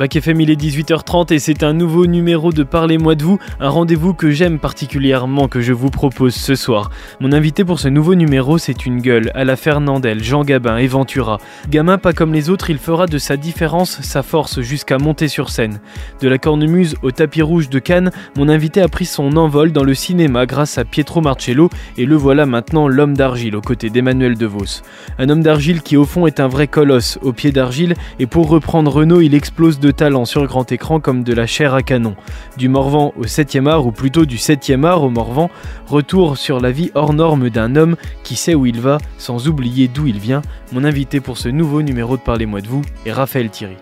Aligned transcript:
Bac 0.00 0.16
FM, 0.16 0.40
il 0.40 0.50
est 0.50 0.58
18h30 0.58 1.34
et 1.34 1.38
c'est 1.38 1.62
un 1.62 1.74
nouveau 1.74 2.06
numéro 2.06 2.52
de 2.52 2.62
Parlez-moi 2.62 3.16
de 3.16 3.22
vous, 3.22 3.38
un 3.60 3.68
rendez-vous 3.68 4.14
que 4.14 4.30
j'aime 4.30 4.58
particulièrement 4.58 5.46
que 5.46 5.60
je 5.60 5.74
vous 5.74 5.90
propose 5.90 6.34
ce 6.34 6.54
soir. 6.54 6.90
Mon 7.20 7.32
invité 7.32 7.66
pour 7.66 7.78
ce 7.78 7.88
nouveau 7.88 8.14
numéro, 8.14 8.56
c'est 8.56 8.86
une 8.86 9.02
gueule, 9.02 9.30
à 9.34 9.44
la 9.44 9.56
Fernandel, 9.56 10.24
Jean 10.24 10.42
Gabin 10.42 10.78
et 10.78 10.86
Ventura. 10.86 11.36
Gamin 11.68 11.98
pas 11.98 12.14
comme 12.14 12.32
les 12.32 12.48
autres, 12.48 12.70
il 12.70 12.78
fera 12.78 13.04
de 13.04 13.18
sa 13.18 13.36
différence 13.36 14.00
sa 14.00 14.22
force 14.22 14.62
jusqu'à 14.62 14.96
monter 14.96 15.28
sur 15.28 15.50
scène. 15.50 15.80
De 16.22 16.28
la 16.30 16.38
cornemuse 16.38 16.96
au 17.02 17.10
tapis 17.10 17.42
rouge 17.42 17.68
de 17.68 17.78
Cannes, 17.78 18.10
mon 18.38 18.48
invité 18.48 18.80
a 18.80 18.88
pris 18.88 19.04
son 19.04 19.36
envol 19.36 19.70
dans 19.70 19.84
le 19.84 19.92
cinéma 19.92 20.46
grâce 20.46 20.78
à 20.78 20.86
Pietro 20.86 21.20
Marcello 21.20 21.68
et 21.98 22.06
le 22.06 22.16
voilà 22.16 22.46
maintenant 22.46 22.88
l'homme 22.88 23.18
d'argile 23.18 23.54
aux 23.54 23.60
côtés 23.60 23.90
d'Emmanuel 23.90 24.38
DeVos. 24.38 24.80
Un 25.18 25.28
homme 25.28 25.42
d'argile 25.42 25.82
qui 25.82 25.98
au 25.98 26.06
fond 26.06 26.26
est 26.26 26.40
un 26.40 26.48
vrai 26.48 26.68
colosse, 26.68 27.18
au 27.20 27.34
pied 27.34 27.52
d'argile, 27.52 27.92
et 28.18 28.26
pour 28.26 28.48
reprendre 28.48 28.90
Renault, 28.90 29.20
il 29.20 29.34
explose 29.34 29.78
de 29.78 29.89
talent 29.92 30.24
sur 30.24 30.46
grand 30.46 30.70
écran 30.72 31.00
comme 31.00 31.22
de 31.24 31.32
la 31.32 31.46
chair 31.46 31.74
à 31.74 31.82
canon. 31.82 32.16
Du 32.56 32.68
Morvan 32.68 33.12
au 33.16 33.24
7e 33.24 33.68
art, 33.68 33.86
ou 33.86 33.92
plutôt 33.92 34.24
du 34.24 34.36
7e 34.36 34.84
art 34.84 35.02
au 35.02 35.10
Morvan, 35.10 35.50
retour 35.86 36.36
sur 36.36 36.60
la 36.60 36.70
vie 36.70 36.90
hors 36.94 37.12
norme 37.12 37.50
d'un 37.50 37.76
homme 37.76 37.96
qui 38.24 38.36
sait 38.36 38.54
où 38.54 38.66
il 38.66 38.80
va 38.80 38.98
sans 39.18 39.48
oublier 39.48 39.88
d'où 39.88 40.06
il 40.06 40.18
vient. 40.18 40.42
Mon 40.72 40.84
invité 40.84 41.20
pour 41.20 41.38
ce 41.38 41.48
nouveau 41.48 41.82
numéro 41.82 42.16
de 42.16 42.22
Parlez-moi 42.22 42.60
de 42.60 42.68
vous 42.68 42.82
est 43.06 43.12
Raphaël 43.12 43.50
Thierry. 43.50 43.76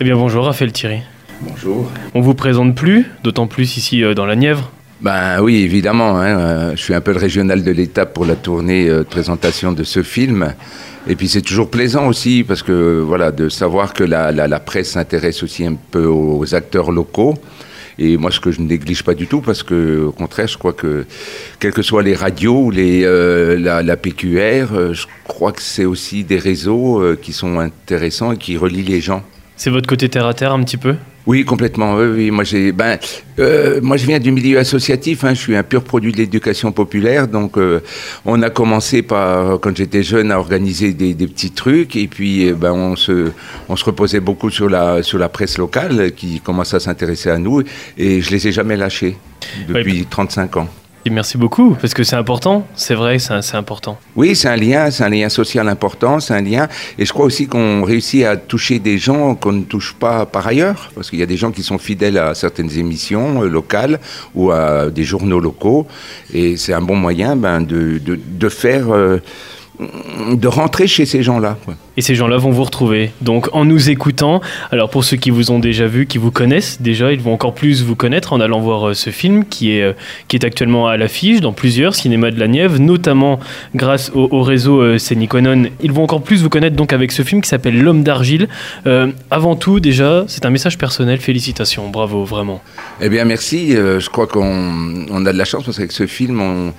Eh 0.00 0.04
bien 0.04 0.16
bonjour 0.16 0.44
Raphaël 0.44 0.72
Thierry. 0.72 1.00
Bonjour. 1.40 1.90
On 2.14 2.20
vous 2.20 2.34
présente 2.34 2.74
plus, 2.74 3.10
d'autant 3.22 3.46
plus 3.46 3.76
ici 3.76 4.02
euh, 4.02 4.14
dans 4.14 4.26
la 4.26 4.36
Nièvre. 4.36 4.70
Ben 5.00 5.40
oui, 5.42 5.56
évidemment. 5.56 6.18
Hein, 6.18 6.38
euh, 6.38 6.70
je 6.74 6.82
suis 6.82 6.94
un 6.94 7.00
peu 7.00 7.12
le 7.12 7.18
régional 7.18 7.62
de 7.62 7.70
l'État 7.70 8.06
pour 8.06 8.24
la 8.24 8.34
tournée 8.34 8.88
euh, 8.88 8.98
de 9.00 9.02
présentation 9.02 9.72
de 9.72 9.84
ce 9.84 10.02
film. 10.02 10.54
Et 11.06 11.16
puis 11.16 11.28
c'est 11.28 11.42
toujours 11.42 11.70
plaisant 11.70 12.08
aussi 12.08 12.44
parce 12.46 12.62
que 12.62 13.00
voilà 13.00 13.30
de 13.30 13.48
savoir 13.48 13.94
que 13.94 14.02
la, 14.02 14.60
presse 14.60 14.92
s'intéresse 14.92 15.42
aussi 15.42 15.64
un 15.64 15.76
peu 15.90 16.06
aux 16.06 16.54
acteurs 16.54 16.90
locaux. 16.90 17.34
Et 17.98 18.16
moi, 18.16 18.30
ce 18.30 18.40
que 18.40 18.50
je 18.50 18.60
ne 18.60 18.66
néglige 18.66 19.02
pas 19.04 19.14
du 19.14 19.26
tout, 19.26 19.40
parce 19.40 19.62
que 19.62 20.04
au 20.04 20.12
contraire, 20.12 20.48
je 20.48 20.58
crois 20.58 20.74
que 20.74 21.06
quelles 21.60 21.72
que 21.72 21.80
soient 21.80 22.02
les 22.02 22.14
radios 22.14 22.64
ou 22.64 22.70
les, 22.70 23.04
euh, 23.04 23.56
la, 23.58 23.96
PQR, 23.96 24.92
je 24.92 25.06
crois 25.26 25.52
que 25.52 25.62
c'est 25.62 25.86
aussi 25.86 26.24
des 26.24 26.38
réseaux 26.38 27.02
qui 27.22 27.32
sont 27.32 27.58
intéressants 27.58 28.32
et 28.32 28.36
qui 28.36 28.56
relient 28.56 28.82
les 28.82 29.00
gens. 29.00 29.22
C'est 29.56 29.70
votre 29.70 29.88
côté 29.88 30.08
terre 30.08 30.26
à 30.26 30.34
terre 30.34 30.52
un 30.52 30.62
petit 30.62 30.76
peu? 30.76 30.96
Oui, 31.26 31.44
complètement. 31.44 31.96
Oui, 31.96 32.06
oui. 32.06 32.30
Moi, 32.30 32.44
j'ai, 32.44 32.72
ben, 32.72 32.98
euh, 33.38 33.80
moi, 33.82 33.96
je 33.96 34.06
viens 34.06 34.20
du 34.20 34.30
milieu 34.30 34.58
associatif. 34.58 35.24
Hein. 35.24 35.34
Je 35.34 35.40
suis 35.40 35.56
un 35.56 35.62
pur 35.62 35.82
produit 35.82 36.12
de 36.12 36.18
l'éducation 36.18 36.72
populaire. 36.72 37.26
Donc, 37.26 37.58
euh, 37.58 37.80
on 38.24 38.42
a 38.42 38.50
commencé 38.50 39.02
par, 39.02 39.58
quand 39.60 39.76
j'étais 39.76 40.02
jeune, 40.02 40.30
à 40.30 40.38
organiser 40.38 40.92
des, 40.92 41.14
des, 41.14 41.26
petits 41.26 41.50
trucs. 41.50 41.96
Et 41.96 42.06
puis, 42.06 42.52
ben, 42.52 42.72
on 42.72 42.96
se, 42.96 43.32
on 43.68 43.76
se 43.76 43.84
reposait 43.84 44.20
beaucoup 44.20 44.50
sur 44.50 44.68
la, 44.68 45.02
sur 45.02 45.18
la 45.18 45.28
presse 45.28 45.58
locale 45.58 46.12
qui 46.12 46.40
commence 46.40 46.74
à 46.74 46.80
s'intéresser 46.80 47.30
à 47.30 47.38
nous. 47.38 47.62
Et 47.98 48.20
je 48.20 48.30
les 48.30 48.48
ai 48.48 48.52
jamais 48.52 48.76
lâchés 48.76 49.16
depuis 49.68 50.00
oui. 50.00 50.06
35 50.08 50.56
ans. 50.58 50.68
Merci 51.10 51.38
beaucoup, 51.38 51.76
parce 51.80 51.94
que 51.94 52.02
c'est 52.04 52.16
important, 52.16 52.66
c'est 52.74 52.94
vrai, 52.94 53.18
c'est 53.18 53.54
important. 53.54 53.98
Oui, 54.16 54.34
c'est 54.34 54.48
un 54.48 54.56
lien, 54.56 54.90
c'est 54.90 55.04
un 55.04 55.08
lien 55.08 55.28
social 55.28 55.68
important, 55.68 56.20
c'est 56.20 56.34
un 56.34 56.42
lien. 56.42 56.68
Et 56.98 57.04
je 57.04 57.12
crois 57.12 57.24
aussi 57.24 57.46
qu'on 57.46 57.84
réussit 57.84 58.24
à 58.24 58.36
toucher 58.36 58.78
des 58.78 58.98
gens 58.98 59.34
qu'on 59.34 59.52
ne 59.52 59.62
touche 59.62 59.94
pas 59.94 60.26
par 60.26 60.46
ailleurs, 60.46 60.90
parce 60.94 61.10
qu'il 61.10 61.18
y 61.18 61.22
a 61.22 61.26
des 61.26 61.36
gens 61.36 61.52
qui 61.52 61.62
sont 61.62 61.78
fidèles 61.78 62.18
à 62.18 62.34
certaines 62.34 62.76
émissions 62.78 63.42
euh, 63.42 63.48
locales 63.48 64.00
ou 64.34 64.50
à 64.50 64.90
des 64.90 65.04
journaux 65.04 65.40
locaux. 65.40 65.86
Et 66.32 66.56
c'est 66.56 66.72
un 66.72 66.82
bon 66.82 66.96
moyen 66.96 67.36
ben, 67.36 67.60
de, 67.60 68.00
de, 68.04 68.48
faire... 68.48 68.90
Euh, 68.90 69.18
de 69.78 70.48
rentrer 70.48 70.86
chez 70.86 71.04
ces 71.04 71.22
gens-là. 71.22 71.58
Et 71.96 72.02
ces 72.02 72.14
gens-là 72.14 72.36
vont 72.36 72.50
vous 72.50 72.64
retrouver. 72.64 73.10
Donc 73.20 73.48
en 73.52 73.64
nous 73.64 73.90
écoutant, 73.90 74.40
alors 74.70 74.90
pour 74.90 75.04
ceux 75.04 75.16
qui 75.16 75.30
vous 75.30 75.50
ont 75.50 75.58
déjà 75.58 75.86
vu, 75.86 76.06
qui 76.06 76.18
vous 76.18 76.30
connaissent 76.30 76.80
déjà, 76.80 77.12
ils 77.12 77.20
vont 77.20 77.32
encore 77.32 77.54
plus 77.54 77.82
vous 77.82 77.96
connaître 77.96 78.32
en 78.32 78.40
allant 78.40 78.60
voir 78.60 78.88
euh, 78.88 78.94
ce 78.94 79.10
film 79.10 79.44
qui 79.44 79.72
est, 79.72 79.82
euh, 79.82 79.92
qui 80.28 80.36
est 80.36 80.44
actuellement 80.44 80.88
à 80.88 80.96
l'affiche 80.96 81.40
dans 81.40 81.52
plusieurs 81.52 81.94
cinémas 81.94 82.30
de 82.30 82.40
la 82.40 82.48
Nièvre, 82.48 82.78
notamment 82.78 83.38
grâce 83.74 84.10
au, 84.14 84.28
au 84.30 84.42
réseau 84.42 84.80
euh, 84.80 84.98
Séniconon. 84.98 85.66
Ils 85.82 85.92
vont 85.92 86.04
encore 86.04 86.22
plus 86.22 86.42
vous 86.42 86.50
connaître 86.50 86.76
donc 86.76 86.92
avec 86.92 87.12
ce 87.12 87.22
film 87.22 87.42
qui 87.42 87.48
s'appelle 87.48 87.80
L'homme 87.80 88.02
d'argile. 88.02 88.48
Euh, 88.86 89.08
avant 89.30 89.56
tout, 89.56 89.80
déjà, 89.80 90.24
c'est 90.28 90.46
un 90.46 90.50
message 90.50 90.78
personnel. 90.78 91.18
Félicitations, 91.18 91.88
bravo, 91.90 92.24
vraiment. 92.24 92.62
Eh 93.00 93.08
bien, 93.08 93.24
merci. 93.24 93.72
je 93.72 94.08
crois 94.08 94.26
qu'on 94.26 95.06
on 95.10 95.26
a 95.26 95.32
de 95.32 95.38
la 95.38 95.44
chance 95.44 95.64
parce 95.64 95.76
qu'avec 95.76 95.92
ce 95.92 96.06
film, 96.06 96.40
on 96.40 96.72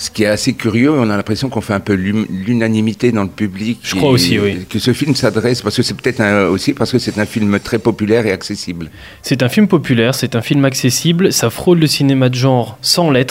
ce 0.00 0.10
qui 0.10 0.24
est 0.24 0.28
assez 0.28 0.54
curieux, 0.54 0.90
on 0.90 1.10
a 1.10 1.16
l'impression 1.16 1.50
qu'on 1.50 1.60
fait 1.60 1.74
un 1.74 1.80
peu 1.80 1.92
l'unanimité 1.92 3.12
dans 3.12 3.22
le 3.22 3.28
public. 3.28 3.80
Je 3.82 3.94
crois 3.94 4.10
aussi, 4.10 4.38
oui. 4.38 4.66
Que 4.68 4.78
ce 4.78 4.92
film 4.92 5.14
s'adresse, 5.14 5.60
parce 5.60 5.76
que 5.76 5.82
c'est 5.82 5.94
peut-être 5.94 6.48
aussi 6.48 6.72
parce 6.72 6.90
que 6.90 6.98
c'est 6.98 7.18
un 7.18 7.26
film 7.26 7.60
très 7.60 7.78
populaire 7.78 8.26
et 8.26 8.32
accessible. 8.32 8.90
C'est 9.22 9.42
un 9.42 9.48
film 9.48 9.68
populaire, 9.68 10.14
c'est 10.14 10.36
un 10.36 10.40
film 10.40 10.64
accessible, 10.64 11.32
ça 11.34 11.50
frôle 11.50 11.80
le 11.80 11.86
cinéma 11.86 12.30
de 12.30 12.34
genre 12.34 12.78
sans. 12.80 13.10
Oui. 13.10 13.26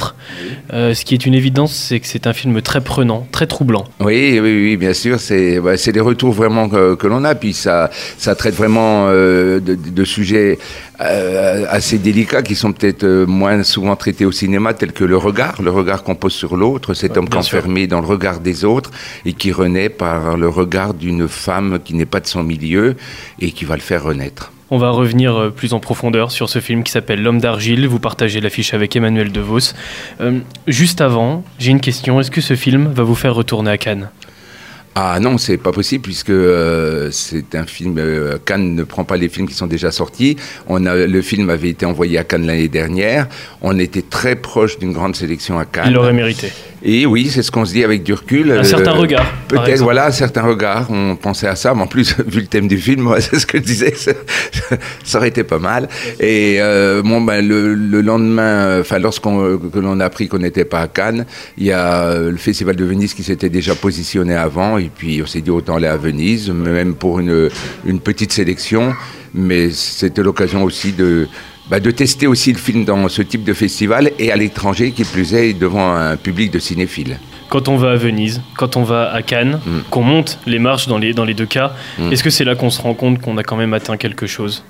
Euh, 0.74 0.94
ce 0.94 1.06
qui 1.06 1.14
est 1.14 1.26
une 1.26 1.34
évidence, 1.34 1.74
c'est 1.74 2.00
que 2.00 2.08
c'est 2.08 2.28
un 2.28 2.34
film 2.34 2.62
très 2.62 2.82
prenant, 2.82 3.28
très 3.32 3.48
troublant. 3.48 3.86
Oui, 4.00 4.40
oui, 4.42 4.64
oui, 4.64 4.78
bien 4.78 4.94
sûr. 4.94 5.20
C'est 5.20 5.60
bah, 5.60 5.76
des 5.76 6.00
retours 6.00 6.34
vraiment 6.34 6.70
que, 6.70 6.96
que 6.96 7.08
l'on 7.08 7.24
a, 7.24 7.36
puis 7.36 7.54
ça, 7.54 7.90
ça 8.18 8.36
traite 8.36 8.56
vraiment 8.56 9.08
euh, 9.08 9.60
de, 9.60 9.76
de, 9.76 10.04
sujets 10.04 10.60
euh, 11.02 11.66
assez 11.70 11.98
délicats 11.98 12.44
qui 12.44 12.56
sont 12.56 12.74
peut-être 12.74 13.06
moins 13.26 13.64
souvent 13.64 13.96
traités 13.96 14.26
au 14.26 14.32
cinéma, 14.32 14.74
tels 14.74 14.92
que 14.92 15.04
le 15.04 15.18
regard, 15.18 15.62
le 15.62 15.72
regard 15.72 16.04
qu'on 16.04 16.16
pose 16.16 16.34
sur 16.34 16.56
l'autre, 16.60 16.94
cet 16.94 17.18
homme 17.18 17.28
enfermé 17.36 17.88
dans 17.88 18.02
le 18.02 18.08
regard 18.08 18.40
des 18.40 18.66
autres 18.66 18.92
et 19.26 19.34
qui 19.34 19.52
renaît 19.52 19.90
par 19.90 20.38
le 20.38 20.48
regard 20.48 20.94
d'une 20.94 21.28
femme 21.28 21.80
qui 21.84 21.96
n'est 21.96 22.06
pas 22.06 22.20
de 22.20 22.28
son 22.28 22.44
milieu 22.44 22.96
et 23.40 23.52
qui 23.52 23.66
va 23.66 23.76
le 23.76 23.82
faire 23.82 24.04
renaître. 24.04 24.52
On 24.72 24.78
va 24.78 24.92
revenir 24.92 25.52
plus 25.56 25.74
en 25.74 25.80
profondeur 25.80 26.30
sur 26.32 26.48
ce 26.48 26.60
film 26.60 26.84
qui 26.84 26.92
s'appelle 26.92 27.24
L'homme 27.24 27.42
d'argile. 27.42 27.88
Vous 27.88 28.00
partagez 28.00 28.40
l'affiche 28.40 28.76
avec 28.76 28.96
Emmanuel 28.96 29.32
DeVos. 29.32 29.74
Euh, 30.22 30.40
juste 30.68 31.02
avant, 31.02 31.44
j'ai 31.58 31.72
une 31.72 31.82
question. 31.82 32.20
Est-ce 32.20 32.30
que 32.30 32.42
ce 32.42 32.56
film 32.56 32.88
va 32.94 33.02
vous 33.02 33.16
faire 33.16 33.34
retourner 33.34 33.72
à 33.72 33.78
Cannes? 33.80 34.10
Ah 35.02 35.18
non, 35.22 35.38
c'est 35.38 35.56
pas 35.58 35.72
possible 35.72 36.04
puisque 36.04 36.30
euh, 36.30 37.10
c'est 37.12 37.56
un 37.56 37.66
film. 37.66 37.96
Euh, 37.98 38.38
Cannes 38.44 38.76
ne 38.76 38.84
prend 38.84 39.06
pas 39.06 39.16
les 39.16 39.30
films 39.30 39.48
qui 39.48 39.54
sont 39.54 39.68
déjà 39.68 39.92
sortis. 39.92 40.36
Le 40.70 41.22
film 41.22 41.50
avait 41.50 41.70
été 41.70 41.86
envoyé 41.86 42.18
à 42.18 42.26
Cannes 42.26 42.46
l'année 42.46 42.68
dernière. 42.68 43.28
On 43.62 43.80
était 43.80 44.02
très 44.02 44.36
proche 44.36 44.78
d'une 44.78 44.92
grande 44.92 45.16
sélection 45.16 45.58
à 45.58 45.64
Cannes. 45.64 45.86
Il 45.88 45.94
l'aurait 45.94 46.12
mérité. 46.12 46.52
Et 46.84 47.06
oui, 47.06 47.30
c'est 47.30 47.44
ce 47.44 47.52
qu'on 47.52 47.66
se 47.66 47.74
dit 47.74 47.84
avec 47.84 48.04
du 48.04 48.14
recul. 48.14 48.52
Un 48.52 48.58
euh, 48.58 48.64
certain 48.64 48.92
regard. 48.92 49.26
Peut-être, 49.48 49.82
voilà, 49.82 50.08
un 50.08 50.12
certain 50.12 50.44
regard. 50.44 50.90
On 50.90 51.16
pensait 51.16 51.48
à 51.48 51.56
ça, 51.56 51.74
mais 51.74 51.82
en 51.82 51.88
plus, 51.88 52.16
vu 52.28 52.42
le 52.42 52.48
thème 52.48 52.68
du 52.68 52.78
film, 52.78 53.02
moi, 53.02 53.20
c'est 53.22 53.40
ce 53.40 53.46
que 53.46 53.58
je 53.58 53.64
disais, 53.64 53.94
ça, 53.96 54.12
ça, 55.04 55.18
aurait 55.18 55.28
été 55.28 55.44
pas 55.44 55.60
mal. 55.60 55.90
Et 56.20 56.58
euh, 56.60 57.02
bon, 57.02 57.22
ben, 57.22 57.46
le, 57.46 57.74
le 57.74 58.02
lendemain, 58.02 58.80
enfin, 58.80 59.00
lorsqu'on 59.00 59.58
que 59.58 59.80
l'on 59.80 60.00
a 60.00 60.06
appris 60.06 60.28
qu'on 60.28 60.40
n'était 60.40 60.66
pas 60.66 60.82
à 60.82 60.88
Cannes, 60.88 61.26
il 61.58 61.66
y 61.66 61.72
a 61.72 62.18
le 62.18 62.38
Festival 62.38 62.76
de 62.76 62.86
Venise 62.86 63.14
qui 63.14 63.24
s'était 63.24 63.50
déjà 63.50 63.76
positionné 63.76 64.36
avant, 64.36 64.78
et 64.78 64.90
puis 64.94 65.22
on 65.22 65.28
s'est 65.28 65.42
dit 65.42 65.52
autant 65.52 65.76
aller 65.76 65.88
à 65.88 65.98
Venise, 65.98 66.50
même 66.50 66.96
pour 66.96 67.20
une, 67.20 67.50
une 67.86 68.00
petite 68.00 68.32
sélection. 68.32 68.94
Mais 69.34 69.70
c'était 69.70 70.24
l'occasion 70.24 70.64
aussi 70.64 70.92
de 70.92 71.28
bah, 71.70 71.80
de 71.80 71.92
tester 71.92 72.28
aussi 72.28 72.52
le 72.52 72.58
film 72.58 72.84
dans 72.84 73.08
ce 73.10 73.22
type 73.22 73.44
de 73.44 73.54
festival 73.54 74.12
et 74.18 74.32
à 74.32 74.36
l'étranger, 74.36 74.92
qui 74.92 75.04
plus 75.04 75.34
est, 75.36 75.54
devant 75.54 75.94
un 75.94 76.18
public 76.18 76.52
de 76.52 76.60
cinéphiles. 76.60 77.20
Quand 77.50 77.68
on 77.68 77.78
va 77.78 77.92
à 77.92 77.96
Venise, 77.96 78.42
quand 78.58 78.76
on 78.76 78.84
va 78.84 79.12
à 79.12 79.22
Cannes, 79.22 79.60
mm. 79.66 79.80
qu'on 79.90 80.04
monte 80.04 80.40
les 80.46 80.60
marches 80.60 80.88
dans 80.88 80.98
les, 80.98 81.14
dans 81.14 81.26
les 81.26 81.34
deux 81.34 81.46
cas, 81.46 81.74
mm. 81.98 82.12
est-ce 82.12 82.24
que 82.24 82.30
c'est 82.30 82.44
là 82.44 82.56
qu'on 82.56 82.70
se 82.70 82.82
rend 82.82 82.94
compte 82.94 83.22
qu'on 83.22 83.38
a 83.38 83.44
quand 83.44 83.56
même 83.56 83.74
atteint 83.74 83.98
quelque 83.98 84.28
chose? 84.28 84.64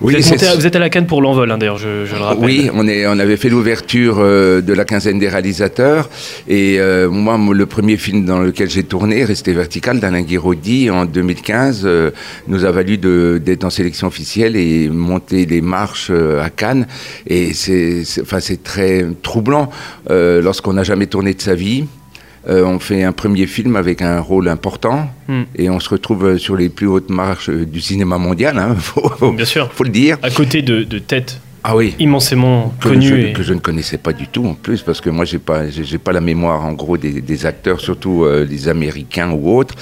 Vous, 0.00 0.08
oui, 0.08 0.16
êtes 0.16 0.30
monté, 0.30 0.46
vous, 0.54 0.66
êtes 0.66 0.76
à 0.76 0.78
la 0.78 0.90
Cannes 0.90 1.06
pour 1.06 1.22
l'envol, 1.22 1.50
hein, 1.50 1.58
d'ailleurs, 1.58 1.78
je, 1.78 2.04
je, 2.04 2.14
le 2.14 2.20
rappelle. 2.20 2.44
Oui, 2.44 2.70
on, 2.74 2.86
est, 2.86 3.06
on 3.06 3.18
avait 3.18 3.36
fait 3.36 3.48
l'ouverture 3.48 4.16
euh, 4.18 4.60
de 4.60 4.72
la 4.72 4.84
quinzaine 4.84 5.18
des 5.18 5.28
réalisateurs. 5.28 6.10
Et 6.48 6.76
euh, 6.78 7.08
moi, 7.08 7.38
le 7.52 7.66
premier 7.66 7.96
film 7.96 8.24
dans 8.24 8.38
lequel 8.38 8.68
j'ai 8.68 8.84
tourné, 8.84 9.24
Resté 9.24 9.52
vertical, 9.52 9.98
d'Alain 10.00 10.22
Guiraudy, 10.22 10.90
en 10.90 11.06
2015, 11.06 11.82
euh, 11.84 12.10
nous 12.48 12.64
a 12.64 12.70
valu 12.70 12.98
d'être 12.98 13.64
en 13.64 13.70
sélection 13.70 14.06
officielle 14.06 14.56
et 14.56 14.88
monter 14.88 15.46
les 15.46 15.60
marches 15.60 16.08
euh, 16.10 16.44
à 16.44 16.50
Cannes. 16.50 16.86
Et 17.26 17.54
c'est 17.54 18.02
enfin, 18.20 18.38
très 18.62 19.06
troublant 19.22 19.70
euh, 20.10 20.42
lorsqu'on 20.42 20.74
n'a 20.74 20.84
jamais 20.84 21.06
tourné 21.06 21.34
de 21.34 21.40
sa 21.40 21.54
vie. 21.54 21.86
Euh, 22.48 22.64
on 22.64 22.78
fait 22.78 23.02
un 23.02 23.12
premier 23.12 23.46
film 23.46 23.74
avec 23.74 24.02
un 24.02 24.20
rôle 24.20 24.48
important 24.48 25.10
mm. 25.26 25.42
et 25.56 25.68
on 25.68 25.80
se 25.80 25.88
retrouve 25.88 26.38
sur 26.38 26.56
les 26.56 26.68
plus 26.68 26.86
hautes 26.86 27.10
marches 27.10 27.50
du 27.50 27.80
cinéma 27.80 28.18
mondial. 28.18 28.58
Hein, 28.58 28.74
faut, 28.78 29.08
faut, 29.08 29.32
Bien 29.32 29.44
sûr. 29.44 29.72
Faut 29.72 29.84
le 29.84 29.90
dire. 29.90 30.18
À 30.22 30.30
côté 30.30 30.62
de, 30.62 30.82
de 30.84 30.98
têtes. 30.98 31.40
Ah 31.68 31.74
oui. 31.74 31.96
immensément 31.98 32.72
que 32.80 32.90
connues. 32.90 33.08
Je, 33.08 33.14
et... 33.14 33.32
Que 33.32 33.42
je 33.42 33.52
ne 33.52 33.58
connaissais 33.58 33.98
pas 33.98 34.12
du 34.12 34.28
tout 34.28 34.46
en 34.46 34.54
plus, 34.54 34.82
parce 34.82 35.00
que 35.00 35.10
moi, 35.10 35.24
j'ai 35.24 35.40
pas, 35.40 35.68
j'ai 35.68 35.98
pas 35.98 36.12
la 36.12 36.20
mémoire 36.20 36.64
en 36.64 36.72
gros 36.72 36.96
des, 36.96 37.20
des 37.20 37.44
acteurs, 37.44 37.80
surtout 37.80 38.22
euh, 38.24 38.46
les 38.48 38.68
Américains 38.68 39.32
ou 39.32 39.58
autres. 39.58 39.74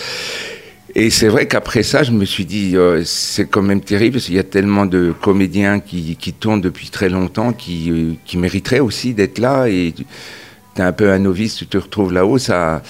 Et 0.94 1.10
c'est 1.10 1.28
vrai 1.28 1.46
qu'après 1.46 1.82
ça, 1.82 2.02
je 2.02 2.12
me 2.12 2.24
suis 2.24 2.46
dit, 2.46 2.72
euh, 2.74 3.02
c'est 3.04 3.46
quand 3.46 3.60
même 3.60 3.82
terrible, 3.82 4.14
parce 4.14 4.26
qu'il 4.26 4.36
y 4.36 4.38
a 4.38 4.44
tellement 4.44 4.86
de 4.86 5.12
comédiens 5.20 5.78
qui, 5.80 6.16
qui 6.16 6.32
tournent 6.32 6.62
depuis 6.62 6.88
très 6.88 7.10
longtemps, 7.10 7.52
qui, 7.52 7.90
euh, 7.90 8.12
qui 8.24 8.38
mériteraient 8.38 8.80
aussi 8.80 9.12
d'être 9.12 9.38
là. 9.38 9.68
Et 9.68 9.92
t'es 10.74 10.82
un 10.82 10.92
peu 10.92 11.10
un 11.10 11.18
novice, 11.18 11.56
tu 11.56 11.66
te 11.66 11.78
retrouves 11.78 12.12
là-haut, 12.12 12.38
ça, 12.38 12.82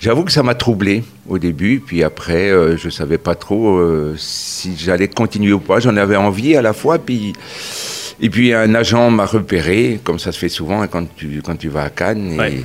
J'avoue 0.00 0.24
que 0.24 0.32
ça 0.32 0.42
m'a 0.42 0.54
troublé 0.54 1.04
au 1.28 1.38
début, 1.38 1.82
puis 1.86 2.02
après, 2.02 2.48
euh, 2.48 2.78
je 2.78 2.88
savais 2.88 3.18
pas 3.18 3.34
trop 3.34 3.76
euh, 3.76 4.14
si 4.16 4.74
j'allais 4.78 5.08
continuer 5.08 5.52
ou 5.52 5.60
pas. 5.60 5.78
J'en 5.78 5.94
avais 5.98 6.16
envie 6.16 6.56
à 6.56 6.62
la 6.62 6.72
fois, 6.72 6.98
puis 6.98 7.34
et 8.18 8.30
puis 8.30 8.54
un 8.54 8.74
agent 8.74 9.10
m'a 9.10 9.26
repéré, 9.26 10.00
comme 10.02 10.18
ça 10.18 10.32
se 10.32 10.38
fait 10.38 10.48
souvent 10.48 10.80
hein, 10.80 10.86
quand 10.86 11.04
tu 11.16 11.42
quand 11.44 11.56
tu 11.56 11.68
vas 11.68 11.82
à 11.82 11.90
Cannes, 11.90 12.40
et 12.40 12.64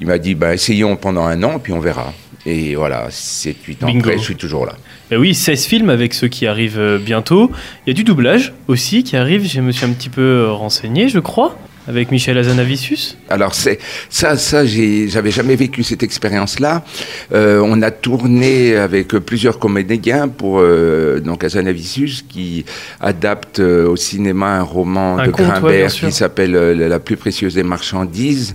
il 0.00 0.06
m'a 0.06 0.16
dit 0.16 0.34
bah, 0.34 0.54
essayons 0.54 0.96
pendant 0.96 1.26
un 1.26 1.42
an, 1.42 1.58
puis 1.58 1.74
on 1.74 1.80
verra. 1.80 2.14
Et 2.46 2.74
voilà, 2.74 3.08
7-8 3.10 3.84
ans 3.84 3.98
après, 3.98 4.16
je 4.16 4.22
suis 4.22 4.36
toujours 4.36 4.64
là. 4.64 4.72
Ben 5.10 5.18
oui, 5.18 5.34
16 5.34 5.66
films 5.66 5.90
avec 5.90 6.14
ceux 6.14 6.28
qui 6.28 6.46
arrivent 6.46 6.80
euh, 6.80 6.98
bientôt. 6.98 7.50
Il 7.86 7.90
y 7.90 7.92
a 7.92 7.94
du 7.94 8.02
doublage 8.02 8.54
aussi 8.66 9.04
qui 9.04 9.18
arrive, 9.18 9.46
je 9.46 9.60
me 9.60 9.72
suis 9.72 9.84
un 9.84 9.92
petit 9.92 10.08
peu 10.08 10.48
renseigné, 10.48 11.10
je 11.10 11.18
crois 11.18 11.54
avec 11.88 12.10
Michel 12.10 12.38
Azanavicius 12.38 13.16
Alors 13.28 13.54
c'est 13.54 13.78
ça, 14.08 14.36
ça 14.36 14.64
j'avais 14.64 15.30
jamais 15.30 15.56
vécu 15.56 15.82
cette 15.82 16.02
expérience-là. 16.02 16.84
Euh, 17.32 17.60
on 17.64 17.82
a 17.82 17.90
tourné 17.90 18.76
avec 18.76 19.08
plusieurs 19.08 19.58
comédiens 19.58 20.28
pour 20.28 20.60
euh, 20.60 21.20
donc 21.20 21.44
Azanavicius 21.44 22.22
qui 22.22 22.64
adapte 23.00 23.58
euh, 23.60 23.88
au 23.88 23.96
cinéma 23.96 24.58
un 24.58 24.62
roman 24.62 25.24
de 25.24 25.30
Grimbert 25.30 25.92
qui 25.92 26.12
s'appelle 26.12 26.52
La 26.52 26.98
plus 27.00 27.16
précieuse 27.16 27.54
des 27.54 27.62
marchandises. 27.62 28.54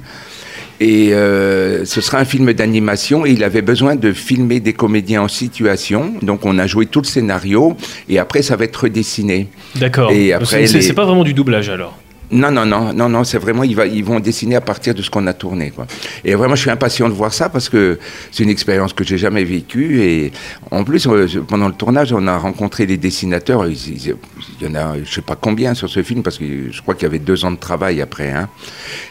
Et 0.80 1.09
ce 1.09 2.01
sera 2.01 2.19
un 2.19 2.25
film 2.25 2.53
d'animation 2.53 3.25
et 3.25 3.31
il 3.31 3.44
avait 3.44 3.63
besoin 3.63 3.95
de 3.95 4.13
filmer 4.13 4.59
des 4.59 4.73
comédiens 4.73 5.23
en 5.23 5.27
situation. 5.27 6.13
Donc 6.21 6.45
on 6.45 6.59
a 6.59 6.68
joué 6.68 6.85
tout 6.85 7.01
le 7.01 7.07
scénario 7.07 7.75
et 8.07 8.19
après 8.19 8.44
ça 8.44 8.56
va 8.56 8.65
être 8.65 8.83
redessiné. 8.83 9.50
D'accord. 9.75 10.12
Et 10.12 10.33
après 10.33 10.68
c'est 10.68 10.94
pas 10.94 11.06
vraiment 11.06 11.23
du 11.23 11.33
doublage 11.33 11.69
alors. 11.69 11.97
Non, 12.29 12.51
non, 12.51 12.65
non, 12.65 12.94
non, 12.94 13.07
non, 13.07 13.24
c'est 13.24 13.38
vraiment, 13.38 13.63
ils, 13.63 13.75
va, 13.75 13.85
ils, 13.85 14.03
vont 14.03 14.19
dessiner 14.19 14.57
à 14.57 14.62
partir 14.62 14.94
de 14.94 15.01
ce 15.01 15.09
qu'on 15.09 15.25
a 15.27 15.33
tourné. 15.33 15.71
Quoi. 15.71 15.88
Et 16.25 16.35
vraiment, 16.35 16.56
je 16.56 16.62
suis 16.62 16.69
impatient 16.69 17.07
de 17.07 17.13
voir 17.13 17.33
ça 17.33 17.47
parce 17.47 17.69
que 17.69 18.00
c'est 18.31 18.44
une 18.44 18.50
expérience 18.50 18.91
que 18.91 19.06
j'ai 19.06 19.18
jamais 19.18 19.45
vécue. 19.45 20.01
Et 20.01 20.31
en 20.71 20.83
plus, 20.83 21.07
euh, 21.07 21.27
pendant 21.47 21.68
le 21.69 21.74
tournage, 21.74 22.12
on 22.12 22.27
a 22.27 22.38
rencontré 22.38 22.85
les 22.85 22.97
dessinateurs. 22.97 23.65
Il, 23.68 24.07
y 24.07 24.68
en 24.68 24.75
a, 24.75 24.95
je 25.01 25.09
sais 25.09 25.21
pas 25.21 25.38
combien 25.39 25.74
sur 25.74 25.89
ce 25.89 26.03
film 26.03 26.21
parce 26.21 26.38
que 26.38 26.69
je 26.69 26.81
crois 26.81 26.95
qu'il 26.95 27.03
y 27.03 27.06
avait 27.06 27.19
deux 27.19 27.45
ans 27.45 27.51
de 27.51 27.57
travail 27.57 28.01
après. 28.01 28.31
Hein. 28.31 28.50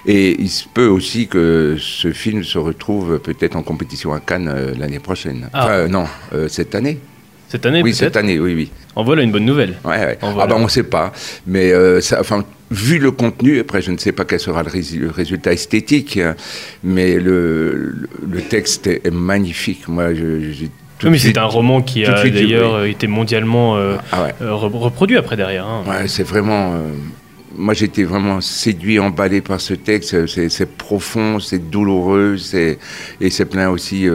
Et 0.05 0.37
il 0.39 0.51
se 0.51 0.67
peut 0.69 0.89
aussi 0.89 1.27
que 1.27 1.77
ce 1.79 2.13
film 2.13 2.45
se 2.45 2.59
retrouve 2.59 3.19
peut-être 3.19 3.57
en 3.57 3.63
compétition 3.63 4.13
à 4.13 4.21
Cannes 4.21 4.53
euh, 4.55 4.75
l'année 4.79 5.01
prochaine. 5.01 5.49
Ah. 5.55 5.65
Enfin, 5.65 5.73
euh, 5.73 5.89
non, 5.89 6.05
cette 6.49 6.75
année. 6.75 6.99
Cette 7.49 7.65
année, 7.65 7.81
Oui, 7.81 7.95
cette 7.95 8.17
année, 8.17 8.41
oui, 8.41 8.55
oui. 8.55 8.71
En 8.97 9.05
voilà 9.05 9.23
une 9.23 9.31
bonne 9.31 9.45
nouvelle. 9.45 9.77
Ouais, 9.85 9.99
ouais. 9.99 10.19
Ah 10.21 10.47
ben, 10.49 10.57
on 10.57 10.65
ne 10.65 10.69
sait 10.69 10.83
pas. 10.83 11.13
Mais 11.47 11.73
ça, 12.01 12.19
enfin, 12.21 12.45
vu 12.71 12.99
le 12.99 13.11
contenu, 13.11 13.61
après 13.61 13.83
je 13.83 13.93
ne 13.93 13.99
sais 13.99 14.13
pas 14.13 14.25
quel 14.25 14.41
sera 14.41 14.63
le, 14.63 15.11
résultat 15.11 15.53
esthétique, 15.53 16.17
hein, 16.17 16.35
mais 16.83 17.19
le, 17.19 18.09
le, 18.27 18.43
texte 18.43 18.87
est, 18.87 19.11
magnifique. 19.11 19.89
Moi, 19.89 20.15
j'ai 20.15 20.71
mais 21.05 21.19
c'est 21.19 21.39
un 21.39 21.45
roman 21.45 21.83
qui 21.83 22.05
a 22.05 22.29
d'ailleurs 22.29 22.85
été 22.85 23.07
mondialement 23.07 23.77
euh, 23.77 23.97
ah 24.13 24.29
euh, 24.41 24.55
reproduit 24.55 25.17
après 25.17 25.37
derrière. 25.37 25.67
Hein. 25.67 25.85
Ouais, 25.87 26.09
c'est 26.09 26.23
vraiment. 26.23 26.73
Euh, 26.73 26.79
moi, 27.55 27.75
j'étais 27.75 28.05
vraiment 28.05 28.41
séduit, 28.41 28.99
emballé 28.99 29.41
par 29.41 29.61
ce 29.61 29.75
texte. 29.75 30.27
C'est 30.27 30.77
profond, 30.77 31.39
c'est 31.39 31.71
douloureux, 31.71 32.37
et 33.21 33.31
c'est 33.31 33.45
plein 33.47 33.71
aussi 33.71 34.07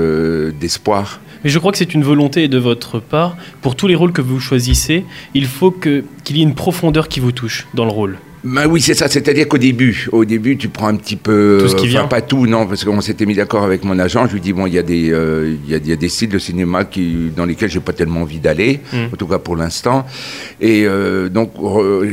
d'espoir. 0.59 1.19
Mais 1.44 1.50
je 1.50 1.57
crois 1.57 1.71
que 1.71 1.80
c'est 1.80 1.95
une 1.95 2.04
volonté 2.04 2.47
de 2.47 2.59
votre 2.59 3.00
part. 3.00 3.36
Pour 3.62 3.75
tous 3.75 3.88
les 3.88 3.95
rôles 3.95 4.12
que 4.12 4.21
vous 4.21 4.39
choisissez, 4.39 5.06
il 5.33 5.47
faut 5.47 5.71
qu'il 5.71 6.04
y 6.30 6.39
ait 6.39 6.44
une 6.44 6.54
profondeur 6.54 7.07
qui 7.07 7.19
vous 7.19 7.31
touche 7.31 7.68
dans 7.74 7.86
le 7.86 7.92
rôle. 7.92 8.19
Ben 8.43 8.65
oui, 8.67 8.81
c'est 8.81 8.95
ça. 8.95 9.07
C'est-à-dire 9.07 9.47
qu'au 9.47 9.59
début, 9.59 10.07
au 10.11 10.25
début, 10.25 10.57
tu 10.57 10.67
prends 10.67 10.88
un 10.88 10.95
petit 10.95 11.15
peu. 11.15 11.59
Tout 11.61 11.67
ce 11.67 11.75
qui 11.75 11.88
vient. 11.88 12.05
Pas 12.05 12.21
tout, 12.21 12.47
non, 12.47 12.65
parce 12.65 12.83
qu'on 12.83 12.99
s'était 13.01 13.25
mis 13.25 13.35
d'accord 13.35 13.63
avec 13.63 13.83
mon 13.83 13.97
agent. 13.99 14.27
Je 14.27 14.33
lui 14.33 14.41
dis 14.41 14.53
bon, 14.53 14.65
il 14.65 14.73
y 14.73 14.79
a 14.79 14.83
des, 14.83 15.11
euh, 15.11 15.55
il, 15.65 15.71
y 15.71 15.75
a, 15.75 15.77
y, 15.77 15.91
a, 15.91 15.95
des 15.95 16.09
styles 16.09 16.29
de 16.29 16.39
cinéma 16.39 16.83
qui, 16.85 17.31
dans 17.35 17.45
lesquels 17.45 17.69
j'ai 17.69 17.79
pas 17.79 17.93
tellement 17.93 18.21
envie 18.21 18.39
d'aller, 18.39 18.79
hmm. 18.91 19.13
en 19.13 19.17
tout 19.17 19.27
cas 19.27 19.38
pour 19.38 19.55
l'instant. 19.55 20.05
Et 20.59 20.85
euh, 20.85 21.29
donc, 21.29 21.51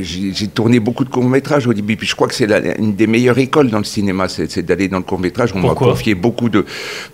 j'ai 0.03 0.49
tourné 0.49 0.81
beaucoup 0.81 1.05
de 1.05 1.09
courts 1.09 1.29
métrages 1.29 1.67
au 1.67 1.73
début. 1.73 1.97
Puis 1.97 2.07
je 2.07 2.15
crois 2.15 2.29
que 2.29 2.35
c'est 2.35 2.49
une 2.79 2.95
des 2.95 3.07
meilleures 3.07 3.39
écoles 3.39 3.71
dans 3.71 3.79
le 3.79 3.85
cinéma, 3.85 4.29
c'est 4.29 4.63
d'aller 4.63 4.89
dans 4.89 4.99
le 4.99 5.05
court 5.05 5.19
métrage. 5.19 5.53
On 5.55 5.61
m'a 5.61 5.75
confié 5.75 6.15
beaucoup 6.15 6.51
de. 6.51 6.65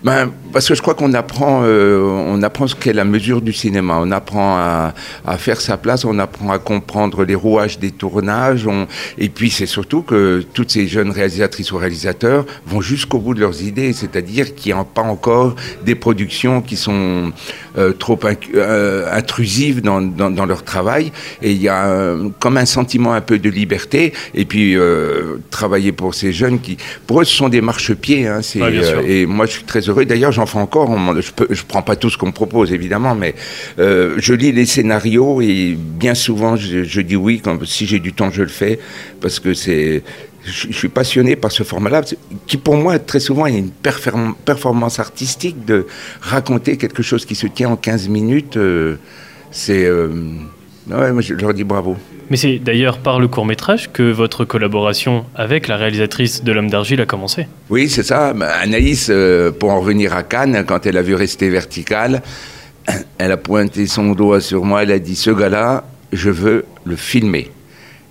Ben, 0.03 0.29
parce 0.51 0.67
que 0.67 0.75
je 0.75 0.81
crois 0.81 0.93
qu'on 0.93 1.13
apprend, 1.13 1.61
euh, 1.63 2.01
on 2.01 2.43
apprend 2.43 2.67
ce 2.67 2.75
qu'est 2.75 2.93
la 2.93 3.05
mesure 3.05 3.41
du 3.41 3.53
cinéma. 3.53 3.97
On 4.01 4.11
apprend 4.11 4.57
à, 4.57 4.93
à, 5.25 5.37
faire 5.37 5.61
sa 5.61 5.77
place. 5.77 6.03
On 6.03 6.19
apprend 6.19 6.51
à 6.51 6.59
comprendre 6.59 7.23
les 7.23 7.35
rouages 7.35 7.79
des 7.79 7.91
tournages. 7.91 8.67
On, 8.67 8.87
et 9.17 9.29
puis 9.29 9.49
c'est 9.49 9.65
surtout 9.65 10.01
que 10.01 10.43
toutes 10.53 10.71
ces 10.71 10.87
jeunes 10.87 11.11
réalisatrices 11.11 11.71
ou 11.71 11.77
réalisateurs 11.77 12.45
vont 12.65 12.81
jusqu'au 12.81 13.19
bout 13.19 13.33
de 13.33 13.39
leurs 13.39 13.61
idées, 13.63 13.93
c'est-à-dire 13.93 14.55
qu'il 14.55 14.73
n'y 14.73 14.79
a 14.79 14.83
pas 14.83 15.01
encore 15.01 15.55
des 15.85 15.95
productions 15.95 16.61
qui 16.61 16.75
sont 16.75 17.31
euh, 17.77 17.91
trop 17.91 18.17
euh, 18.55 19.11
intrusives 19.11 19.81
dans, 19.81 20.01
dans, 20.01 20.45
leur 20.45 20.63
travail. 20.63 21.11
Et 21.41 21.51
il 21.51 21.61
y 21.61 21.67
a 21.67 21.87
euh, 21.87 22.29
comme 22.39 22.55
un 22.55 22.65
sentiment 22.65 23.13
un 23.13 23.19
peu 23.19 23.37
de 23.37 23.49
liberté. 23.49 24.13
Et 24.33 24.45
puis 24.45 24.77
travailler 25.49 25.91
pour 25.91 26.13
ces 26.13 26.31
jeunes 26.31 26.59
qui, 26.59 26.77
pour 27.07 27.21
eux, 27.21 27.25
ce 27.25 27.35
sont 27.35 27.49
des 27.49 27.61
marchepieds. 27.61 28.27
Hein, 28.27 28.39
et 29.05 29.25
moi, 29.25 29.45
je 29.45 29.51
suis 29.51 29.63
très 29.63 29.81
heureux. 29.81 30.05
D'ailleurs, 30.05 30.31
j'en 30.31 30.45
fais 30.45 30.59
encore. 30.59 30.95
je 31.15 31.43
ne 31.49 31.67
prends 31.67 31.81
pas 31.81 31.95
tout 31.95 32.09
ce 32.09 32.17
qu'on 32.17 32.27
me 32.27 32.31
propose, 32.31 32.71
évidemment, 32.71 33.15
mais 33.15 33.35
je 33.77 34.33
lis 34.33 34.51
les 34.51 34.65
scénarios 34.65 35.41
et 35.41 35.75
bien 35.77 36.15
souvent, 36.15 36.55
je, 36.55 36.83
je 36.83 37.01
dis 37.01 37.15
oui. 37.15 37.41
Quand, 37.43 37.63
si 37.65 37.85
j'ai 37.85 37.99
du 37.99 38.13
temps, 38.13 38.31
je 38.31 38.43
le 38.43 38.47
fais 38.47 38.79
parce 39.21 39.39
que 39.39 39.53
c'est 39.53 40.03
je, 40.45 40.71
suis 40.71 40.89
passionné 40.89 41.35
par 41.35 41.51
ce 41.51 41.63
format-là, 41.63 42.01
qui 42.47 42.57
pour 42.57 42.75
moi 42.75 42.99
très 42.99 43.19
souvent 43.19 43.45
est 43.45 43.57
une 43.57 43.71
performance 43.71 44.99
artistique 44.99 45.65
de 45.65 45.87
raconter 46.21 46.77
quelque 46.77 47.03
chose 47.03 47.25
qui 47.25 47.35
se 47.35 47.47
tient 47.47 47.69
en 47.69 47.75
15 47.75 48.09
minutes. 48.09 48.57
Euh, 48.57 48.97
c'est, 49.51 49.85
euh, 49.85 50.09
ouais, 50.89 51.11
moi 51.11 51.21
je 51.21 51.33
leur 51.33 51.53
dis 51.53 51.63
bravo. 51.63 51.97
Mais 52.29 52.37
c'est 52.37 52.57
d'ailleurs 52.57 52.97
par 52.99 53.19
le 53.19 53.27
court 53.27 53.45
métrage 53.45 53.91
que 53.91 54.11
votre 54.11 54.45
collaboration 54.45 55.25
avec 55.35 55.67
la 55.67 55.77
réalisatrice 55.77 56.43
de 56.43 56.51
L'homme 56.51 56.69
d'argile 56.69 57.01
a 57.01 57.05
commencé. 57.05 57.47
Oui, 57.69 57.87
c'est 57.87 58.03
ça. 58.03 58.33
Bah, 58.33 58.51
Anaïs, 58.61 59.07
euh, 59.09 59.51
pour 59.51 59.69
en 59.69 59.79
revenir 59.79 60.15
à 60.15 60.23
Cannes, 60.23 60.63
quand 60.67 60.85
elle 60.85 60.97
a 60.97 61.03
vu 61.03 61.13
rester 61.13 61.49
verticale, 61.49 62.23
elle 63.17 63.31
a 63.31 63.37
pointé 63.37 63.85
son 63.87 64.13
doigt 64.13 64.41
sur 64.41 64.63
moi, 64.63 64.83
elle 64.83 64.91
a 64.91 64.99
dit, 64.99 65.15
ce 65.15 65.31
gars-là, 65.31 65.85
je 66.13 66.29
veux 66.29 66.65
le 66.83 66.95
filmer. 66.95 67.51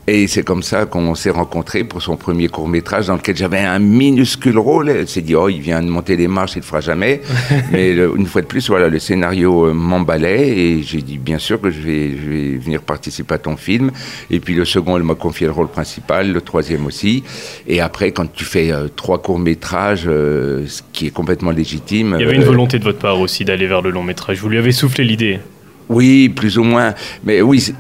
Et 0.07 0.27
c'est 0.27 0.43
comme 0.43 0.63
ça 0.63 0.85
qu'on 0.85 1.15
s'est 1.15 1.31
rencontrés 1.31 1.83
pour 1.83 2.03
son 2.03 2.17
premier 2.17 2.49
court 2.49 2.69
métrage 2.69 3.07
dans 3.07 3.15
lequel 3.15 3.37
j'avais 3.37 3.61
un 3.61 3.79
minuscule 3.79 4.59
rôle. 4.59 4.91
Elle 4.91 5.09
s'est 5.09 5.23
dit, 5.23 5.35
oh, 5.35 5.49
il 5.49 5.61
vient 5.61 5.83
de 5.83 5.89
monter 5.89 6.17
les 6.17 6.29
marches, 6.29 6.57
il 6.57 6.59
le 6.59 6.65
fera 6.65 6.83
jamais. 6.83 7.23
Mais 7.73 7.93
une 7.93 8.27
fois 8.27 8.43
de 8.43 8.47
plus, 8.47 8.69
voilà, 8.69 8.89
le 8.89 8.99
scénario 8.99 9.67
euh, 9.67 9.73
m'emballait 9.73 10.49
et 10.49 10.83
j'ai 10.83 11.01
dit, 11.01 11.17
bien 11.17 11.39
sûr 11.39 11.59
que 11.59 11.71
je 11.71 11.81
vais, 11.81 12.11
je 12.11 12.31
vais 12.31 12.57
venir 12.57 12.83
participer 12.83 13.35
à 13.35 13.39
ton 13.39 13.57
film. 13.57 13.91
Et 14.31 14.41
puis 14.41 14.55
le 14.55 14.67
second, 14.67 14.99
elle 14.99 15.05
m'a 15.05 15.15
confié 15.15 15.47
le 15.47 15.53
rôle 15.55 15.69
principal, 15.69 16.31
le 16.31 16.41
troisième 16.43 16.85
aussi. 16.85 17.25
Et 17.67 17.81
après, 17.81 18.13
quand 18.13 18.31
tu 18.31 18.45
fais 18.45 18.73
euh, 18.73 18.89
trois 18.95 19.23
courts 19.23 19.39
métrages, 19.39 20.05
euh, 20.07 20.67
ce 20.67 20.83
qui 20.93 21.07
est 21.07 21.11
complètement 21.11 21.51
légitime. 21.51 22.17
Il 22.19 22.25
y 22.25 22.29
avait 22.29 22.37
une 22.37 22.45
volonté 22.45 22.79
de 22.79 22.85
votre 22.85 22.99
part 22.99 23.21
aussi 23.21 23.47
d'aller 23.47 23.67
vers 23.67 23.81
le 23.81 23.91
long 23.91 24.03
métrage. 24.03 24.39
Vous 24.39 24.51
lui 24.51 24.59
avez 24.59 24.73
soufflé 24.73 25.03
l'idée. 25.05 25.41
Oui, 25.89 26.29
plus 26.29 26.59
ou 26.59 26.65
moins. 26.65 26.95
Mais 27.25 27.43
oui, 27.43 27.73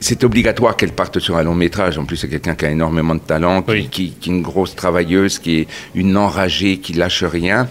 c'est 0.00 0.24
obligatoire 0.24 0.76
qu'elle 0.76 0.92
parte 0.92 1.18
sur 1.18 1.36
un 1.36 1.42
long 1.42 1.54
métrage. 1.54 1.98
En 1.98 2.04
plus, 2.04 2.16
c'est 2.16 2.28
quelqu'un 2.28 2.54
qui 2.54 2.64
a 2.66 2.70
énormément 2.70 3.14
de 3.14 3.20
talent, 3.20 3.62
qui, 3.62 4.14
est 4.16 4.26
une 4.26 4.42
grosse 4.42 4.74
travailleuse, 4.74 5.38
qui 5.38 5.60
est 5.60 5.68
une 5.94 6.16
enragée, 6.16 6.78
qui 6.78 6.92
lâche 6.92 7.24
rien. 7.24 7.68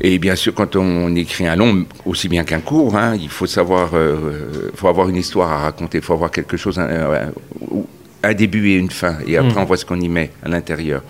Et 0.00 0.18
bien 0.18 0.36
sûr, 0.36 0.54
quand 0.54 0.76
on 0.76 1.14
écrit 1.16 1.46
un 1.46 1.56
long, 1.56 1.84
aussi 2.04 2.28
bien 2.28 2.44
qu'un 2.44 2.60
court, 2.60 2.96
hein, 2.96 3.16
il 3.20 3.28
faut 3.28 3.46
savoir, 3.46 3.90
euh, 3.94 4.70
faut 4.74 4.88
avoir 4.88 5.08
une 5.08 5.16
histoire 5.16 5.50
à 5.52 5.58
raconter, 5.58 5.98
il 5.98 6.04
faut 6.04 6.14
avoir 6.14 6.30
quelque 6.30 6.56
chose, 6.56 6.78
un, 6.78 7.32
un, 8.22 8.34
début 8.34 8.70
et 8.70 8.76
une 8.76 8.90
fin. 8.90 9.16
Et 9.26 9.36
après, 9.36 9.54
hmm. 9.54 9.62
on 9.62 9.64
voit 9.64 9.76
ce 9.76 9.84
qu'on 9.84 10.00
y 10.00 10.08
met 10.08 10.30
à 10.44 10.48
l'intérieur. 10.48 11.02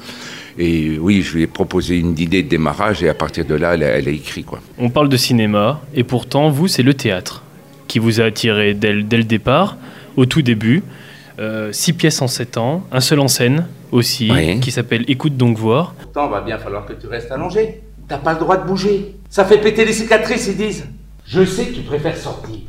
Et 0.58 0.98
oui, 0.98 1.22
je 1.22 1.34
lui 1.34 1.42
ai 1.42 1.46
proposé 1.46 1.98
une 1.98 2.18
idée 2.18 2.42
de 2.42 2.48
démarrage 2.48 3.02
et 3.02 3.08
à 3.08 3.14
partir 3.14 3.44
de 3.44 3.54
là, 3.54 3.74
elle 3.74 3.82
elle 3.82 4.08
a 4.08 4.10
écrit. 4.10 4.42
Quoi. 4.42 4.60
On 4.78 4.88
parle 4.88 5.08
de 5.08 5.16
cinéma 5.16 5.82
et 5.94 6.02
pourtant, 6.02 6.48
vous, 6.48 6.66
c'est 6.66 6.82
le 6.82 6.94
théâtre 6.94 7.42
qui 7.88 7.98
vous 7.98 8.20
a 8.20 8.24
attiré 8.24 8.74
dès, 8.74 8.92
le 8.92 9.24
départ, 9.24 9.76
au 10.16 10.26
tout 10.26 10.42
début. 10.42 10.82
Euh, 11.38 11.70
six 11.72 11.92
pièces 11.92 12.22
en 12.22 12.28
sept 12.28 12.56
ans, 12.56 12.82
un 12.92 13.00
seul 13.00 13.20
en 13.20 13.28
scène 13.28 13.66
aussi, 13.92 14.30
qui 14.62 14.70
s'appelle 14.70 15.04
Écoute 15.08 15.36
donc 15.36 15.58
voir. 15.58 15.94
Pourtant, 16.00 16.28
va 16.28 16.40
bien 16.40 16.58
falloir 16.58 16.86
que 16.86 16.94
tu 16.94 17.06
restes 17.06 17.30
allongé. 17.30 17.82
T'as 18.08 18.18
pas 18.18 18.32
le 18.32 18.38
droit 18.38 18.56
de 18.56 18.66
bouger. 18.66 19.16
Ça 19.28 19.44
fait 19.44 19.58
péter 19.58 19.84
les 19.84 19.92
cicatrices, 19.92 20.46
ils 20.46 20.56
disent. 20.56 20.86
Je 21.26 21.44
sais 21.44 21.66
que 21.66 21.74
tu 21.74 21.82
préfères 21.82 22.16
sortir. 22.16 22.60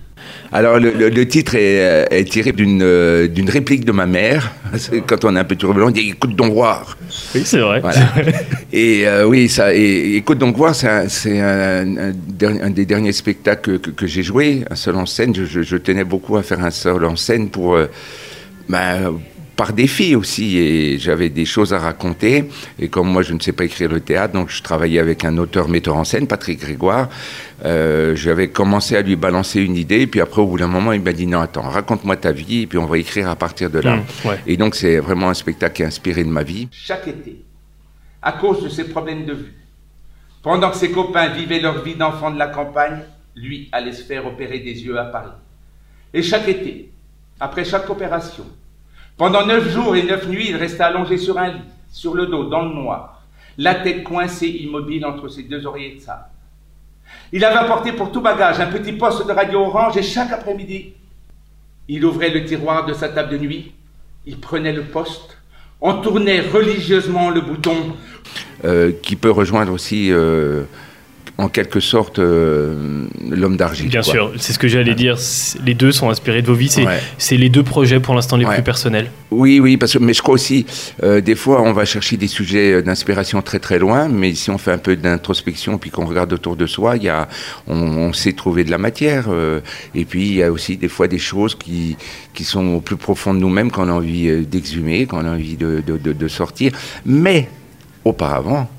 Alors 0.51 0.79
le, 0.79 1.23
titre 1.25 1.55
est, 1.55 2.07
est 2.09 2.23
tiré 2.23 2.51
d'une 2.51 2.81
euh, 2.81 3.27
d'une 3.27 3.49
réplique 3.49 3.83
de 3.85 3.91
ma 3.91 4.05
mère. 4.05 4.53
Quand 5.05 5.25
on 5.25 5.35
est 5.35 5.39
un 5.39 5.43
peu 5.43 5.55
turbulent, 5.55 5.87
on 5.87 5.91
dit 5.91 6.11
écoute 6.11 6.35
donc 6.35 6.53
voir. 6.53 6.97
Oui, 7.35 7.41
c'est 7.45 7.59
vrai. 7.59 7.81
et 8.73 9.07
euh, 9.07 9.25
oui, 9.25 9.49
ça. 9.49 9.73
Et, 9.73 10.15
écoute 10.15 10.37
donc 10.37 10.55
voir, 10.55 10.73
c'est 10.73 10.87
un, 10.87 11.97
un, 11.97 12.13
un, 12.61 12.69
des 12.69 12.85
derniers 12.85 13.11
spectacles 13.11 13.79
que, 13.79 13.89
que, 13.89 14.07
j'ai 14.07 14.23
joué, 14.23 14.63
un 14.69 14.75
seul 14.75 14.95
en 14.95 15.05
scène. 15.05 15.35
Je, 15.35 15.61
je, 15.61 15.77
tenais 15.77 16.03
beaucoup 16.03 16.37
à 16.37 16.43
faire 16.43 16.63
un 16.63 16.71
seul 16.71 17.03
en 17.05 17.15
scène 17.15 17.49
pour. 17.49 17.75
Euh, 17.75 17.87
bah, 18.69 19.11
par 19.57 19.73
défi 19.73 20.15
aussi. 20.15 20.57
Et 20.57 20.99
j'avais 20.99 21.29
des 21.29 21.43
choses 21.43 21.73
à 21.73 21.79
raconter. 21.79 22.49
Et 22.79 22.87
comme 22.87 23.09
moi, 23.09 23.23
je 23.23 23.33
ne 23.33 23.39
sais 23.39 23.51
pas 23.51 23.65
écrire 23.65 23.89
le 23.89 23.99
théâtre, 23.99 24.33
donc 24.33 24.49
je 24.49 24.61
travaillais 24.61 24.99
avec 24.99 25.25
un 25.25 25.37
auteur-metteur 25.37 25.97
en 25.97 26.05
scène, 26.05 26.27
Patrick 26.27 26.61
Grégoire. 26.61 27.09
Euh, 27.65 28.15
j'avais 28.15 28.49
commencé 28.49 28.95
à 28.95 29.01
lui 29.01 29.17
balancer 29.17 29.59
une 29.59 29.75
idée, 29.75 30.01
et 30.01 30.07
puis 30.07 30.21
après, 30.21 30.41
au 30.41 30.47
bout 30.47 30.59
d'un 30.59 30.67
moment, 30.67 30.93
il 30.93 31.01
m'a 31.01 31.11
dit 31.11 31.27
non, 31.27 31.41
attends, 31.41 31.63
raconte-moi 31.63 32.15
ta 32.15 32.31
vie, 32.31 32.61
et 32.61 32.67
puis 32.67 32.77
on 32.77 32.85
va 32.85 32.97
écrire 32.99 33.27
à 33.29 33.35
partir 33.35 33.69
de 33.69 33.79
là. 33.79 33.97
Mmh, 33.97 34.27
ouais. 34.27 34.39
Et 34.45 34.55
donc, 34.55 34.75
c'est 34.75 34.99
vraiment 34.99 35.29
un 35.29 35.33
spectacle 35.33 35.75
qui 35.75 35.81
est 35.81 35.87
inspiré 35.87 36.23
de 36.23 36.29
ma 36.29 36.43
vie. 36.43 36.69
Chaque 36.71 37.07
été, 37.07 37.43
à 38.21 38.33
cause 38.33 38.63
de 38.63 38.69
ses 38.69 38.85
problèmes 38.85 39.25
de 39.25 39.33
vue, 39.33 39.53
pendant 40.43 40.69
que 40.69 40.77
ses 40.77 40.91
copains 40.91 41.29
vivaient 41.29 41.59
leur 41.59 41.83
vie 41.83 41.95
d'enfants 41.95 42.31
de 42.31 42.37
la 42.37 42.47
campagne, 42.47 42.99
lui 43.35 43.69
allait 43.71 43.91
se 43.91 44.03
faire 44.03 44.25
opérer 44.25 44.59
des 44.59 44.83
yeux 44.83 44.97
à 44.97 45.05
Paris. 45.05 45.31
Et 46.13 46.21
chaque 46.21 46.47
été, 46.47 46.91
après 47.39 47.65
chaque 47.65 47.89
opération, 47.89 48.45
pendant 49.17 49.45
neuf 49.45 49.69
jours 49.69 49.95
et 49.95 50.03
neuf 50.03 50.27
nuits, 50.27 50.47
il 50.49 50.55
restait 50.55 50.83
allongé 50.83 51.17
sur 51.17 51.37
un 51.37 51.49
lit, 51.49 51.61
sur 51.91 52.13
le 52.13 52.27
dos, 52.27 52.45
dans 52.45 52.63
le 52.63 52.73
noir, 52.73 53.23
la 53.57 53.75
tête 53.75 54.03
coincée 54.03 54.47
immobile 54.47 55.05
entre 55.05 55.27
ses 55.27 55.43
deux 55.43 55.65
oreillers 55.65 55.95
de 55.95 56.01
sable. 56.01 56.25
Il 57.31 57.43
avait 57.43 57.57
apporté 57.57 57.91
pour 57.91 58.11
tout 58.11 58.21
bagage 58.21 58.59
un 58.59 58.67
petit 58.67 58.93
poste 58.93 59.25
de 59.27 59.31
radio 59.31 59.61
orange 59.61 59.97
et 59.97 60.03
chaque 60.03 60.31
après-midi, 60.31 60.93
il 61.87 62.05
ouvrait 62.05 62.29
le 62.29 62.45
tiroir 62.45 62.85
de 62.85 62.93
sa 62.93 63.09
table 63.09 63.31
de 63.31 63.37
nuit, 63.37 63.73
il 64.25 64.39
prenait 64.39 64.73
le 64.73 64.83
poste, 64.83 65.37
on 65.81 66.01
tournait 66.01 66.41
religieusement 66.41 67.29
le 67.29 67.41
bouton. 67.41 67.95
Euh, 68.65 68.91
qui 69.03 69.15
peut 69.15 69.29
rejoindre 69.31 69.71
aussi, 69.71 70.11
euh, 70.11 70.63
en 71.39 71.49
quelque 71.49 71.79
sorte, 71.79 72.17
euh, 72.19 73.05
l'homme 73.29 73.57
d'argile. 73.57 73.89
Bien 73.89 74.01
quoi. 74.01 74.11
sûr, 74.11 74.31
c'est 74.37 74.53
ce 74.53 74.57
que 74.59 74.67
j'allais 74.67 74.95
dire. 74.95 75.17
Les 75.63 75.75
deux 75.75 75.91
sont 75.91 76.09
inspirés 76.09 76.41
de 76.41 76.47
vos 76.47 76.55
vies. 76.55 76.69
C'est 76.69 76.83
Ouais. 76.85 77.37
les 77.37 77.49
deux 77.49 77.61
projets 77.61 77.99
pour 77.99 78.15
l'instant 78.15 78.37
les 78.37 78.45
Ouais. 78.45 78.55
plus 78.55 78.63
personnels. 78.63 79.11
Oui, 79.29 79.59
oui, 79.59 79.77
parce 79.77 79.93
que, 79.93 79.99
mais 79.99 80.13
je 80.13 80.21
crois 80.23 80.33
aussi, 80.33 80.65
euh, 81.03 81.21
des 81.21 81.35
fois, 81.35 81.61
on 81.61 81.73
va 81.73 81.85
chercher 81.85 82.17
des 82.17 82.27
sujets 82.27 82.73
euh, 82.73 82.81
d'inspiration 82.81 83.41
très 83.43 83.59
très 83.59 83.77
loin, 83.77 84.07
mais 84.07 84.33
si 84.33 84.49
on 84.49 84.57
fait 84.57 84.71
un 84.71 84.77
peu 84.79 84.95
d'introspection 84.95 85.77
puis 85.77 85.91
qu'on 85.91 86.05
regarde 86.05 86.33
autour 86.33 86.55
de 86.55 86.65
soi, 86.65 86.97
il 86.97 87.03
y 87.03 87.09
a, 87.09 87.27
on, 87.67 87.75
on 87.77 88.13
sait 88.13 88.33
trouver 88.33 88.63
de 88.63 88.71
la 88.71 88.77
matière. 88.79 89.25
euh, 89.29 89.59
et 89.93 90.05
puis, 90.05 90.25
il 90.27 90.33
y 90.35 90.43
a 90.43 90.51
aussi 90.51 90.75
des 90.77 90.87
fois 90.87 91.07
des 91.07 91.19
choses 91.19 91.53
qui, 91.55 91.97
qui 92.33 92.45
sont 92.45 92.65
au 92.67 92.81
plus 92.81 92.97
profond 92.97 93.33
de 93.35 93.39
nous-mêmes 93.39 93.69
qu'on 93.69 93.89
a 93.89 93.93
envie 93.93 94.45
d'exhumer, 94.45 95.05
qu'on 95.05 95.25
a 95.25 95.29
envie 95.31 95.55
de, 95.57 95.83
de, 95.85 95.97
de- 95.97 96.13
de 96.13 96.27
sortir. 96.27 96.71
Mais, 97.05 97.47
auparavant, 98.05 98.69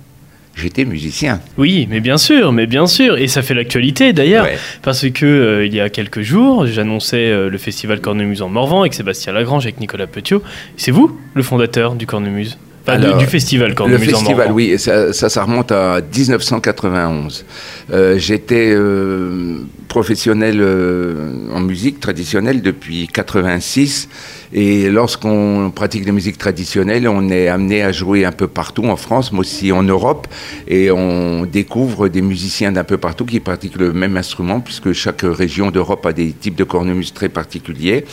j'étais 0.58 0.84
musicien. 0.84 1.40
Oui, 1.56 1.86
mais 1.90 2.00
bien 2.00 2.18
sûr, 2.18 2.52
mais 2.52 2.66
bien 2.66 2.86
sûr. 2.86 3.16
Et 3.18 3.28
ça 3.28 3.42
fait 3.42 3.54
l'actualité 3.54 4.12
d'ailleurs. 4.12 4.44
Ouais. 4.44 4.58
Parce 4.82 5.08
que 5.10 5.24
euh, 5.26 5.66
il 5.66 5.74
y 5.74 5.80
a 5.80 5.88
quelques 5.88 6.22
jours, 6.22 6.66
j'annonçais 6.66 7.30
euh, 7.30 7.48
le 7.48 7.58
festival 7.58 8.00
Cornemuse 8.00 8.42
en 8.42 8.48
Morvan 8.48 8.80
avec 8.80 8.94
Sébastien 8.94 9.32
Lagrange, 9.32 9.64
avec 9.64 9.80
Nicolas 9.80 10.06
Petiot. 10.06 10.42
C'est 10.76 10.90
vous, 10.90 11.18
le 11.34 11.42
fondateur 11.42 11.94
du 11.94 12.06
Cornemuse? 12.06 12.58
Alors, 12.88 13.18
du 13.18 13.26
festival 13.26 13.70
Le 13.70 13.74
Cornemuse 13.74 14.08
en 14.14 14.18
festival, 14.18 14.48
Morvan. 14.48 14.54
oui, 14.54 14.78
ça, 14.78 15.12
ça, 15.12 15.28
ça 15.28 15.44
remonte 15.44 15.72
à 15.72 16.00
1991. 16.00 17.44
Euh, 17.92 18.18
J'étais 18.18 18.72
euh, 18.74 19.58
professionnel 19.88 20.58
euh, 20.60 21.50
en 21.52 21.60
musique 21.60 22.00
traditionnelle 22.00 22.62
depuis 22.62 23.06
86. 23.08 24.08
Et 24.52 24.88
lorsqu'on 24.88 25.70
pratique 25.74 26.06
la 26.06 26.12
musique 26.12 26.38
traditionnelle, 26.38 27.06
on 27.08 27.28
est 27.28 27.48
amené 27.48 27.82
à 27.82 27.92
jouer 27.92 28.24
un 28.24 28.32
peu 28.32 28.48
partout 28.48 28.84
en 28.84 28.96
France, 28.96 29.32
mais 29.32 29.40
aussi 29.40 29.72
en 29.72 29.82
Europe. 29.82 30.26
Et 30.66 30.90
on 30.90 31.44
découvre 31.44 32.08
des 32.08 32.22
musiciens 32.22 32.72
d'un 32.72 32.84
peu 32.84 32.96
partout 32.96 33.26
qui 33.26 33.40
pratiquent 33.40 33.76
le 33.76 33.92
même 33.92 34.16
instrument, 34.16 34.60
puisque 34.60 34.92
chaque 34.92 35.22
région 35.22 35.70
d'Europe 35.70 36.06
a 36.06 36.12
des 36.12 36.32
types 36.32 36.56
de 36.56 36.64
cornemuse 36.64 37.12
très 37.12 37.28
particuliers. 37.28 38.04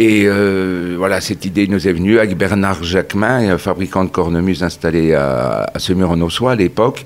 Et 0.00 0.24
euh, 0.26 0.94
voilà, 0.96 1.20
cette 1.20 1.44
idée 1.44 1.66
nous 1.66 1.88
est 1.88 1.92
venue 1.92 2.18
avec 2.20 2.36
Bernard 2.36 2.84
Jacquemin, 2.84 3.58
fabricant 3.58 4.04
de 4.04 4.10
cornemuse 4.10 4.62
installé 4.62 5.12
à, 5.12 5.68
à 5.74 5.78
Semur-en-Ossois 5.80 6.52
à 6.52 6.54
l'époque. 6.54 7.04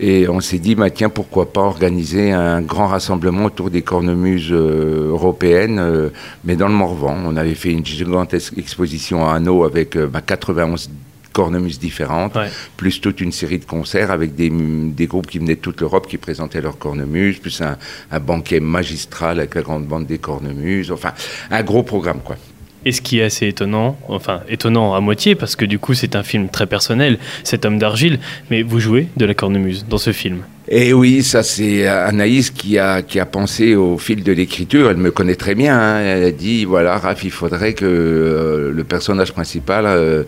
Et 0.00 0.28
on 0.28 0.40
s'est 0.40 0.58
dit, 0.58 0.74
bah, 0.74 0.90
tiens, 0.90 1.08
pourquoi 1.08 1.52
pas 1.52 1.60
organiser 1.60 2.32
un 2.32 2.60
grand 2.60 2.88
rassemblement 2.88 3.44
autour 3.44 3.70
des 3.70 3.82
cornemuses 3.82 4.50
euh, 4.50 5.10
européennes, 5.10 5.78
euh, 5.78 6.08
mais 6.44 6.56
dans 6.56 6.66
le 6.66 6.74
Morvan. 6.74 7.16
On 7.24 7.36
avait 7.36 7.54
fait 7.54 7.70
une 7.70 7.86
gigantesque 7.86 8.58
exposition 8.58 9.28
à 9.28 9.34
Hanau 9.34 9.62
avec 9.62 9.96
euh, 9.96 10.08
bah, 10.08 10.20
91 10.20 10.90
cornemuses 11.32 11.78
différentes, 11.78 12.36
Ouais. 12.36 12.48
plus 12.76 13.00
toute 13.00 13.20
une 13.20 13.32
série 13.32 13.58
de 13.58 13.64
concerts 13.64 14.10
avec 14.10 14.34
des, 14.34 14.50
des 14.50 15.06
groupes 15.06 15.26
qui 15.26 15.38
venaient 15.38 15.56
de 15.56 15.60
toute 15.60 15.80
l'Europe 15.80 16.06
qui 16.06 16.18
présentaient 16.18 16.60
leurs 16.60 16.78
cornemuses, 16.78 17.38
plus 17.38 17.60
un, 17.62 17.76
un 18.10 18.20
banquet 18.20 18.60
magistral 18.60 19.38
avec 19.38 19.54
la 19.54 19.62
grande 19.62 19.86
bande 19.86 20.06
des 20.06 20.18
cornemuses, 20.18 20.90
enfin 20.92 21.12
un 21.50 21.62
gros 21.62 21.82
programme 21.82 22.20
quoi. 22.22 22.36
Et 22.84 22.90
ce 22.90 23.00
qui 23.00 23.20
est 23.20 23.22
assez 23.22 23.46
étonnant, 23.46 23.96
enfin 24.08 24.40
étonnant 24.48 24.94
à 24.94 25.00
moitié, 25.00 25.36
parce 25.36 25.54
que 25.54 25.64
du 25.64 25.78
coup 25.78 25.94
c'est 25.94 26.16
un 26.16 26.24
film 26.24 26.48
très 26.48 26.66
personnel, 26.66 27.18
cet 27.44 27.64
homme 27.64 27.78
d'argile, 27.78 28.18
mais 28.50 28.62
vous 28.62 28.80
jouez 28.80 29.06
de 29.16 29.24
la 29.24 29.34
cornemuse 29.34 29.86
dans 29.88 29.98
ce 29.98 30.12
film. 30.12 30.42
Et 30.74 30.94
oui, 30.94 31.22
ça 31.22 31.42
c'est 31.42 31.86
Anaïs 31.86 32.48
qui 32.48 32.78
a, 32.78 33.02
qui 33.02 33.20
a 33.20 33.26
pensé 33.26 33.74
au 33.74 33.98
fil 33.98 34.24
de 34.24 34.32
l'écriture, 34.32 34.88
elle 34.88 34.96
me 34.96 35.10
connaît 35.10 35.34
très 35.34 35.54
bien, 35.54 35.78
hein. 35.78 36.00
elle 36.00 36.24
a 36.24 36.30
dit, 36.30 36.64
voilà 36.64 36.96
Raph, 36.96 37.24
il 37.24 37.30
faudrait 37.30 37.74
que 37.74 37.84
euh, 37.84 38.72
le 38.72 38.82
personnage 38.82 39.34
principal 39.34 39.84
euh, 39.84 40.22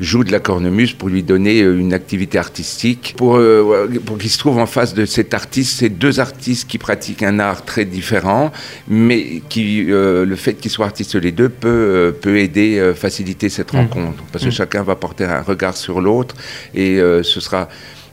joue 0.00 0.24
de 0.24 0.32
la 0.32 0.40
cornemuse 0.40 0.94
pour 0.94 1.10
lui 1.10 1.22
donner 1.22 1.60
euh, 1.60 1.76
une 1.78 1.92
activité 1.92 2.38
artistique, 2.38 3.12
pour, 3.18 3.36
euh, 3.36 3.88
pour 4.06 4.16
qu'il 4.16 4.30
se 4.30 4.38
trouve 4.38 4.56
en 4.56 4.64
face 4.64 4.94
de 4.94 5.04
cet 5.04 5.34
artiste, 5.34 5.80
c'est 5.80 5.90
deux 5.90 6.18
artistes 6.18 6.66
qui 6.66 6.78
pratiquent 6.78 7.22
un 7.22 7.38
art 7.38 7.66
très 7.66 7.84
différent, 7.84 8.52
mais 8.88 9.42
qui, 9.50 9.84
euh, 9.90 10.24
le 10.24 10.36
fait 10.36 10.54
qu'ils 10.54 10.70
soient 10.70 10.86
artistes 10.86 11.16
les 11.16 11.30
deux 11.32 11.50
peut, 11.50 11.68
euh, 11.68 12.10
peut 12.10 12.38
aider, 12.38 12.78
euh, 12.78 12.94
faciliter 12.94 13.50
cette 13.50 13.74
Mm. 13.74 13.76
rencontre, 13.76 14.24
parce 14.32 14.44
que 14.44 14.48
Mm. 14.48 14.52
chacun 14.52 14.82
va 14.82 14.96
porter 14.96 15.24
un 15.24 15.42
regard 15.42 15.76
sur 15.76 16.00
l'autre, 16.00 16.34
et 16.74 16.98
euh, 16.98 17.22
ce 17.22 17.38
sera 17.40 17.68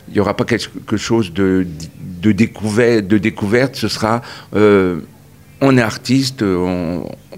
il 0.07 0.13
n'y 0.13 0.19
aura 0.19 0.35
pas 0.35 0.45
quelque 0.45 0.97
chose 0.97 1.33
de, 1.33 1.67
de, 2.21 2.31
découvert, 2.31 3.01
découverte, 3.01 3.75
ce 3.75 3.87
sera 3.87 4.21
euh, 4.55 4.99
on 5.59 5.77
est 5.77 5.81
artiste, 5.81 6.43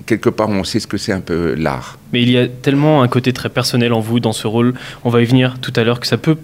quelque 0.06 0.30
part 0.30 0.50
on 0.50 0.64
sait 0.64 0.80
ce 0.80 0.88
que 0.88 0.98
c'est 0.98 1.14
un 1.14 1.22
peu 1.22 1.54
l'art. 1.54 1.98
Mais 2.12 2.22
il 2.22 2.30
y 2.30 2.38
a 2.38 2.48
tellement 2.48 3.02
un 3.02 3.08
côté 3.08 3.32
très 3.32 3.50
personnel 3.50 3.94
en 3.94 4.02
vous 4.02 4.20
dans 4.20 4.34
ce 4.34 4.46
rôle, 4.46 4.74
on 5.04 5.10
va 5.10 5.22
y 5.22 5.26
venir 5.26 5.60
tout 5.60 5.74
à 5.76 5.84
l'heure, 5.84 6.00
que 6.00 6.08
ça 6.08 6.18
peut 6.18 6.36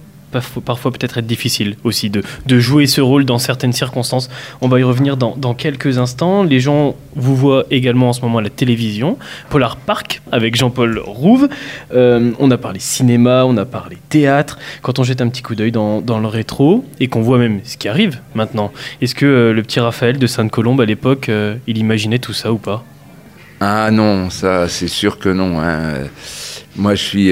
parfois, 0.64 0.92
peut-être 0.92 1.18
être 1.18 1.26
difficile 1.26 1.76
aussi 1.84 2.10
de, 2.10 2.24
jouer 2.60 2.88
ce 2.88 3.02
rôle 3.02 3.26
dans 3.26 3.38
certaines 3.38 3.74
circonstances. 3.74 4.30
On 4.62 4.68
va 4.68 4.80
y 4.80 4.84
revenir 4.84 5.18
dans, 5.18 5.54
quelques 5.54 5.98
instants. 5.98 6.44
Les 6.44 6.60
gens 6.60 6.96
vous 7.16 7.36
voient 7.36 7.66
également 7.72 8.10
en 8.10 8.14
ce 8.14 8.22
moment 8.22 8.40
à 8.40 8.42
la 8.42 8.50
télévision. 8.50 9.18
Polar 9.50 9.78
Park 9.78 10.22
avec 10.32 10.56
Jean-Paul 10.56 11.00
Rouve. 11.00 11.48
Euh, 11.94 12.32
on 12.40 12.52
a 12.52 12.58
parlé 12.58 12.80
cinéma, 12.80 13.46
on 13.46 13.58
a 13.58 13.66
parlé 13.66 13.98
théâtre. 14.10 14.58
Quand 14.82 15.00
on 15.00 15.04
jette 15.04 15.22
un 15.22 15.30
petit 15.30 15.42
coup 15.42 15.56
d'œil 15.56 15.72
dans, 15.72 16.02
le 16.02 16.28
rétro 16.28 16.86
et 17.00 17.08
qu'on 17.08 17.22
voit 17.22 17.38
même 17.38 17.60
ce 17.64 17.78
qui 17.78 17.88
arrive 17.88 18.20
maintenant, 18.34 18.72
est-ce 19.02 19.16
que 19.16 19.26
euh, 19.26 19.54
le 19.54 19.62
petit 19.64 19.80
Raphaël 19.80 20.18
de 20.18 20.28
Sainte-Colombe 20.28 20.82
à 20.82 20.86
l'époque, 20.86 21.30
euh, 21.30 21.56
il 21.68 21.78
imaginait 21.78 22.20
tout 22.20 22.34
ça 22.34 22.52
ou 22.52 22.58
pas? 22.58 22.84
Ah 23.60 23.90
non, 23.92 24.30
ça 24.30 24.68
c'est 24.68 24.88
sûr 24.88 25.18
que 25.18 25.30
non. 25.30 25.60
hein. 25.60 25.94
Moi 26.76 26.96
je 26.96 27.04
suis 27.04 27.32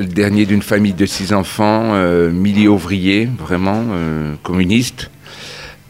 le 0.00 0.06
dernier 0.06 0.46
d'une 0.46 0.62
famille 0.62 0.94
de 0.94 1.04
six 1.04 1.34
enfants, 1.34 1.90
euh, 1.92 2.30
milieu 2.30 2.70
ouvrier, 2.70 3.28
vraiment, 3.38 3.84
euh, 3.90 4.34
communiste. 4.42 5.10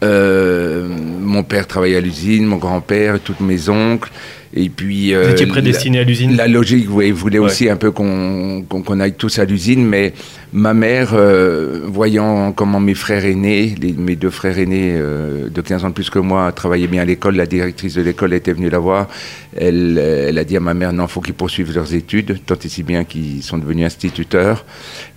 Euh, 0.03 0.89
mon 0.89 1.43
père 1.43 1.65
travaillait 1.65 1.95
à 1.95 2.01
l'usine, 2.01 2.45
mon 2.45 2.57
grand-père, 2.57 3.19
toutes 3.23 3.39
mes 3.39 3.69
oncles. 3.69 4.11
Et 4.53 4.67
puis, 4.69 5.13
Vous 5.13 5.29
étiez 5.29 5.45
la- 5.45 5.51
prédestiné 5.53 5.99
à 5.99 6.03
l'usine 6.03 6.35
La 6.35 6.47
logique, 6.47 6.87
oui, 6.89 7.11
voulait 7.11 7.39
Ouais. 7.39 7.45
aussi 7.45 7.69
un 7.69 7.77
peu 7.77 7.91
qu'on 7.91 8.63
qu'on 8.67 8.81
qu'on 8.81 8.99
aille 8.99 9.13
tous 9.13 9.39
à 9.39 9.45
l'usine, 9.45 9.85
mais 9.85 10.11
ma 10.51 10.73
mère, 10.73 11.11
euh, 11.13 11.81
voyant 11.85 12.51
comment 12.51 12.81
mes 12.81 12.93
frères 12.93 13.23
aînés, 13.23 13.75
les- 13.81 13.93
mes 13.93 14.17
deux 14.17 14.29
frères 14.29 14.59
aînés 14.59 14.95
euh, 14.97 15.47
de 15.49 15.61
15 15.61 15.85
ans 15.85 15.89
de 15.89 15.93
plus 15.93 16.09
que 16.09 16.19
moi, 16.19 16.51
travaillaient 16.51 16.87
bien 16.87 17.01
à 17.03 17.05
l'école, 17.05 17.35
la 17.37 17.45
directrice 17.45 17.93
de 17.95 18.01
l'école 18.01 18.33
était 18.33 18.51
venue 18.51 18.69
la 18.69 18.79
voir, 18.79 19.07
elle, 19.55 19.95
euh, 19.97 20.27
elle 20.27 20.37
a 20.37 20.43
dit 20.43 20.57
à 20.57 20.59
ma 20.59 20.73
mère, 20.73 20.91
non, 20.91 21.07
faut 21.07 21.21
qu'ils 21.21 21.33
poursuivent 21.33 21.73
leurs 21.73 21.93
études, 21.93 22.39
tant 22.45 22.55
et 22.55 22.67
si 22.67 22.83
bien 22.83 23.05
qu'ils 23.05 23.43
sont 23.43 23.57
devenus 23.57 23.85
instituteurs. 23.85 24.65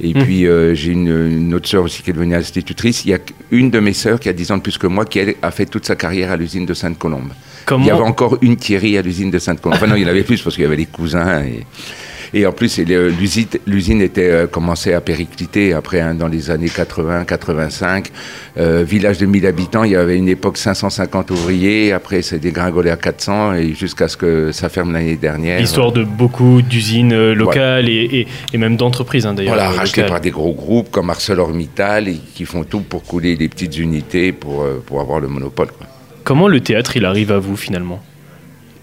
Et 0.00 0.10
Hmm. 0.14 0.22
puis, 0.22 0.46
euh, 0.46 0.74
j'ai 0.76 0.92
une, 0.92 1.08
une 1.08 1.54
autre 1.54 1.68
sœur 1.68 1.82
aussi 1.82 2.04
qui 2.04 2.10
est 2.10 2.14
devenue 2.14 2.36
institutrice. 2.36 3.04
Il 3.04 3.10
y 3.10 3.14
a 3.14 3.18
une 3.50 3.70
de 3.70 3.80
mes 3.80 3.94
sœurs 3.94 4.20
qui 4.20 4.28
a 4.28 4.32
10 4.32 4.52
ans 4.52 4.58
de 4.58 4.62
plus 4.62 4.78
que 4.78 4.86
moi, 4.86 5.04
qui 5.04 5.18
elle, 5.18 5.34
a 5.42 5.50
fait 5.50 5.66
toute 5.66 5.86
sa 5.86 5.96
carrière 5.96 6.30
à 6.30 6.36
l'usine 6.36 6.66
de 6.66 6.74
Sainte-Colombe. 6.74 7.32
Comment 7.66 7.84
Il 7.84 7.88
y 7.88 7.90
avait 7.90 8.00
encore 8.02 8.38
une 8.42 8.56
Thierry 8.56 8.96
à 8.98 9.02
l'usine 9.02 9.30
de 9.30 9.38
Sainte-Colombe. 9.38 9.76
Enfin 9.76 9.86
non, 9.86 9.96
il 9.96 10.02
y 10.02 10.04
en 10.04 10.08
avait 10.08 10.22
plus 10.22 10.40
parce 10.42 10.54
qu'il 10.56 10.64
y 10.64 10.66
avait 10.66 10.76
les 10.76 10.86
cousins. 10.86 11.42
Et, 11.44 11.64
et 12.36 12.46
en 12.46 12.52
plus, 12.52 12.78
le- 12.78 13.10
l'usine 13.66 14.00
était 14.02 14.28
euh, 14.30 14.46
commençait 14.48 14.92
à 14.92 15.00
péricliter 15.00 15.72
après, 15.72 16.00
hein, 16.00 16.14
dans 16.14 16.26
les 16.26 16.50
années 16.50 16.66
80-85. 16.68 18.06
Euh, 18.58 18.82
village 18.84 19.18
de 19.18 19.26
1000 19.26 19.46
habitants, 19.46 19.84
il 19.84 19.92
y 19.92 19.96
avait 19.96 20.16
une 20.16 20.28
époque 20.28 20.58
550 20.58 21.30
ouvriers. 21.30 21.92
Après, 21.92 22.22
c'est 22.22 22.38
dégringolé 22.40 22.90
à 22.90 22.96
400 22.96 23.54
et 23.54 23.74
jusqu'à 23.74 24.08
ce 24.08 24.16
que 24.16 24.50
ça 24.52 24.68
ferme 24.68 24.92
l'année 24.92 25.16
dernière. 25.16 25.60
L'histoire 25.60 25.92
de 25.92 26.02
beaucoup 26.04 26.60
d'usines 26.62 27.12
euh, 27.12 27.34
locales 27.34 27.88
et, 27.88 27.92
et- 28.12 28.26
et 28.52 28.58
même 28.58 28.76
d'entreprises 28.76 29.26
hein, 29.26 29.34
d'ailleurs. 29.34 29.54
Voilà, 29.54 29.70
euh, 29.70 29.74
racheté 29.76 30.00
locales. 30.00 30.10
par 30.12 30.20
des 30.20 30.30
gros 30.30 30.54
groupes 30.54 30.90
comme 30.90 31.10
ArcelorMittal 31.10 32.08
et 32.08 32.16
qui 32.34 32.44
font 32.44 32.64
tout 32.64 32.80
pour 32.80 33.04
couler 33.04 33.36
des 33.36 33.48
petites 33.48 33.78
unités 33.78 34.32
pour, 34.32 34.62
euh, 34.62 34.82
pour 34.84 35.00
avoir 35.00 35.20
le 35.20 35.28
monopole. 35.28 35.68
quoi. 35.68 35.86
Comment 36.24 36.48
le 36.48 36.60
théâtre 36.60 36.96
il 36.96 37.04
arrive 37.04 37.30
à 37.32 37.38
vous 37.38 37.56
finalement? 37.56 38.02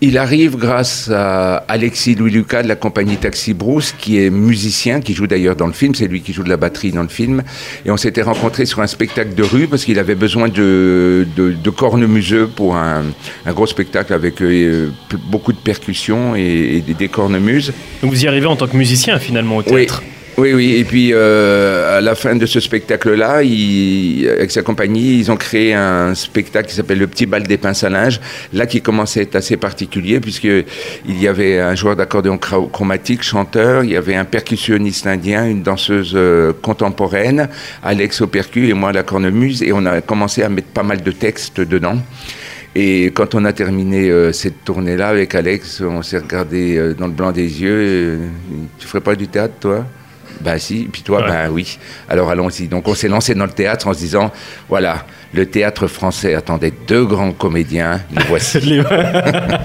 Il 0.03 0.17
arrive 0.17 0.57
grâce 0.57 1.12
à 1.13 1.57
Alexis 1.67 2.15
Louis 2.15 2.31
Lucas 2.31 2.63
de 2.63 2.67
la 2.67 2.75
compagnie 2.75 3.17
Taxi 3.17 3.53
Brousse, 3.53 3.93
qui 3.98 4.19
est 4.19 4.31
musicien, 4.31 5.00
qui 5.00 5.13
joue 5.13 5.27
d'ailleurs 5.27 5.55
dans 5.55 5.67
le 5.67 5.74
film. 5.74 5.93
C'est 5.93 6.07
lui 6.07 6.21
qui 6.21 6.33
joue 6.33 6.41
de 6.41 6.50
la 6.50 6.57
batterie 6.57 6.91
dans 6.91 7.03
le 7.03 7.07
film. 7.07 7.43
Et 7.86 7.91
on 7.91 7.98
s'était 7.98 8.24
rencontrés 8.24 8.65
sur 8.65 8.79
un 8.79 8.88
spectacle 8.88 9.36
de 9.36 9.43
rue 9.43 9.67
parce 9.67 9.86
qu'il 9.86 10.00
avait 10.00 10.15
besoin 10.15 10.50
de, 10.50 11.27
de, 11.36 11.51
de 11.51 11.69
cornemuseux 11.69 12.48
pour 12.48 12.75
un, 12.75 13.03
un, 13.45 13.53
gros 13.53 13.67
spectacle 13.67 14.13
avec 14.13 14.41
euh, 14.41 14.89
beaucoup 15.29 15.53
de 15.53 15.60
percussions 15.60 16.36
et, 16.36 16.77
et 16.77 16.81
des, 16.81 16.95
des 16.95 17.07
cornemuses. 17.07 17.71
Donc 18.01 18.12
vous 18.12 18.24
y 18.24 18.27
arrivez 18.27 18.48
en 18.48 18.55
tant 18.55 18.67
que 18.67 18.77
musicien 18.77 19.19
finalement 19.19 19.57
au 19.57 19.63
théâtre? 19.63 20.01
oui. 20.03 20.11
Oui, 20.38 20.53
oui. 20.53 20.75
Et 20.77 20.83
puis, 20.83 21.11
euh, 21.13 21.97
à 21.97 22.01
la 22.01 22.15
fin 22.15 22.35
de 22.35 22.45
ce 22.45 22.59
spectacle-là, 22.59 23.38
avec 23.38 24.51
sa 24.51 24.61
compagnie, 24.61 25.19
ils 25.19 25.31
ont 25.31 25.35
créé 25.35 25.73
un 25.73 26.15
spectacle 26.15 26.69
qui 26.69 26.75
s'appelle 26.75 27.00
Le 27.00 27.07
Petit 27.07 27.25
Bal 27.25 27.43
des 27.43 27.57
Pinces 27.57 27.83
à 27.83 27.89
linge. 27.89 28.19
Là, 28.53 28.65
qui 28.65 28.81
commençait 28.81 29.19
à 29.19 29.23
être 29.23 29.35
assez 29.35 29.57
particulier, 29.57 30.19
puisqu'il 30.19 30.65
y 31.07 31.27
avait 31.27 31.59
un 31.59 31.75
joueur 31.75 31.95
d'accordéon 31.95 32.38
chromatique, 32.38 33.23
chanteur, 33.23 33.83
il 33.83 33.91
y 33.91 33.97
avait 33.97 34.15
un 34.15 34.25
percussionniste 34.25 35.05
indien, 35.05 35.47
une 35.47 35.63
danseuse 35.63 36.13
euh, 36.15 36.53
contemporaine, 36.61 37.50
Alex 37.83 38.21
au 38.21 38.27
percu 38.27 38.69
et 38.69 38.73
moi 38.73 38.89
à 38.89 38.93
la 38.93 39.03
cornemuse. 39.03 39.61
Et 39.63 39.73
on 39.73 39.85
a 39.85 40.01
commencé 40.01 40.43
à 40.43 40.50
mettre 40.50 40.69
pas 40.69 40.83
mal 40.83 41.01
de 41.01 41.11
textes 41.11 41.59
dedans. 41.61 41.97
Et 42.73 43.07
quand 43.07 43.35
on 43.35 43.43
a 43.43 43.51
terminé 43.51 44.09
euh, 44.09 44.31
cette 44.31 44.63
tournée-là 44.63 45.09
avec 45.09 45.35
Alex, 45.35 45.81
on 45.81 46.01
s'est 46.01 46.19
regardé 46.19 46.77
euh, 46.77 46.93
dans 46.93 47.07
le 47.07 47.13
blanc 47.13 47.33
des 47.33 47.61
yeux. 47.61 47.77
Euh, 47.81 48.27
tu 48.79 48.88
ferais 48.88 49.01
pas 49.01 49.15
du 49.15 49.27
théâtre, 49.27 49.55
toi? 49.59 49.85
Ben 50.41 50.57
si. 50.57 50.81
Et 50.81 50.89
puis 50.91 51.01
toi, 51.01 51.21
ouais. 51.21 51.27
ben 51.27 51.50
oui. 51.51 51.77
Alors 52.10 52.29
allons-y. 52.29 52.67
Donc 52.67 52.88
on 52.88 52.95
s'est 52.95 53.07
lancé 53.07 53.36
dans 53.36 53.45
le 53.45 53.51
théâtre 53.51 53.88
en 53.88 53.93
se 53.93 54.00
disant, 54.00 54.31
voilà, 54.69 55.05
le 55.33 55.45
théâtre 55.45 55.88
français 55.88 56.33
attendait 56.33 56.74
deux 56.88 57.05
grands 57.05 57.31
comédiens. 57.31 58.01
Les 58.15 58.24
voici. 58.27 58.60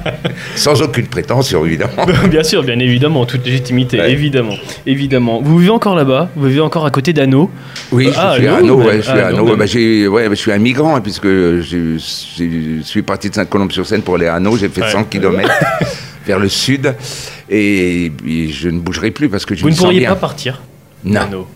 Sans 0.56 0.80
aucune 0.82 1.06
prétention, 1.06 1.64
évidemment. 1.64 2.06
bien 2.30 2.42
sûr, 2.42 2.62
bien 2.62 2.78
évidemment, 2.78 3.22
en 3.22 3.26
toute 3.26 3.44
légitimité, 3.44 3.98
ouais. 3.98 4.12
évidemment, 4.12 4.56
évidemment. 4.86 5.40
Vous 5.42 5.58
vivez 5.58 5.70
encore 5.70 5.96
là-bas? 5.96 6.30
Vous 6.36 6.46
vivez 6.46 6.60
encore 6.60 6.86
à 6.86 6.90
côté 6.90 7.12
d'Anneau? 7.12 7.50
Oui, 7.90 8.10
ah, 8.16 8.34
je 8.34 8.40
suis 8.40 8.48
à 8.48 8.56
Anneau. 8.56 8.82
Ouais, 8.82 8.96
je 8.98 9.02
suis 9.02 9.10
ah, 9.10 9.26
à 9.26 9.28
Anneau. 9.28 9.56
Bah, 9.56 9.64
ouais, 9.64 10.28
je 10.30 10.34
suis 10.34 10.52
un 10.52 10.58
migrant 10.58 10.96
hein, 10.96 11.00
puisque 11.00 11.26
je, 11.26 11.98
je, 11.98 12.80
suis 12.82 13.02
parti 13.02 13.30
de 13.30 13.34
Saint-Colombe-sur-Seine 13.34 14.02
pour 14.02 14.16
aller 14.16 14.26
à 14.26 14.34
Anneau. 14.34 14.56
J'ai 14.56 14.68
fait 14.68 14.82
ouais. 14.82 14.90
100 14.90 15.04
km 15.04 15.50
vers 16.26 16.38
le 16.38 16.48
sud 16.48 16.94
et, 17.48 18.12
et, 18.26 18.48
je 18.48 18.68
ne 18.68 18.80
bougerai 18.80 19.10
plus 19.10 19.28
parce 19.28 19.46
que 19.46 19.54
je 19.54 19.62
Vous 19.62 19.68
me 19.68 19.72
ne 19.72 19.78
pourriez 19.78 20.00
bien. 20.00 20.10
pas 20.10 20.16
partir 20.16 20.60
Non. 21.04 21.20
Anneau. 21.20 21.46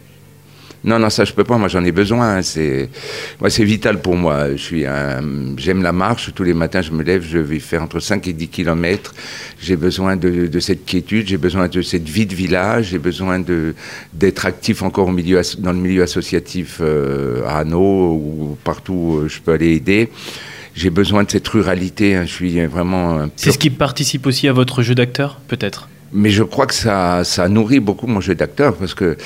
Non, 0.82 0.98
non, 0.98 1.10
ça 1.10 1.24
je 1.26 1.32
peux 1.34 1.44
pas. 1.44 1.58
Moi, 1.58 1.68
j'en 1.68 1.84
ai 1.84 1.92
besoin. 1.92 2.40
C'est, 2.40 2.88
moi, 3.38 3.50
c'est 3.50 3.64
vital 3.64 4.00
pour 4.00 4.16
moi. 4.16 4.52
Je 4.52 4.56
suis, 4.56 4.86
un... 4.86 5.20
j'aime 5.58 5.82
la 5.82 5.92
marche. 5.92 6.32
Tous 6.34 6.42
les 6.42 6.54
matins, 6.54 6.80
je 6.80 6.92
me 6.92 7.02
lève, 7.02 7.22
je 7.22 7.36
vais 7.38 7.58
faire 7.58 7.82
entre 7.82 8.00
5 8.00 8.26
et 8.28 8.32
10 8.32 8.48
kilomètres. 8.48 9.14
J'ai 9.60 9.76
besoin 9.76 10.16
de, 10.16 10.46
de, 10.46 10.60
cette 10.60 10.86
quiétude. 10.86 11.28
J'ai 11.28 11.36
besoin 11.36 11.68
de 11.68 11.82
cette 11.82 12.08
vie 12.08 12.24
de 12.24 12.34
village. 12.34 12.88
J'ai 12.92 12.98
besoin 12.98 13.40
de 13.40 13.74
d'être 14.14 14.46
actif 14.46 14.82
encore 14.82 15.08
au 15.08 15.12
milieu, 15.12 15.42
dans 15.58 15.72
le 15.72 15.78
milieu 15.78 16.02
associatif 16.02 16.78
euh, 16.80 17.44
à 17.46 17.58
Hanau 17.58 18.14
ou 18.14 18.58
partout 18.64 18.92
où 19.24 19.28
je 19.28 19.38
peux 19.40 19.52
aller 19.52 19.74
aider 19.74 20.08
j'ai 20.74 20.90
besoin 20.90 21.24
de 21.24 21.30
cette 21.30 21.48
ruralité. 21.48 22.16
Hein. 22.16 22.24
Je 22.26 22.32
suis 22.32 22.66
vraiment. 22.66 23.28
C'est 23.36 23.52
ce 23.52 23.58
qui 23.58 23.70
participe 23.70 24.26
aussi 24.26 24.48
à 24.48 24.52
votre 24.52 24.82
jeu 24.82 24.94
d'acteur, 24.94 25.40
peut-être? 25.48 25.88
Mais 26.12 26.30
je 26.30 26.42
crois 26.42 26.66
que 26.66 26.74
ça, 26.74 27.22
ça 27.22 27.48
nourrit 27.48 27.78
beaucoup 27.78 28.08
mon 28.08 28.20
jeu 28.20 28.34
d'acteur 28.34 28.74
parce 28.74 28.94
que 28.94 29.16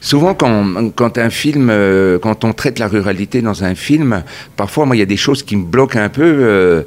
souvent 0.00 0.34
quand, 0.34 0.90
quand 0.96 1.16
un 1.16 1.30
film, 1.30 1.68
euh, 1.70 2.18
quand 2.18 2.44
on 2.44 2.52
traite 2.52 2.80
la 2.80 2.88
ruralité 2.88 3.40
dans 3.40 3.62
un 3.62 3.76
film, 3.76 4.24
parfois 4.56 4.84
moi 4.84 4.96
il 4.96 4.98
y 4.98 5.02
a 5.02 5.06
des 5.06 5.16
choses 5.16 5.44
qui 5.44 5.54
me 5.54 5.64
bloquent 5.64 6.00
un 6.00 6.08
peu 6.08 6.24
euh, 6.24 6.82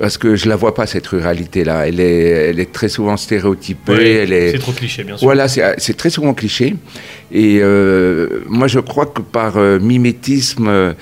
parce 0.00 0.18
que 0.18 0.34
je 0.34 0.48
la 0.48 0.56
vois 0.56 0.74
pas 0.74 0.86
cette 0.86 1.06
ruralité 1.06 1.62
là. 1.62 1.86
Elle 1.86 2.00
est, 2.00 2.50
elle 2.50 2.58
est 2.58 2.72
très 2.72 2.88
souvent 2.88 3.16
stéréotypée. 3.16 3.92
Oui, 3.92 4.08
elle 4.08 4.32
est. 4.32 4.50
C'est 4.50 4.58
trop 4.58 4.72
cliché 4.72 5.04
bien 5.04 5.16
sûr. 5.16 5.24
Voilà, 5.24 5.46
c'est 5.46 5.96
très 5.96 6.10
souvent 6.10 6.34
cliché. 6.34 6.74
Et 7.30 7.60
euh, 7.62 8.42
moi 8.48 8.66
je 8.66 8.80
crois 8.80 9.06
que 9.06 9.22
par 9.22 9.58
mimétisme 9.58 10.96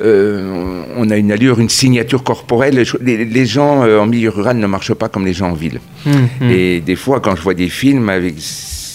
euh, 0.00 0.82
on 0.96 1.10
a 1.10 1.16
une 1.16 1.32
allure, 1.32 1.60
une 1.60 1.68
signature 1.68 2.22
corporelle. 2.22 2.84
Les, 3.00 3.24
les 3.24 3.46
gens 3.46 3.84
euh, 3.84 3.98
en 3.98 4.06
milieu 4.06 4.30
rural 4.30 4.56
ne 4.58 4.66
marchent 4.66 4.94
pas 4.94 5.08
comme 5.08 5.24
les 5.24 5.32
gens 5.32 5.50
en 5.50 5.54
ville. 5.54 5.80
Mmh, 6.04 6.10
mmh. 6.40 6.50
Et 6.50 6.80
des 6.80 6.96
fois, 6.96 7.20
quand 7.20 7.36
je 7.36 7.42
vois 7.42 7.54
des 7.54 7.68
films 7.68 8.08
avec 8.08 8.34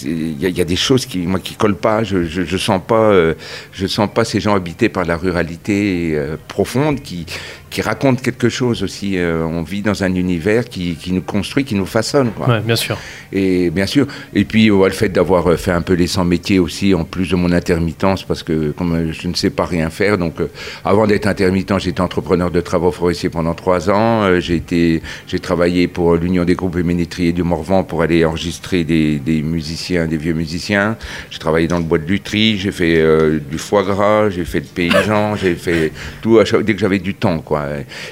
il 0.04 0.43
y, 0.43 0.52
y, 0.52 0.62
a 0.62 0.65
des 0.65 0.76
choses 0.76 1.06
qui 1.06 1.19
moi 1.19 1.39
qui 1.39 1.56
collent 1.56 1.76
pas 1.76 2.04
je, 2.04 2.23
je, 2.23 2.43
je 2.43 2.58
sens 2.58 2.82
pas 2.86 3.12
euh, 3.12 3.34
je 3.71 3.88
sens 3.88 4.10
pas 4.13 4.26
ces 4.26 4.39
gens 4.39 4.56
habités 4.56 4.89
par 4.89 5.06
la 5.06 5.17
ruralité 5.17 6.13
euh, 6.15 6.38
profonde 6.47 7.02
qui 7.02 7.26
qui 7.71 7.81
raconte 7.81 8.21
quelque 8.21 8.49
chose 8.49 8.84
aussi. 8.84 9.17
Euh, 9.17 9.43
on 9.43 9.63
vit 9.63 9.81
dans 9.81 10.03
un 10.03 10.13
univers 10.13 10.65
qui, 10.65 10.95
qui, 10.95 11.13
nous 11.13 11.21
construit, 11.21 11.63
qui 11.63 11.75
nous 11.75 11.86
façonne. 11.86 12.31
Quoi. 12.31 12.47
Ouais, 12.47 12.60
bien 12.60 12.75
sûr. 12.75 12.97
Et 13.31 13.69
bien 13.71 13.88
sûr. 13.88 14.05
Et 14.36 14.43
puis 14.43 14.67
le 14.67 14.89
fait 14.89 15.10
d'avoir 15.10 15.57
fait 15.57 15.71
un 15.71 15.81
peu 15.81 15.93
les 15.93 16.07
100 16.07 16.25
métiers 16.25 16.60
aussi, 16.60 16.93
en 16.93 17.05
plus 17.05 17.29
de 17.29 17.36
mon 17.36 17.51
intermittence, 17.51 18.23
parce 18.23 18.43
que 18.43 18.71
comme 18.71 19.12
je 19.12 19.27
ne 19.27 19.34
sais 19.34 19.49
pas 19.49 19.65
rien 19.65 19.89
faire, 19.89 20.17
donc 20.17 20.41
euh, 20.41 20.49
avant 20.84 21.07
d'être 21.07 21.27
intermittent, 21.27 21.79
j'étais 21.79 22.01
entrepreneur 22.01 22.51
de 22.51 22.60
travaux 22.60 22.91
forestiers 22.91 23.29
pendant 23.29 23.53
trois 23.53 23.89
ans. 23.89 24.23
Euh, 24.23 24.39
j'ai 24.41 24.55
été, 24.55 25.01
j'ai 25.27 25.39
travaillé 25.39 25.88
pour 25.88 26.15
l'Union 26.15 26.43
des 26.43 26.55
groupes 26.55 26.75
ménétriers 26.75 27.31
du 27.31 27.43
Morvan 27.43 27.84
pour 27.86 28.01
aller 28.01 28.25
enregistrer 28.25 28.84
des, 28.84 29.17
des 29.19 29.41
musiciens, 29.41 30.07
des 30.07 30.17
vieux 30.17 30.34
musiciens. 30.34 30.97
J'ai 31.29 31.39
travaillé 31.39 31.67
dans 31.67 31.77
le 31.77 31.86
bois 31.86 31.99
de 31.99 32.05
lutherie, 32.05 32.57
j'ai 32.57 32.71
fait 32.71 32.97
euh, 32.97 33.39
du 33.49 33.57
foie 33.57 33.84
gras, 33.84 34.29
j'ai 34.29 34.43
fait 34.43 34.60
le 34.60 34.65
paysan, 34.65 35.36
j'ai 35.38 35.55
fait 35.55 35.93
tout 36.21 36.38
dès 36.63 36.73
que 36.73 36.79
j'avais 36.79 36.99
du 36.99 37.13
temps, 37.13 37.39
quoi. 37.39 37.61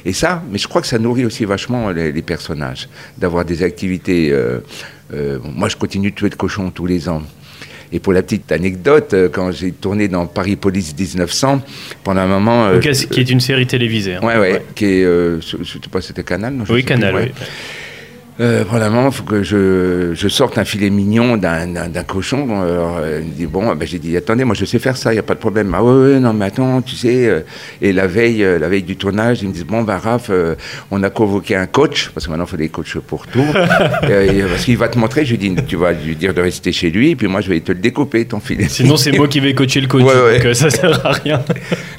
Et 0.06 0.14
ça, 0.14 0.44
mais 0.52 0.58
je 0.58 0.68
crois 0.68 0.82
que 0.82 0.88
ça 0.88 1.00
nourrit 1.00 1.26
aussi 1.26 1.46
vachement 1.46 1.90
les, 1.92 2.12
les 2.12 2.22
personnages, 2.22 2.90
d'avoir 3.18 3.46
des 3.46 3.64
activités. 3.64 4.32
Euh, 4.32 4.60
euh, 5.14 5.40
moi, 5.44 5.70
je 5.70 5.76
continue 5.76 6.12
de 6.12 6.16
tuer 6.16 6.30
de 6.30 6.36
cochons 6.36 6.72
tous 6.72 6.86
les 6.86 7.10
ans. 7.10 7.24
Et 7.92 8.00
pour 8.00 8.14
la 8.14 8.22
petite 8.22 8.52
anecdote, 8.52 9.16
quand 9.34 9.52
j'ai 9.52 9.72
tourné 9.72 10.08
dans 10.08 10.28
Paris 10.28 10.56
Police 10.56 10.96
1900, 10.98 11.62
pendant 12.04 12.22
un 12.22 12.28
moment. 12.28 12.66
Euh, 12.68 12.80
qui 12.80 13.20
est 13.20 13.30
une 13.30 13.40
série 13.40 13.66
télévisée. 13.66 14.16
Hein. 14.16 14.22
Ouais, 14.22 14.38
ouais, 14.38 14.52
ouais, 14.54 14.66
Qui 14.76 14.86
est. 14.86 15.04
Euh, 15.04 15.42
je 15.42 15.58
ne 15.58 15.64
sais 15.64 15.80
pas, 15.92 16.02
c'était 16.02 16.24
Canal 16.24 16.54
non, 16.54 16.66
Oui, 16.70 16.84
Canal, 16.84 17.14
plus, 17.14 17.24
ouais. 17.24 17.32
oui. 17.40 17.46
Euh, 18.40 18.64
vraiment, 18.64 19.08
il 19.08 19.12
faut 19.12 19.24
que 19.24 19.44
je, 19.44 20.12
je, 20.14 20.28
sorte 20.30 20.58
un 20.58 20.64
filet 20.64 20.90
mignon 20.90 21.36
d'un 21.36 22.04
cochon. 22.08 22.62
Alors, 22.62 23.02
il 23.20 23.28
me 23.28 23.34
dit, 23.34 23.46
bon, 23.46 23.76
ben, 23.76 23.86
j'ai 23.86 24.00
dit, 24.00 24.16
attendez, 24.16 24.46
moi 24.46 24.56
je 24.56 24.64
sais 24.66 24.80
faire 24.80 24.96
ça, 24.96 25.12
il 25.12 25.16
n'y 25.16 25.20
a 25.20 25.24
pas 25.24 25.36
de 25.36 25.40
problème. 25.40 25.74
Ah 25.76 25.84
ouais, 25.84 26.14
ouais, 26.14 26.20
non, 26.20 26.34
mais 26.34 26.46
attends, 26.46 26.82
tu 26.82 26.96
sais. 26.96 27.28
Euh, 27.28 27.42
et 27.82 27.92
la 27.92 28.08
veille, 28.08 28.44
euh, 28.44 28.58
la 28.58 28.70
veille 28.70 28.84
du 28.84 28.96
tournage, 28.96 29.42
ils 29.42 29.50
me 29.50 29.54
disent, 29.54 29.66
bon, 29.66 29.84
ben 29.84 29.98
Raph, 29.98 30.30
euh, 30.30 30.56
on 30.92 31.04
a 31.04 31.10
convoqué 31.10 31.56
un 31.56 31.66
coach, 31.66 32.12
parce 32.14 32.26
que 32.26 32.32
maintenant 32.32 32.46
il 32.46 32.50
faut 32.50 32.58
des 32.58 32.70
coachs 32.70 32.98
pour 33.00 33.28
tout. 33.28 33.40
et, 34.10 34.42
parce 34.44 34.64
qu'il 34.64 34.78
va 34.78 34.88
te 34.88 34.98
montrer, 34.98 35.26
je 35.26 35.32
lui 35.32 35.38
dis, 35.38 35.56
tu 35.68 35.76
vas 35.76 35.92
lui 35.92 36.16
dire 36.16 36.34
de 36.34 36.42
rester 36.42 36.72
chez 36.72 36.90
lui, 36.90 37.12
et 37.12 37.16
puis 37.16 37.28
moi 37.28 37.42
je 37.42 37.50
vais 37.50 37.60
te 37.60 37.72
le 37.72 37.80
découper, 37.80 38.26
ton 38.26 38.40
filet. 38.40 38.68
Sinon, 38.70 38.96
c'est 38.98 39.12
moi 39.12 39.28
qui 39.28 39.40
vais 39.40 39.54
coacher 39.54 39.82
le 39.82 39.88
coach, 39.88 40.04
ouais, 40.04 40.40
donc 40.40 40.56
ça 40.56 40.70
sert 40.70 41.06
à 41.06 41.12
rien. 41.12 41.44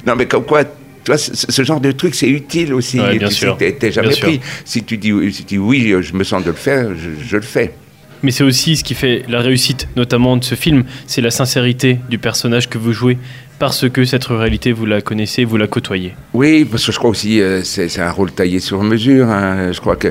non, 0.07 0.15
mais 0.15 0.25
comme 0.25 0.43
quoi, 0.43 0.63
tu 1.03 1.11
vois, 1.11 1.17
ce 1.17 1.63
genre 1.63 1.81
de 1.81 1.91
truc, 1.91 2.15
c'est 2.15 2.29
utile 2.29 2.73
aussi. 2.73 2.99
Ouais, 2.99 3.17
bien 3.17 3.27
tu 3.29 3.35
sûr. 3.35 3.57
T'es 3.57 3.91
jamais 3.91 4.09
bien 4.09 4.17
pris. 4.17 4.33
Sûr. 4.33 4.41
Si 4.65 4.83
tu, 4.83 4.97
dis, 4.97 5.11
si 5.31 5.43
tu 5.45 5.55
dis 5.55 5.57
oui, 5.57 5.93
je 6.01 6.13
me 6.13 6.23
sens 6.23 6.43
de 6.43 6.49
le 6.49 6.55
faire, 6.55 6.89
je, 6.95 7.09
je 7.23 7.35
le 7.37 7.41
fais. 7.41 7.73
Mais 8.23 8.31
c'est 8.31 8.43
aussi 8.43 8.77
ce 8.77 8.83
qui 8.83 8.93
fait 8.93 9.23
la 9.27 9.39
réussite, 9.39 9.87
notamment 9.95 10.37
de 10.37 10.43
ce 10.43 10.55
film, 10.55 10.83
c'est 11.07 11.21
la 11.21 11.31
sincérité 11.31 11.97
du 12.09 12.19
personnage 12.19 12.69
que 12.69 12.77
vous 12.77 12.93
jouez, 12.93 13.17
parce 13.61 13.87
que 13.87 14.05
cette 14.05 14.23
ruralité, 14.23 14.71
vous 14.71 14.87
la 14.87 15.01
connaissez, 15.01 15.45
vous 15.45 15.55
la 15.55 15.67
côtoyez. 15.67 16.15
Oui, 16.33 16.65
parce 16.65 16.83
que 16.83 16.91
je 16.91 16.97
crois 16.97 17.11
aussi 17.11 17.39
euh, 17.39 17.61
c'est 17.63 17.99
un 17.99 18.09
rôle 18.09 18.31
taillé 18.31 18.59
sur 18.59 18.81
mesure. 18.81 19.29
Hein. 19.29 19.71
Je 19.71 19.79
crois 19.79 19.95
que 19.97 20.07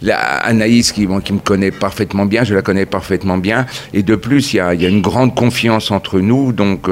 la, 0.00 0.18
Anaïs, 0.18 0.92
qui, 0.92 1.06
bon, 1.06 1.20
qui, 1.20 1.34
me 1.34 1.38
connaît 1.40 1.70
parfaitement 1.70 2.24
bien, 2.24 2.42
je 2.42 2.54
la 2.54 2.62
connais 2.62 2.86
parfaitement 2.86 3.36
bien. 3.36 3.66
Et 3.92 4.02
de 4.02 4.16
plus, 4.16 4.54
il 4.54 4.56
y 4.56 4.60
a, 4.60 4.72
y 4.72 4.86
a, 4.86 4.88
une 4.88 5.02
grande 5.02 5.34
confiance 5.34 5.90
entre 5.90 6.20
nous, 6.20 6.52
donc 6.52 6.88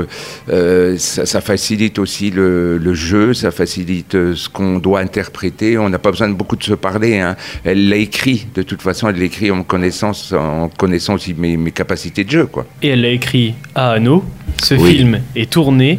euh, 0.50 0.98
ça, 0.98 1.24
ça, 1.24 1.40
facilite 1.40 1.98
aussi 1.98 2.30
le, 2.30 2.76
le, 2.76 2.92
jeu, 2.92 3.32
ça 3.32 3.50
facilite 3.50 4.14
euh, 4.14 4.34
ce 4.34 4.50
qu'on 4.50 4.80
doit 4.80 5.00
interpréter. 5.00 5.78
On 5.78 5.88
n'a 5.88 5.98
pas 5.98 6.10
besoin 6.10 6.28
de 6.28 6.34
beaucoup 6.34 6.56
de 6.56 6.64
se 6.64 6.74
parler. 6.74 7.20
Hein. 7.20 7.34
Elle 7.64 7.88
l'a 7.88 7.96
écrit, 7.96 8.46
de 8.54 8.62
toute 8.62 8.82
façon, 8.82 9.08
elle 9.08 9.16
l'a 9.16 9.24
écrit 9.24 9.50
en 9.50 9.62
connaissance, 9.62 10.34
en 10.34 10.68
connaissant 10.68 11.14
aussi 11.14 11.32
mes, 11.32 11.56
mes, 11.56 11.72
capacités 11.72 12.24
de 12.24 12.30
jeu. 12.30 12.44
Quoi. 12.44 12.66
Et 12.82 12.88
elle 12.88 13.00
l'a 13.00 13.08
écrit 13.08 13.54
à 13.74 13.92
Anneau. 13.92 14.22
Ce 14.62 14.74
oui. 14.74 14.96
film 14.96 15.20
est 15.34 15.50
tourné 15.50 15.93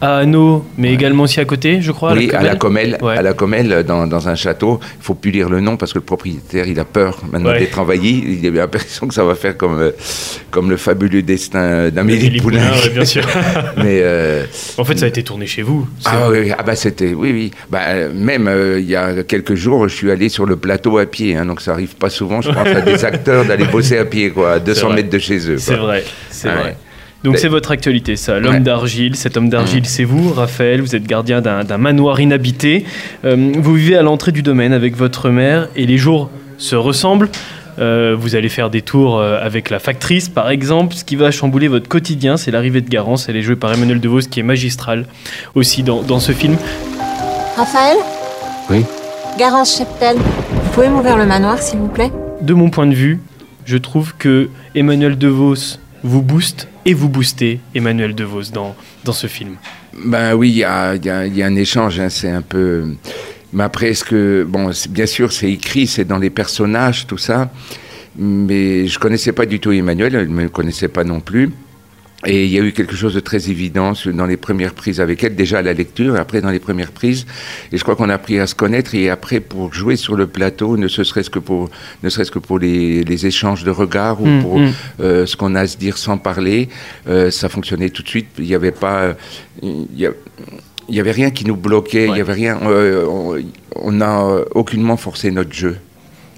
à 0.00 0.18
Hanau, 0.18 0.64
mais 0.76 0.88
ouais. 0.88 0.94
également 0.94 1.22
aussi 1.24 1.40
à 1.40 1.44
côté, 1.44 1.80
je 1.80 1.92
crois. 1.92 2.12
Oui, 2.12 2.30
à 2.32 2.42
la 2.42 2.56
Comelle, 2.56 2.98
ouais. 3.00 3.16
à 3.16 3.22
la 3.22 3.32
Comelle 3.32 3.84
dans, 3.86 4.06
dans, 4.06 4.28
un 4.28 4.34
château. 4.34 4.80
Il 5.00 5.04
faut 5.04 5.14
plus 5.14 5.30
lire 5.30 5.48
le 5.48 5.60
nom 5.60 5.76
parce 5.76 5.92
que 5.92 5.98
le 5.98 6.04
propriétaire, 6.04 6.66
il 6.66 6.78
a 6.78 6.84
peur 6.84 7.20
maintenant 7.30 7.50
ouais. 7.50 7.60
d'être 7.60 7.78
envahi. 7.78 8.38
Il 8.42 8.46
a 8.46 8.50
l'impression 8.50 9.06
que 9.06 9.14
ça 9.14 9.24
va 9.24 9.34
faire 9.34 9.56
comme, 9.56 9.92
comme 10.50 10.70
le 10.70 10.76
fabuleux 10.76 11.22
destin 11.22 11.88
d'Amélie. 11.90 12.40
Poulain 12.40 12.70
bien 12.92 13.04
sûr. 13.04 13.24
mais 13.76 14.00
euh, 14.02 14.44
en 14.78 14.84
fait, 14.84 14.98
ça 14.98 15.06
a 15.06 15.08
été 15.08 15.22
tourné 15.22 15.46
chez 15.46 15.62
vous. 15.62 15.86
Ah 16.04 16.28
oui, 16.30 16.50
ah 16.56 16.62
bah 16.62 16.76
c'était, 16.76 17.14
oui, 17.14 17.32
oui. 17.32 17.50
Bah, 17.70 18.08
même 18.12 18.48
euh, 18.48 18.80
il 18.80 18.88
y 18.88 18.96
a 18.96 19.22
quelques 19.22 19.54
jours, 19.54 19.88
je 19.88 19.94
suis 19.94 20.10
allé 20.10 20.28
sur 20.28 20.44
le 20.44 20.56
plateau 20.56 20.98
à 20.98 21.06
pied. 21.06 21.36
Hein, 21.36 21.46
donc 21.46 21.60
ça 21.60 21.72
arrive 21.72 21.96
pas 21.96 22.10
souvent, 22.10 22.42
je 22.42 22.50
pense, 22.50 22.66
à 22.66 22.80
des 22.80 23.04
acteurs 23.04 23.44
d'aller 23.44 23.66
bosser 23.66 23.98
à 23.98 24.04
pied, 24.04 24.30
quoi, 24.30 24.54
à 24.54 24.58
200 24.58 24.90
mètres 24.90 25.10
de 25.10 25.18
chez 25.18 25.50
eux. 25.50 25.58
C'est 25.58 25.76
vrai, 25.76 26.04
c'est 26.30 26.50
vrai. 26.50 26.76
Donc 27.24 27.38
c'est 27.38 27.48
votre 27.48 27.70
actualité, 27.70 28.16
ça. 28.16 28.38
L'homme 28.38 28.56
ouais. 28.56 28.60
d'argile. 28.60 29.16
Cet 29.16 29.38
homme 29.38 29.48
d'argile, 29.48 29.82
mmh. 29.82 29.86
c'est 29.86 30.04
vous, 30.04 30.30
Raphaël. 30.30 30.82
Vous 30.82 30.94
êtes 30.94 31.06
gardien 31.06 31.40
d'un 31.40 31.78
manoir 31.78 32.20
inhabité. 32.20 32.84
Euh, 33.24 33.52
vous 33.56 33.74
vivez 33.74 33.96
à 33.96 34.02
l'entrée 34.02 34.30
du 34.30 34.42
domaine 34.42 34.74
avec 34.74 34.94
votre 34.94 35.30
mère 35.30 35.68
et 35.74 35.86
les 35.86 35.96
jours 35.96 36.30
se 36.58 36.76
ressemblent. 36.76 37.30
Euh, 37.78 38.14
vous 38.16 38.36
allez 38.36 38.50
faire 38.50 38.68
des 38.68 38.82
tours 38.82 39.18
euh, 39.18 39.38
avec 39.42 39.70
la 39.70 39.78
factrice, 39.78 40.28
par 40.28 40.50
exemple. 40.50 40.94
Ce 40.94 41.02
qui 41.02 41.16
va 41.16 41.30
chambouler 41.30 41.66
votre 41.66 41.88
quotidien, 41.88 42.36
c'est 42.36 42.50
l'arrivée 42.50 42.82
de 42.82 42.90
Garance. 42.90 43.28
Elle 43.30 43.36
est 43.36 43.42
jouée 43.42 43.56
par 43.56 43.72
Emmanuel 43.72 44.00
DeVos, 44.00 44.28
qui 44.30 44.40
est 44.40 44.44
magistral 44.44 45.06
aussi 45.54 45.82
dans, 45.82 46.02
dans 46.02 46.20
ce 46.20 46.32
film. 46.32 46.56
Raphaël 47.56 47.96
Oui. 48.68 48.84
Garance 49.38 49.78
Cheptel, 49.78 50.16
vous 50.16 50.70
pouvez 50.72 50.88
m'ouvrir 50.88 51.16
le 51.16 51.24
manoir, 51.24 51.58
s'il 51.58 51.78
vous 51.78 51.88
plaît? 51.88 52.12
De 52.42 52.52
mon 52.52 52.68
point 52.68 52.86
de 52.86 52.94
vue, 52.94 53.18
je 53.64 53.78
trouve 53.78 54.14
que 54.16 54.50
Emmanuel 54.74 55.16
DeVos 55.16 55.78
vous 56.04 56.22
booste 56.22 56.68
et 56.84 56.94
vous 56.94 57.08
boostez 57.08 57.58
Emmanuel 57.74 58.14
DeVos 58.14 58.50
dans, 58.52 58.76
dans 59.04 59.12
ce 59.12 59.26
film. 59.26 59.56
Ben 60.04 60.34
oui, 60.34 60.50
il 60.50 60.56
y 60.58 60.64
a, 60.64 60.94
y 60.94 61.08
a- 61.10 61.46
un 61.46 61.56
échange, 61.56 61.98
hein, 61.98 62.08
c'est 62.10 62.30
un 62.30 62.42
peu... 62.42 62.84
Mais 63.52 63.62
après, 63.64 63.88
est-ce 63.90 64.04
que... 64.04 64.46
Bon, 64.48 64.70
bien 64.90 65.06
sûr, 65.06 65.32
c'est 65.32 65.50
écrit, 65.50 65.86
c'est 65.86 66.04
dans 66.04 66.18
les 66.18 66.30
personnages, 66.30 67.06
tout 67.06 67.18
ça. 67.18 67.50
Mais 68.16 68.86
je 68.86 68.98
connaissais 68.98 69.32
pas 69.32 69.46
du 69.46 69.58
tout 69.60 69.72
Emmanuel, 69.72 70.14
elle 70.14 70.28
ne 70.28 70.34
me 70.34 70.48
connaissait 70.48 70.88
pas 70.88 71.04
non 71.04 71.20
plus. 71.20 71.50
Et 72.26 72.46
il 72.46 72.50
y 72.52 72.58
a 72.58 72.62
eu 72.62 72.72
quelque 72.72 72.96
chose 72.96 73.14
de 73.14 73.20
très 73.20 73.50
évident 73.50 73.92
dans 74.06 74.26
les 74.26 74.36
premières 74.36 74.72
prises 74.74 75.00
avec 75.00 75.22
elle, 75.24 75.34
déjà 75.36 75.58
à 75.58 75.62
la 75.62 75.72
lecture, 75.74 76.16
et 76.16 76.18
après 76.18 76.40
dans 76.40 76.50
les 76.50 76.58
premières 76.58 76.90
prises. 76.92 77.26
Et 77.72 77.76
je 77.76 77.82
crois 77.82 77.96
qu'on 77.96 78.08
a 78.08 78.14
appris 78.14 78.38
à 78.38 78.46
se 78.46 78.54
connaître, 78.54 78.94
et 78.94 79.10
après 79.10 79.40
pour 79.40 79.72
jouer 79.74 79.96
sur 79.96 80.16
le 80.16 80.26
plateau, 80.26 80.76
ne 80.76 80.88
serait-ce 80.88 81.28
que 81.30 81.38
pour, 81.38 81.70
ne 82.02 82.08
serait-ce 82.08 82.30
que 82.30 82.38
pour 82.38 82.58
les, 82.58 83.04
les 83.04 83.26
échanges 83.26 83.64
de 83.64 83.70
regards 83.70 84.22
ou 84.22 84.26
Mm, 84.26 84.42
pour 84.42 84.58
mm. 84.58 84.72
euh, 85.00 85.26
ce 85.26 85.36
qu'on 85.36 85.54
a 85.54 85.60
à 85.60 85.66
se 85.66 85.76
dire 85.76 85.98
sans 85.98 86.16
parler, 86.18 86.68
euh, 87.08 87.30
ça 87.30 87.48
fonctionnait 87.48 87.90
tout 87.90 88.02
de 88.02 88.08
suite. 88.08 88.28
Il 88.38 88.44
n'y 88.46 88.54
avait 88.54 88.72
pas, 88.72 89.14
il 89.62 89.86
y 89.96 90.06
a- 90.06 90.12
il 90.88 90.94
y 90.94 91.00
avait 91.00 91.12
rien 91.12 91.30
qui 91.30 91.46
nous 91.46 91.56
bloquait. 91.56 92.08
Il 92.08 92.16
y 92.18 92.20
avait 92.20 92.32
rien. 92.34 92.58
euh, 92.64 93.06
on- 93.06 93.92
n'a 93.92 94.22
aucunement 94.54 94.96
forcé 94.98 95.30
notre 95.30 95.52
jeu. 95.52 95.76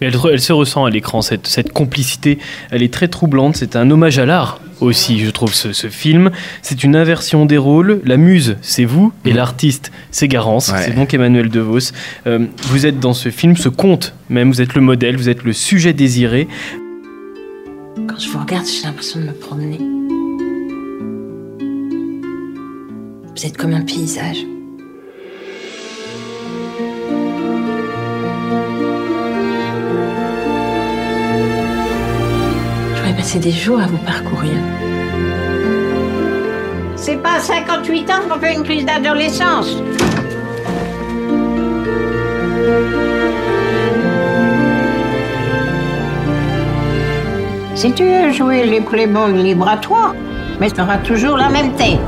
Mais 0.01 0.09
elle, 0.09 0.41
se 0.41 0.53
ressent 0.53 0.85
à 0.85 0.91
l'écran, 0.91 1.23
cette, 1.23 1.47
cette 1.47 1.73
complicité. 1.73 2.39
Elle 2.71 2.83
est 2.83 2.93
très 2.93 3.09
troublante. 3.09 3.57
C'est 3.57 3.77
un 3.77 3.91
hommage 3.91 4.19
à 4.19 4.27
l'art 4.27 4.61
aussi, 4.81 5.19
je 5.21 5.31
trouve, 5.31 5.55
ce, 5.55 5.73
ce 5.73 5.89
film. 5.89 6.31
C'est 6.61 6.85
une 6.85 6.95
inversion 6.97 7.47
des 7.47 7.57
rôles. 7.57 8.01
La 8.05 8.19
muse, 8.19 8.57
c'est 8.61 8.85
vous, 8.85 9.13
et 9.25 9.31
Mhm. 9.31 9.37
l'artiste, 9.37 9.93
c'est 10.11 10.29
Garance. 10.29 10.71
Ouais. 10.71 10.83
C'est 10.85 10.95
donc 10.95 11.15
Emmanuel 11.15 11.49
DeVos. 11.49 11.93
Euh, 12.27 12.47
vous 12.65 12.85
êtes 12.85 13.01
dans 13.01 13.15
ce 13.15 13.31
film, 13.31 13.57
ce 13.57 13.71
conte 13.71 14.15
même. 14.29 14.51
Vous 14.51 14.61
êtes 14.61 14.75
le 14.75 14.83
modèle, 14.83 15.17
vous 15.17 15.29
êtes 15.31 15.45
le 15.45 15.53
sujet 15.55 15.93
désiré. 15.95 16.47
Quand 18.07 18.19
je 18.19 18.29
vous 18.29 18.39
regarde, 18.39 18.67
j'ai 18.67 18.87
l'impression 18.87 19.21
de 19.21 19.25
me 19.27 19.33
promener. 19.33 19.79
Vous 23.35 23.47
êtes 23.47 23.57
comme 23.57 23.73
un 23.75 23.83
paysage. 23.83 24.39
Passer 33.27 33.41
des 33.41 33.51
jours 33.51 33.81
à 33.81 33.89
vous 33.89 33.99
parcourir. 33.99 34.53
C'est 36.95 37.17
pas 37.17 37.39
à 37.39 37.41
58 37.41 38.11
ans 38.13 38.21
qu'on 38.29 38.39
fait 38.39 38.55
une 38.55 38.63
crise 38.63 38.85
d'adolescence. 38.85 39.83
Si 47.75 47.93
tu 47.95 48.05
veux 48.05 48.31
jouer 48.31 48.65
les 48.65 48.81
playboys 48.81 49.33
libre 49.33 49.67
à 49.67 49.79
toi, 49.79 50.15
mais 50.61 50.71
tu 50.71 50.81
auras 50.81 50.99
toujours 50.99 51.37
la 51.37 51.49
même 51.49 51.73
tête. 51.73 51.99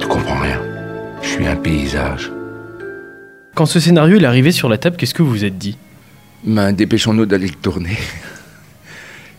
Tu 0.00 0.06
comprends 0.08 0.40
rien. 0.40 0.60
Je 1.22 1.28
suis 1.28 1.46
un 1.46 1.54
paysage. 1.54 2.32
Quand 3.54 3.66
ce 3.66 3.78
scénario 3.78 4.18
est 4.18 4.24
arrivé 4.24 4.50
sur 4.50 4.68
la 4.68 4.78
table, 4.78 4.96
qu'est-ce 4.96 5.14
que 5.14 5.22
vous 5.22 5.30
vous 5.30 5.44
êtes 5.44 5.58
dit? 5.58 5.78
Ben, 6.44 6.72
dépêchons-nous 6.72 7.26
d'aller 7.26 7.48
le 7.48 7.54
tourner. 7.54 7.96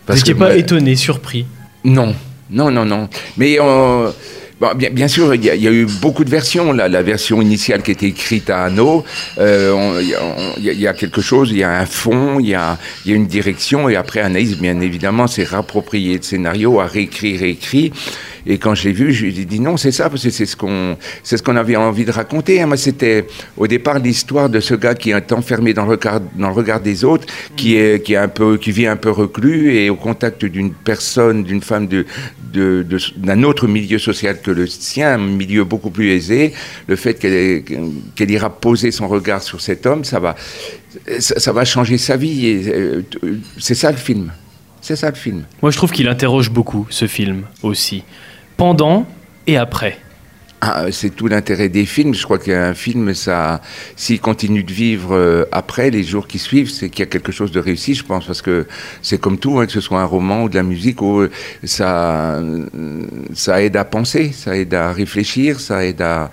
Vous 0.06 0.14
n'étiez 0.14 0.34
pas 0.34 0.48
ben, 0.48 0.58
étonné, 0.58 0.96
surpris 0.96 1.46
Non, 1.84 2.14
non, 2.50 2.70
non, 2.70 2.84
non. 2.84 3.08
Mais 3.36 3.58
euh, 3.60 4.10
bon, 4.60 4.68
bien, 4.92 5.08
sûr, 5.08 5.34
il 5.34 5.44
y, 5.44 5.50
a- 5.50 5.72
eu 5.72 5.86
beaucoup 6.00 6.24
de 6.24 6.30
versions. 6.30 6.72
La 6.72 7.02
version 7.02 7.40
initiale 7.42 7.82
qui 7.82 7.90
était 7.90 8.06
écrite 8.06 8.50
à 8.50 8.64
Anneau, 8.64 9.04
euh, 9.38 10.00
il 10.58 10.64
y, 10.64 10.86
a- 10.86 10.92
quelque 10.94 11.20
chose, 11.20 11.50
il 11.50 11.58
y 11.58 11.62
a 11.64 11.78
un 11.80 11.86
fond, 11.86 12.38
il 12.40 12.48
y 12.48 12.54
a, 12.54 12.78
une 13.06 13.26
direction. 13.26 13.88
Et 13.88 13.96
après, 13.96 14.20
Anaïs, 14.20 14.56
bien 14.58 14.80
évidemment, 14.80 15.26
s'est 15.26 15.44
rapproprié 15.44 16.16
le 16.16 16.22
scénario, 16.22 16.80
a 16.80 16.86
réécrit, 16.86 17.36
réécrit. 17.36 17.92
Et 18.46 18.58
quand 18.58 18.74
je 18.74 18.84
l'ai 18.84 18.92
vu, 18.92 19.12
je 19.12 19.24
lui 19.24 19.40
ai 19.40 19.44
dit 19.46 19.58
non, 19.58 19.78
c'est 19.78 19.90
ça, 19.90 20.10
parce 20.10 20.22
que 20.22 20.28
c'est 20.30 20.44
ce 20.44 20.54
qu'on, 20.54 20.98
ce 21.22 21.36
qu'on 21.36 21.56
avait 21.56 21.76
envie 21.76 22.04
de 22.04 22.10
raconter. 22.12 22.60
hein. 22.60 22.66
Moi, 22.66 22.76
c'était 22.76 23.26
au 23.56 23.66
départ 23.66 23.98
l'histoire 23.98 24.50
de 24.50 24.60
ce 24.60 24.74
gars 24.74 24.94
qui 24.94 25.10
est 25.12 25.32
enfermé 25.32 25.72
dans 25.72 25.84
le 25.86 25.92
regard, 25.92 26.20
dans 26.36 26.48
le 26.48 26.54
regard 26.54 26.80
des 26.80 27.04
autres, 27.04 27.26
qui 27.56 27.76
est, 27.76 28.04
qui 28.04 28.12
est 28.12 28.18
un 28.18 28.28
peu, 28.28 28.58
qui 28.58 28.70
vit 28.70 28.86
un 28.86 28.96
peu 28.96 29.10
reclus 29.10 29.74
et 29.76 29.88
au 29.88 29.96
contact 29.96 30.44
d'une 30.44 30.72
personne, 30.74 31.42
d'une 31.42 31.62
femme 31.62 31.86
de, 31.86 32.04
d'un 32.54 33.42
autre 33.42 33.66
milieu 33.66 33.98
social 33.98 34.40
que 34.40 34.50
le 34.50 34.66
sien, 34.66 35.14
un 35.14 35.18
milieu 35.18 35.64
beaucoup 35.64 35.90
plus 35.90 36.10
aisé. 36.10 36.52
Le 36.86 36.96
fait 36.96 37.14
qu'elle, 37.14 37.64
qu'elle 38.14 38.30
ira 38.30 38.50
poser 38.50 38.90
son 38.90 39.08
regard 39.08 39.42
sur 39.42 39.60
cet 39.60 39.86
homme, 39.86 40.04
ça 40.04 40.20
va, 40.20 40.36
ça, 41.18 41.38
ça 41.38 41.52
va 41.52 41.64
changer 41.64 41.98
sa 41.98 42.16
vie. 42.16 42.46
Et, 42.46 42.68
euh, 42.68 43.02
c'est 43.58 43.74
ça 43.74 43.90
le 43.90 43.96
film. 43.96 44.32
C'est 44.80 44.96
ça 44.96 45.08
le 45.08 45.16
film. 45.16 45.44
Moi, 45.62 45.70
je 45.70 45.76
trouve 45.76 45.92
qu'il 45.92 46.08
interroge 46.08 46.50
beaucoup, 46.50 46.86
ce 46.90 47.06
film, 47.06 47.44
aussi. 47.62 48.02
Pendant 48.56 49.06
et 49.46 49.56
après. 49.56 49.98
Ah, 50.66 50.86
c'est 50.92 51.10
tout 51.14 51.26
l'intérêt 51.26 51.68
des 51.68 51.84
films. 51.84 52.14
Je 52.14 52.22
crois 52.24 52.38
qu'un 52.38 52.72
film, 52.72 53.12
ça, 53.12 53.60
s'il 53.96 54.18
continue 54.18 54.62
de 54.62 54.72
vivre 54.72 55.14
euh, 55.14 55.44
après 55.52 55.90
les 55.90 56.02
jours 56.02 56.26
qui 56.26 56.38
suivent, 56.38 56.70
c'est 56.70 56.88
qu'il 56.88 57.00
y 57.00 57.02
a 57.02 57.06
quelque 57.06 57.32
chose 57.32 57.52
de 57.52 57.60
réussi, 57.60 57.92
je 57.94 58.02
pense, 58.02 58.24
parce 58.24 58.40
que 58.40 58.66
c'est 59.02 59.20
comme 59.20 59.36
tout, 59.36 59.58
hein, 59.58 59.66
que 59.66 59.72
ce 59.72 59.82
soit 59.82 60.00
un 60.00 60.06
roman 60.06 60.44
ou 60.44 60.48
de 60.48 60.54
la 60.54 60.62
musique, 60.62 61.02
où 61.02 61.26
ça, 61.64 62.36
euh, 62.36 62.64
ça 63.34 63.62
aide 63.62 63.76
à 63.76 63.84
penser, 63.84 64.32
ça 64.32 64.56
aide 64.56 64.72
à 64.72 64.90
réfléchir, 64.90 65.60
ça 65.60 65.84
aide 65.84 66.00
à, 66.00 66.30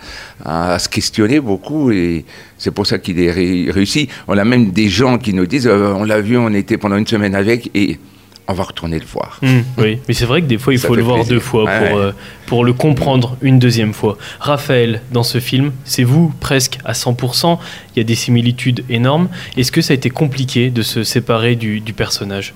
se 0.79 0.87
questionner 0.87 1.41
beaucoup, 1.41 1.91
et 1.91 2.23
c'est 2.57 2.71
pour 2.71 2.87
ça 2.87 2.99
qu'il 2.99 3.19
est 3.19 3.31
ré- 3.31 3.69
réussi. 3.69 4.07
On 4.29 4.37
a 4.37 4.45
même 4.45 4.71
des 4.71 4.87
gens 4.87 5.17
qui 5.17 5.33
nous 5.33 5.45
disent, 5.45 5.67
euh, 5.67 5.91
on 5.93 6.05
l'a 6.05 6.21
vu, 6.21 6.37
on 6.37 6.53
était 6.53 6.77
pendant 6.77 6.95
une 6.95 7.07
semaine 7.07 7.35
avec, 7.35 7.69
et 7.75 7.99
on 8.47 8.53
va 8.53 8.63
retourner 8.63 8.99
le 8.99 9.05
voir. 9.05 9.39
Hmm, 9.41 9.61
oui, 9.77 9.99
mais 10.07 10.13
c'est 10.13 10.25
vrai 10.25 10.41
que 10.41 10.47
des 10.47 10.57
fois, 10.57 10.73
il 10.73 10.79
Ça 10.79 10.87
faut 10.87 10.95
le 10.95 11.03
voir 11.03 11.17
plaisir. 11.17 11.33
deux 11.35 11.39
fois 11.39 11.63
Ouais, 11.63 11.87
pour, 11.89 11.97
ouais. 11.97 12.03
euh, 12.03 12.11
pour 12.47 12.65
le 12.65 12.73
comprendre 12.73 13.37
une 13.41 13.59
deuxième 13.59 13.93
fois. 13.93 14.17
Raphaël, 14.39 15.01
dans 15.11 15.23
ce 15.23 15.39
film, 15.39 15.71
c'est 15.85 16.03
vous 16.03 16.33
presque 16.41 16.77
à 16.83 16.91
100%. 16.93 17.57
Il 17.95 17.99
y 17.99 18.01
a 18.01 18.03
des 18.03 18.15
similitudes 18.15 18.83
énormes. 18.89 19.29
Est-ce 19.55 19.71
que 19.71 19.81
ça 19.81 19.93
a 19.93 19.95
été 19.95 20.09
compliqué 20.09 20.69
de 20.69 20.81
se 20.81 21.03
séparer 21.03 21.55
du, 21.55 21.79
du 21.79 21.93
personnage? 21.93 22.53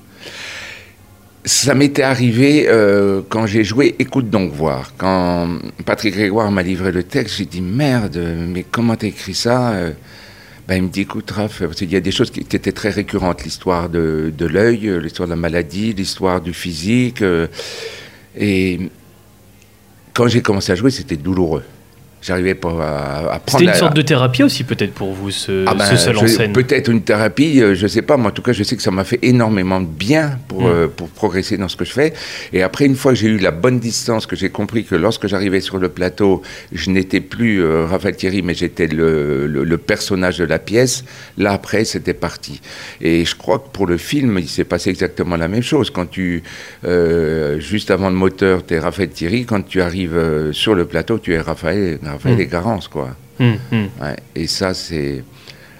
Ça 1.47 1.75
m'était 1.75 2.01
arrivé 2.01 2.65
euh, 2.67 3.21
quand 3.29 3.45
j'ai 3.45 3.63
joué 3.63 3.95
Écoute 3.99 4.31
donc 4.31 4.51
voir. 4.51 4.93
Quand 4.97 5.47
Patrick 5.85 6.15
Grégoire 6.15 6.49
m'a 6.51 6.63
livré 6.63 6.91
le 6.91 7.03
texte, 7.03 7.37
j'ai 7.37 7.45
dit 7.45 7.61
merde, 7.61 8.17
mais 8.49 8.63
comment 8.69 8.95
t'as 8.95 9.07
écrit 9.07 9.35
ça 9.35 9.73
Ben, 10.67 10.77
Il 10.77 10.83
me 10.83 10.89
dit 10.89 11.01
écoute 11.01 11.29
Raph, 11.29 11.59
parce 11.59 11.77
qu'il 11.77 11.91
y 11.91 11.95
a 11.95 11.99
des 11.99 12.11
choses 12.11 12.31
qui, 12.31 12.39
étaient 12.39 12.71
très 12.71 12.89
récurrentes, 12.89 13.43
l'histoire 13.43 13.87
de, 13.89 14.33
de 14.35 14.45
l'œil, 14.45 14.87
euh, 14.87 14.97
l'histoire 14.97 15.27
de 15.27 15.33
la 15.33 15.39
maladie, 15.39 15.93
l'histoire 15.93 16.41
du 16.41 16.53
physique. 16.53 17.21
euh, 17.21 17.47
et 18.35 18.89
quand 20.13 20.27
j'ai 20.27 20.41
commencé 20.41 20.71
à 20.71 20.75
jouer, 20.75 20.91
c'était 20.91 21.17
douloureux. 21.17 21.63
J'arrivais 22.25 22.55
pas 22.55 22.69
à, 22.81 23.33
à 23.35 23.39
prendre 23.39 23.51
C'était 23.51 23.63
une 23.65 23.67
la- 23.69 23.73
sorte 23.75 23.95
de 23.95 24.01
thérapie 24.01 24.41
aussi, 24.41 24.63
peut-être, 24.63 24.93
pour 24.93 25.13
vous, 25.13 25.29
ce, 25.29 25.63
ah 25.67 25.75
ben, 25.75 25.85
ce 25.85 25.95
seul 25.95 26.17
en 26.17 26.25
scène. 26.25 26.53
Peut-être 26.53 26.89
une 26.89 27.03
thérapie, 27.03 27.61
euh, 27.61 27.75
je 27.75 27.85
sais 27.85 28.01
pas, 28.01 28.17
mais 28.17 28.27
en 28.27 28.31
tout 28.31 28.41
cas, 28.41 28.51
je 28.51 28.63
sais 28.63 28.75
que 28.75 28.81
ça 28.81 28.89
m'a 28.89 29.03
fait 29.03 29.19
énormément 29.21 29.79
de 29.79 29.85
bien 29.85 30.39
pour, 30.47 30.61
Mm. 30.63 30.65
euh, 30.65 30.87
pour 30.87 31.09
progresser 31.09 31.57
dans 31.57 31.67
ce 31.67 31.75
que 31.75 31.85
je 31.85 31.91
fais. 31.91 32.13
Et 32.51 32.63
après, 32.63 32.85
une 32.85 32.95
fois 32.95 33.11
que 33.11 33.17
j'ai 33.19 33.27
eu 33.27 33.37
la 33.37 33.51
bonne 33.51 33.79
distance, 33.79 34.25
que 34.25 34.35
j'ai 34.35 34.49
compris 34.49 34.85
que 34.85 34.95
lorsque 34.95 35.27
j'arrivais 35.27 35.61
sur 35.61 35.77
le 35.77 35.89
plateau, 35.89 36.41
je 36.71 36.89
n'étais 36.89 37.21
plus 37.21 37.61
euh, 37.63 37.85
Raphaël 37.85 38.15
Thierry, 38.15 38.41
mais 38.41 38.55
j'étais 38.55 38.87
le, 38.87 39.45
le, 39.45 39.63
le 39.63 39.77
personnage 39.77 40.39
de 40.39 40.45
la 40.45 40.57
pièce, 40.57 41.03
là, 41.37 41.51
après, 41.51 41.85
c'était 41.85 42.13
parti. 42.15 42.59
Et 43.01 43.23
je 43.23 43.35
crois 43.35 43.59
que 43.59 43.67
pour 43.71 43.85
le 43.85 43.97
film, 43.97 44.39
il 44.39 44.47
s'est 44.49 44.63
passé 44.63 44.89
exactement 44.89 45.37
la 45.37 45.47
même 45.47 45.61
chose. 45.61 45.91
Quand 45.91 46.09
tu, 46.09 46.41
euh, 46.85 47.59
juste 47.59 47.91
avant 47.91 48.09
le 48.09 48.15
moteur, 48.15 48.65
tu 48.65 48.73
es 48.73 48.79
Raphaël 48.79 49.09
Thierry, 49.09 49.45
quand 49.45 49.61
tu 49.61 49.81
arrives 49.81 50.49
sur 50.53 50.73
le 50.75 50.85
plateau, 50.85 51.19
tu 51.19 51.33
es 51.33 51.39
Raphaël, 51.39 51.99
Raphaël 52.15 52.37
Mm. 52.37 52.41
et 52.41 52.47
Garance, 52.47 52.87
quoi. 52.87 53.15
Hmm, 53.39 53.53
hmm. 53.71 53.85
Ouais, 54.01 54.15
et 54.35 54.47
ça, 54.47 54.73
c'est. 54.73 55.23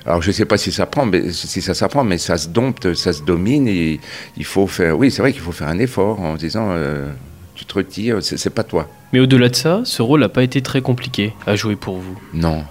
Alors, 0.06 0.22
je 0.22 0.28
ne 0.28 0.34
sais 0.34 0.46
pas 0.46 0.58
si 0.58 0.72
ça 0.72 0.86
prend, 0.86 1.06
mais 1.06 1.32
si 1.32 1.62
ça 1.62 1.74
s'apprend, 1.74 2.04
mais 2.04 2.18
ça 2.20 2.38
se 2.38 2.48
dompte, 2.50 2.94
ça 2.94 3.12
se 3.12 3.24
domine, 3.24 3.68
et 3.68 4.00
il 4.38 4.46
faut 4.46 4.68
faire. 4.68 4.98
Oui, 4.98 5.10
c'est 5.10 5.22
vrai 5.22 5.32
qu'il 5.32 5.42
faut 5.42 5.52
faire 5.52 5.68
un 5.70 5.80
effort 5.80 6.20
en 6.20 6.36
disant, 6.36 6.68
euh, 6.72 7.10
tu 7.56 7.66
te 7.66 7.74
retires, 7.74 8.18
c'est 8.22 8.38
c'est 8.38 8.52
pas 8.52 8.64
toi. 8.64 8.88
Mais 9.14 9.20
au-delà 9.20 9.50
de 9.50 9.56
ça, 9.56 9.82
ce 9.84 10.02
rôle 10.02 10.20
n'a 10.20 10.30
pas 10.30 10.44
été 10.44 10.62
très 10.62 10.82
compliqué 10.82 11.34
à 11.48 11.56
jouer 11.56 11.76
pour 11.76 11.98
vous? 11.98 12.20
Non. 12.34 12.64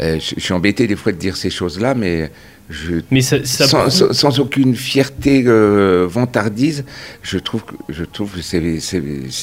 Euh, 0.00 0.18
je, 0.18 0.34
je 0.36 0.40
suis 0.40 0.52
embêté 0.54 0.86
des 0.88 0.96
fois 0.96 1.12
de 1.12 1.18
dire 1.18 1.36
ces 1.36 1.50
choses-là, 1.50 1.94
mais 1.94 2.30
je, 2.70 2.94
Mais 3.10 3.20
ça, 3.20 3.44
ça 3.44 3.66
sans, 3.66 3.78
prouve- 3.80 3.90
sans- 3.90 4.12
sans 4.12 4.40
aucune 4.40 4.74
fierté 4.74 5.44
euh, 5.46 6.06
vantardise, 6.08 6.84
je 7.22 7.38
trouve 7.38 7.62
que, 7.64 7.74
je 7.90 8.04
trouve 8.04 8.32
que 8.32 8.40
c'est, 8.42 8.80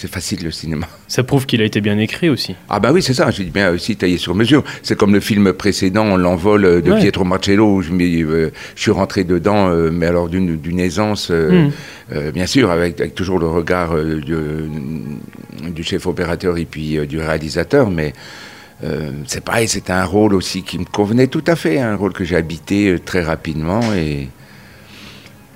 facile 0.07 0.43
le 0.43 0.49
cinéma. 0.51 0.87
ça 1.07 1.23
prouve 1.23 1.45
qu'il 1.45 1.61
a 1.61 1.65
été 1.65 1.81
bien 1.81 1.97
écrit 1.99 2.29
aussi. 2.29 2.55
Ah 2.69 2.79
bah 2.79 2.91
oui, 2.91 3.03
c'est 3.03 3.13
ça, 3.13 3.29
j'ai 3.29 3.43
bien 3.43 3.69
aussi 3.71 3.95
taillé 3.95 4.17
sur 4.17 4.33
mesure. 4.33 4.63
C'est 4.81 4.97
comme 4.97 5.13
le 5.13 5.19
film 5.19 5.53
précédent, 5.53 6.17
L'envol 6.17 6.65
euh, 6.65 6.81
de 6.81 6.91
Ouais. 6.91 6.99
Pietro 6.99 7.23
Marcello, 7.23 7.75
où 7.75 7.81
je, 7.83 7.91
euh, 8.23 8.49
je 8.75 8.81
suis 8.81 8.91
rentré 8.91 9.23
dedans, 9.23 9.69
euh, 9.69 9.91
mais 9.91 10.07
alors 10.07 10.27
d'une, 10.27 10.57
aisance, 10.79 11.29
euh, 11.29 11.67
Mm. 11.67 11.71
euh, 12.13 12.31
bien 12.31 12.47
sûr, 12.47 12.71
avec, 12.71 12.99
avec 12.99 13.13
toujours 13.13 13.37
le 13.39 13.47
regard 13.47 13.95
euh, 13.95 14.19
du, 14.19 15.71
du 15.71 15.83
chef 15.83 16.07
opérateur 16.07 16.57
et 16.57 16.65
puis 16.65 16.97
euh, 16.97 17.05
du 17.05 17.19
réalisateur, 17.19 17.89
mais 17.91 18.13
euh, 18.83 19.11
c'est 19.27 19.43
pareil, 19.43 19.67
c'était 19.67 19.93
un 19.93 20.05
rôle 20.05 20.33
aussi 20.33 20.63
qui 20.63 20.79
me 20.79 20.85
convenait 20.85 21.27
tout 21.27 21.43
à 21.47 21.55
fait, 21.55 21.79
un 21.79 21.95
rôle 21.95 22.13
que 22.13 22.23
j'ai 22.23 22.35
habité 22.35 22.89
euh, 22.89 22.99
très 22.99 23.21
rapidement 23.21 23.81
et 23.93 24.29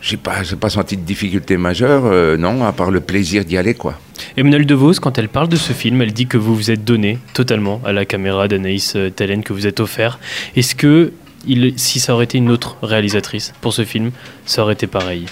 j'ai 0.02 0.18
pas, 0.18 0.42
pas 0.60 0.70
senti 0.70 0.96
de 0.98 1.02
difficulté 1.02 1.58
majeure, 1.58 2.04
euh, 2.06 2.38
non, 2.38 2.64
à 2.64 2.72
part 2.72 2.92
le 2.92 3.00
plaisir 3.00 3.44
d'y 3.44 3.58
aller, 3.58 3.74
quoi. 3.74 4.00
Emmanuel 4.38 4.66
DeVos, 4.66 5.00
quand 5.02 5.18
elle 5.18 5.30
parle 5.30 5.50
de 5.50 5.56
ce 5.56 5.74
film, 5.74 6.02
elle 6.02 6.14
dit 6.14 6.28
que 6.28 6.38
vous 6.38 6.56
vous 6.56 6.70
êtes 6.70 6.84
donné 6.84 7.18
totalement 7.34 7.82
à 7.84 7.92
la 7.92 8.06
caméra 8.06 8.48
d'Anaïs 8.48 8.96
Tellen, 9.16 9.44
que 9.44 9.54
vous 9.54 9.66
êtes 9.66 9.80
offert. 9.80 10.20
Est-ce 10.56 10.76
que 10.76 11.12
il, 11.48 11.74
si 11.78 12.00
ça 12.00 12.14
aurait 12.14 12.26
été 12.26 12.38
une 12.38 12.52
autre 12.52 12.78
réalisatrice 12.82 13.54
pour 13.62 13.74
ce 13.74 13.84
film, 13.84 14.12
ça 14.46 14.62
aurait 14.62 14.74
été 14.74 14.88
pareil? 14.88 15.26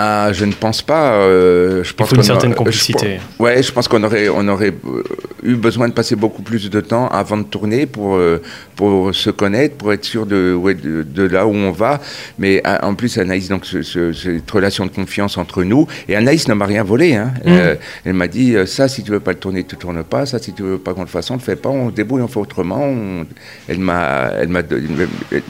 Ah, 0.00 0.30
je 0.32 0.44
ne 0.44 0.52
pense 0.52 0.80
pas. 0.80 1.12
euh, 1.14 1.82
je 1.82 1.90
Il 1.90 1.94
pense 1.96 2.10
faut 2.10 2.14
une 2.16 2.22
certaine 2.22 2.52
a- 2.52 2.54
complicité. 2.54 3.18
je- 3.38 3.42
ouais, 3.42 3.62
je 3.64 3.72
pense 3.72 3.88
qu'on 3.88 4.02
aurait, 4.04 4.28
on 4.28 4.46
aurait 4.46 4.68
euh, 4.86 5.02
eu 5.42 5.54
besoin 5.56 5.88
de 5.88 5.92
passer 5.92 6.14
beaucoup 6.14 6.42
plus 6.42 6.70
de 6.70 6.80
temps 6.80 7.08
avant 7.08 7.36
de 7.36 7.42
tourner 7.42 7.86
pour, 7.86 8.14
euh, 8.14 8.40
pour 8.76 9.12
se 9.12 9.30
connaître, 9.30 9.74
pour 9.76 9.92
être 9.92 10.04
sûr 10.04 10.24
de, 10.24 10.54
ouais, 10.54 10.74
de, 10.74 11.02
de 11.02 11.22
là 11.24 11.46
où 11.48 11.52
on 11.54 11.72
va. 11.72 12.00
Mais 12.38 12.60
ah, 12.62 12.86
en 12.86 12.94
plus, 12.94 13.18
Anaïs, 13.18 13.48
donc 13.48 13.66
ce- 13.66 13.82
ce- 13.82 14.12
cette 14.12 14.48
relation 14.50 14.86
de 14.86 14.90
confiance 14.92 15.36
entre 15.36 15.64
nous. 15.64 15.88
Et 16.08 16.14
Anaïs 16.14 16.46
ne 16.46 16.54
m'a 16.54 16.66
rien 16.66 16.84
volé. 16.84 17.16
Hein. 17.16 17.32
Mm. 17.44 17.48
Euh, 17.48 17.74
elle 18.04 18.12
m'a 18.14 18.28
dit 18.28 18.54
euh, 18.54 18.66
ça, 18.66 18.86
si 18.86 19.02
tu 19.02 19.10
veux 19.10 19.20
pas 19.20 19.32
le 19.32 19.38
tourner, 19.38 19.64
tu 19.64 19.76
tournes 19.76 20.04
pas. 20.04 20.26
Ça, 20.26 20.38
si 20.38 20.52
tu 20.52 20.62
veux 20.62 20.78
pas 20.78 20.94
qu'on 20.94 21.00
le 21.00 21.06
fasse, 21.08 21.28
on 21.32 21.34
le 21.34 21.40
fait 21.40 21.56
pas. 21.56 21.70
On 21.70 21.88
se 21.90 21.94
débrouille, 21.94 22.22
on 22.22 22.28
fait 22.28 22.38
autrement. 22.38 22.82
On- 22.84 23.26
Elle 23.68 23.78
m'a, 23.80 24.30
elle 24.40 24.48
m'a, 24.48 24.62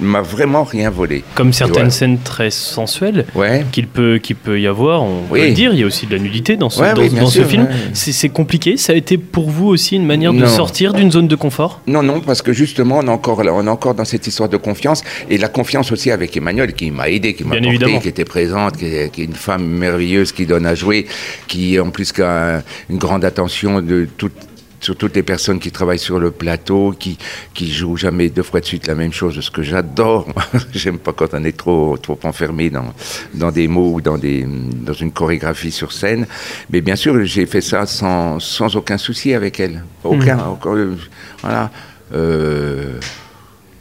m'a 0.00 0.22
vraiment 0.22 0.64
rien 0.64 0.88
volé. 0.88 1.22
Comme 1.34 1.52
certaines 1.52 1.74
voilà. 1.74 1.90
scènes 1.90 2.18
très 2.24 2.50
sensuelles 2.50 3.26
Ouais. 3.34 3.64
qu'il 3.72 3.86
peut, 3.88 4.18
qu'il 4.22 4.36
peut 4.38 4.60
y 4.60 4.66
avoir, 4.66 5.02
on 5.02 5.22
peut 5.28 5.34
Oui. 5.34 5.48
le 5.48 5.54
dire, 5.54 5.72
il 5.74 5.80
y 5.80 5.82
a 5.82 5.86
aussi 5.86 6.06
de 6.06 6.12
la 6.16 6.18
nudité 6.22 6.56
dans 6.56 6.70
ce, 6.70 6.80
Ouais, 6.80 6.94
dans, 6.94 7.02
oui, 7.02 7.10
ce 7.30 7.44
film. 7.44 7.64
ouais. 7.64 7.70
C'est 7.94 8.28
compliqué, 8.28 8.76
ça 8.76 8.92
a 8.92 8.96
été 8.96 9.18
pour 9.18 9.50
vous 9.50 9.66
aussi 9.68 9.96
une 9.96 10.06
manière 10.06 10.32
de 10.32 10.46
sortir 10.46 10.92
d'une 10.92 11.10
zone 11.12 11.28
de 11.28 11.36
confort? 11.36 11.80
Non, 11.86 12.02
non, 12.02 12.20
parce 12.20 12.42
que 12.42 12.52
justement, 12.52 12.98
on 12.98 13.06
est 13.06 13.10
encore 13.10 13.38
on 13.40 13.66
est 13.66 13.70
encore 13.70 13.94
dans 13.94 14.04
cette 14.04 14.26
histoire 14.26 14.48
de 14.48 14.56
confiance 14.56 15.02
et 15.30 15.38
la 15.38 15.48
confiance 15.48 15.92
aussi 15.92 16.10
avec 16.10 16.36
Emmanuel 16.36 16.72
qui 16.72 16.90
m'a 16.90 17.08
aidé, 17.08 17.34
qui 17.34 17.44
m'a 17.44 17.50
porté, 17.56 17.68
évidemment. 17.68 17.98
qui 18.00 18.08
était 18.08 18.24
présente, 18.24 18.76
qui 18.76 18.86
est, 18.86 19.12
qui 19.12 19.22
est 19.22 19.26
une 19.26 19.34
femme 19.34 19.64
merveilleuse 19.66 20.32
qui 20.32 20.46
donne 20.46 20.66
à 20.66 20.74
jouer, 20.74 21.06
qui 21.46 21.78
en 21.78 21.90
plus 21.90 22.12
qui 22.12 22.22
a 22.22 22.56
un- 22.58 22.62
une 22.90 22.98
grande 22.98 23.24
attention 23.24 23.80
de 23.80 24.08
toutes 24.16 24.32
sur 24.80 24.96
toutes 24.96 25.16
les 25.16 25.22
personnes 25.22 25.58
qui 25.58 25.70
travaillent 25.72 25.98
sur 25.98 26.18
le 26.18 26.30
plateau, 26.30 26.94
qui 26.98 27.18
qui 27.54 27.70
jouent 27.72 27.96
jamais 27.96 28.28
deux 28.28 28.42
fois 28.42 28.60
de 28.60 28.64
suite 28.66 28.86
la 28.86 28.94
même 28.94 29.12
chose, 29.12 29.38
ce 29.40 29.50
que 29.50 29.62
j'adore. 29.62 30.26
J'aime 30.72 30.98
pas 30.98 31.12
quand 31.12 31.34
on 31.34 31.44
est 31.44 31.56
trop 31.56 31.96
trop 31.96 32.18
enfermé 32.24 32.70
dans 32.70 32.92
dans 33.34 33.50
des 33.50 33.68
mots 33.68 33.92
ou 33.94 34.00
dans 34.00 34.18
des 34.18 34.46
dans 34.46 34.92
une 34.92 35.12
chorégraphie 35.12 35.72
sur 35.72 35.92
scène. 35.92 36.26
Mais 36.70 36.80
bien 36.80 36.96
sûr, 36.96 37.24
j'ai 37.24 37.46
fait 37.46 37.60
ça 37.60 37.86
sans 37.86 38.38
sans 38.40 38.76
aucun 38.76 38.98
souci 38.98 39.34
avec 39.34 39.58
elle, 39.60 39.84
aucun. 40.04 40.38
Encore, 40.38 40.74
euh, 40.76 40.96
voilà. 41.42 41.70
Euh, 42.14 42.98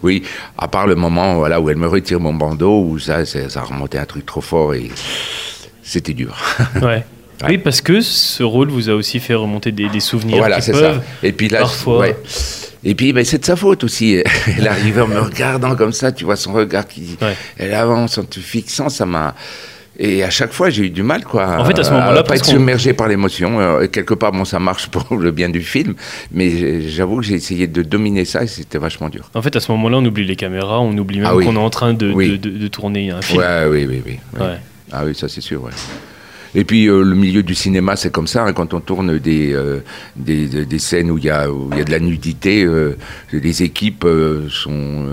oui, 0.04 0.24
à 0.58 0.68
part 0.68 0.86
le 0.88 0.96
moment 0.96 1.36
voilà, 1.36 1.60
où 1.62 1.70
elle 1.70 1.78
me 1.78 1.88
retire 1.88 2.20
mon 2.20 2.34
bandeau, 2.34 2.84
où 2.84 3.00
ça, 3.00 3.26
c'est- 3.26 3.50
ça 3.50 3.62
remontait 3.62 3.98
un 3.98 4.06
truc 4.06 4.26
trop 4.26 4.42
fort 4.42 4.74
et 4.74 4.90
c'était 5.82 6.14
dur. 6.14 6.36
Ouais. 6.82 7.04
Oui, 7.48 7.58
parce 7.58 7.82
que 7.82 8.02
ce 8.02 8.42
rôle 8.44 8.70
vous 8.70 8.90
a 8.90 8.94
aussi 8.94 9.20
fait 9.20 9.36
remonter 9.36 9.72
des, 9.72 9.90
des 9.90 10.00
souvenirs 10.00 10.38
voilà, 10.38 10.62
c'est 10.62 10.74
ça. 10.74 11.02
Et 11.24 11.32
puis 11.32 11.50
là, 11.50 11.60
parfois- 11.60 12.00
ouais. 12.00 12.16
Et 12.84 12.96
puis, 12.96 13.12
ben, 13.12 13.26
c'est 13.26 13.40
de 13.40 13.46
sa 13.46 13.56
faute 13.56 13.84
aussi. 13.84 14.22
Elle 14.58 14.68
arrive 14.68 15.02
en 15.02 15.08
me 15.08 15.20
regardant 15.20 15.76
comme 15.76 15.92
ça, 15.92 16.12
tu 16.12 16.26
vois 16.26 16.36
son 16.36 16.54
regard 16.54 16.88
qui, 16.88 17.18
Ouais. 17.22 17.36
elle 17.58 17.74
avance 17.74 18.18
en 18.18 18.24
te 18.24 18.40
fixant, 18.40 18.88
ça 18.90 19.06
m'a. 19.06 19.36
Et 20.00 20.24
à 20.24 20.30
chaque 20.30 20.54
fois, 20.54 20.70
j'ai 20.70 20.84
eu 20.84 20.90
du 20.92 21.02
mal, 21.02 21.24
quoi. 21.24 21.58
En 21.60 21.66
fait, 21.66 21.78
à 21.80 21.84
ce 21.84 21.90
moment-là, 21.92 22.22
pas 22.22 22.36
être 22.36 22.46
submergé 22.46 22.94
par 22.94 23.08
l'émotion. 23.08 23.60
Euh, 23.60 23.82
et 23.82 23.88
quelque 23.90 24.14
part, 24.14 24.32
bon, 24.32 24.46
ça 24.46 24.60
marche 24.60 24.88
pour 24.92 25.18
le 25.18 25.32
bien 25.32 25.50
du 25.50 25.62
film, 25.62 25.96
mais 26.32 26.88
j'avoue 26.88 27.18
que 27.18 27.24
j'ai 27.26 27.34
essayé 27.34 27.66
de 27.66 27.82
dominer 27.82 28.24
ça 28.24 28.44
et 28.44 28.48
c'était 28.48 28.78
vachement 28.78 29.10
dur. 29.10 29.30
En 29.34 29.42
fait, 29.42 29.56
à 29.56 29.60
ce 29.60 29.72
moment-là, 29.72 29.98
on 29.98 30.06
oublie 30.06 30.24
les 30.26 30.36
caméras, 30.36 30.80
on 30.80 30.96
oublie 30.98 31.18
même 31.18 31.28
Ah 31.32 31.36
oui. 31.36 31.46
qu'on 31.46 31.56
est 31.56 31.60
en 31.60 31.70
train 31.72 31.94
de, 31.96 32.12
Oui. 32.14 32.30
de, 32.30 32.36
de- 32.38 32.58
de 32.58 32.68
tourner 32.68 33.10
un 33.10 33.22
film. 33.24 33.40
Ouais, 33.40 33.66
oui, 33.68 33.86
oui, 33.90 34.02
oui. 34.06 34.20
oui. 34.36 34.40
Ouais. 34.46 34.58
Ah 34.92 35.02
oui, 35.04 35.16
ça 35.16 35.28
c'est 35.28 35.42
sûr, 35.42 35.64
ouais. 35.64 35.72
Et 36.60 36.64
puis 36.66 36.88
euh, 36.90 37.04
le 37.04 37.14
milieu 37.16 37.44
du 37.44 37.54
cinéma, 37.54 37.96
c'est 37.96 38.12
comme 38.12 38.26
ça. 38.26 38.44
hein, 38.44 38.52
quand 38.52 38.74
on 38.74 38.80
tourne 38.80 39.20
des, 39.20 39.54
euh, 39.54 39.80
des, 40.16 40.66
des- 40.66 40.80
scènes 40.80 41.12
où 41.12 41.18
il 41.20 41.24
y 41.26 41.28
y 41.28 41.30
a 41.30 41.46
de 41.48 41.92
la 41.92 42.00
nudité, 42.00 42.64
euh, 42.66 42.98
les 43.32 43.62
équipes 43.62 44.06
sont, 44.50 45.06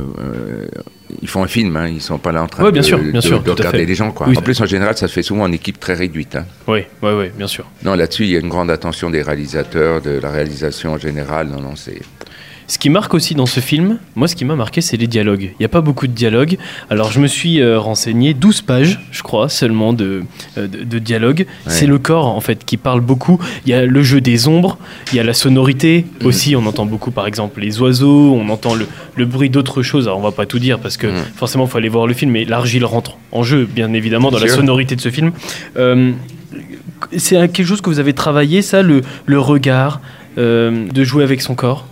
ils 1.21 1.29
font 1.29 1.43
un 1.43 1.47
film. 1.47 1.77
Hein, 1.77 1.89
ils 1.89 2.01
sont 2.01 2.19
pas 2.19 2.33
là 2.33 2.43
en 2.43 2.47
train 2.47 2.63
Ouais, 2.65 2.71
de, 2.71 2.75
bien 2.75 2.83
sûr, 2.83 2.99
bien 2.99 3.13
de- 3.13 3.21
sûr, 3.21 3.41
de 3.41 3.45
tout 3.45 3.51
à 3.51 3.55
regarder 3.57 3.85
les 3.85 3.95
gens. 3.95 4.11
Quoi. 4.11 4.27
Oui. 4.29 4.39
En 4.39 4.41
plus, 4.43 4.59
en 4.61 4.67
général, 4.67 4.97
ça 4.97 5.07
se 5.07 5.13
fait 5.13 5.23
souvent 5.23 5.45
en 5.45 5.53
équipe 5.53 5.79
très 5.79 5.95
réduite. 5.95 6.35
Hein. 6.37 6.47
Oui, 6.67 6.81
oui, 7.03 7.11
oui, 7.19 7.27
bien 7.37 7.47
sûr. 7.47 7.67
Non, 7.85 7.95
là-dessus, 7.95 8.25
il 8.25 8.31
y 8.31 8.37
a 8.37 8.41
une 8.41 8.49
grande 8.49 8.71
attention 8.71 9.11
des 9.11 9.23
réalisateurs, 9.23 10.01
de 10.01 10.19
la 10.23 10.31
réalisation 10.31 10.93
en 10.95 10.99
général. 10.99 11.49
Non, 11.49 11.61
non, 11.61 11.77
c'est. 11.77 12.01
Ce 12.67 12.79
qui 12.79 12.89
marque 12.89 13.13
aussi 13.13 13.35
dans 13.35 13.45
ce 13.47 13.61
film, 13.61 13.99
moi 14.17 14.27
ce 14.27 14.35
qui 14.35 14.45
m'a 14.47 14.57
marqué 14.57 14.81
c'est 14.81 14.97
les 14.97 15.07
dialogues. 15.07 15.51
Il 15.53 15.57
n'y 15.61 15.67
a 15.67 15.69
pas 15.69 15.83
beaucoup 15.83 16.07
de 16.07 16.13
dialogues. 16.13 16.57
Alors 16.89 17.13
je 17.13 17.21
me 17.21 17.27
suis 17.27 17.61
euh, 17.61 17.79
renseigné, 17.79 18.33
12 18.33 18.63
pages 18.63 19.01
je 19.11 19.23
crois 19.23 19.49
seulement 19.51 19.93
de, 19.93 20.23
euh, 20.57 20.67
de, 20.67 20.83
de 20.85 20.99
dialogues. 20.99 21.47
C'est 21.67 21.87
le 21.87 21.99
corps 21.99 22.27
en 22.27 22.41
fait 22.41 22.65
qui 22.65 22.77
parle 22.79 23.01
beaucoup. 23.03 23.39
Il 23.67 23.71
y 23.71 23.75
a 23.75 23.85
le 23.85 24.03
jeu 24.03 24.21
des 24.23 24.49
ombres, 24.49 24.79
il 25.13 25.17
y 25.17 25.21
a 25.21 25.25
la 25.25 25.35
sonorité 25.35 26.07
Mhm. 26.21 26.27
aussi. 26.27 26.57
On 26.57 26.65
entend 26.67 26.87
beaucoup 26.87 27.11
par 27.11 27.27
exemple 27.27 27.61
les 27.61 27.81
oiseaux, 27.81 28.35
on 28.35 28.49
entend 28.49 28.75
le, 28.75 28.87
le 29.15 29.25
bruit 29.27 29.51
d'autres 29.51 29.83
choses. 29.83 30.07
Alors 30.07 30.19
on 30.19 30.23
va 30.23 30.33
pas 30.33 30.47
tout 30.47 30.59
dire 30.59 30.79
parce 30.79 30.97
que 30.97 31.07
Mhm. 31.09 31.23
forcément 31.37 31.65
il 31.67 31.71
faut 31.71 31.79
aller 31.79 31.89
voir 31.91 32.07
le 32.07 32.15
film, 32.15 32.31
mais 32.31 32.45
l'argile 32.47 32.85
rentre 32.87 33.19
en 33.33 33.43
jeu 33.43 33.69
bien 33.71 33.93
évidemment 33.93 34.31
dans 34.31 34.39
Bien 34.39 34.47
la 34.47 34.55
sonorité 34.55 34.97
de 34.97 35.01
ce 35.03 35.11
film. 35.11 35.33
Euh, 35.77 36.13
c'est 37.17 37.37
quelque 37.53 37.67
chose 37.67 37.81
que 37.83 37.91
vous 37.91 37.99
avez 37.99 38.15
travaillé 38.15 38.63
ça, 38.63 38.81
le, 38.83 39.03
le 39.27 39.39
regard, 39.39 40.01
de 40.37 41.05
jouer 41.05 41.23
avec 41.23 41.41
son 41.43 41.55
corps? 41.55 41.87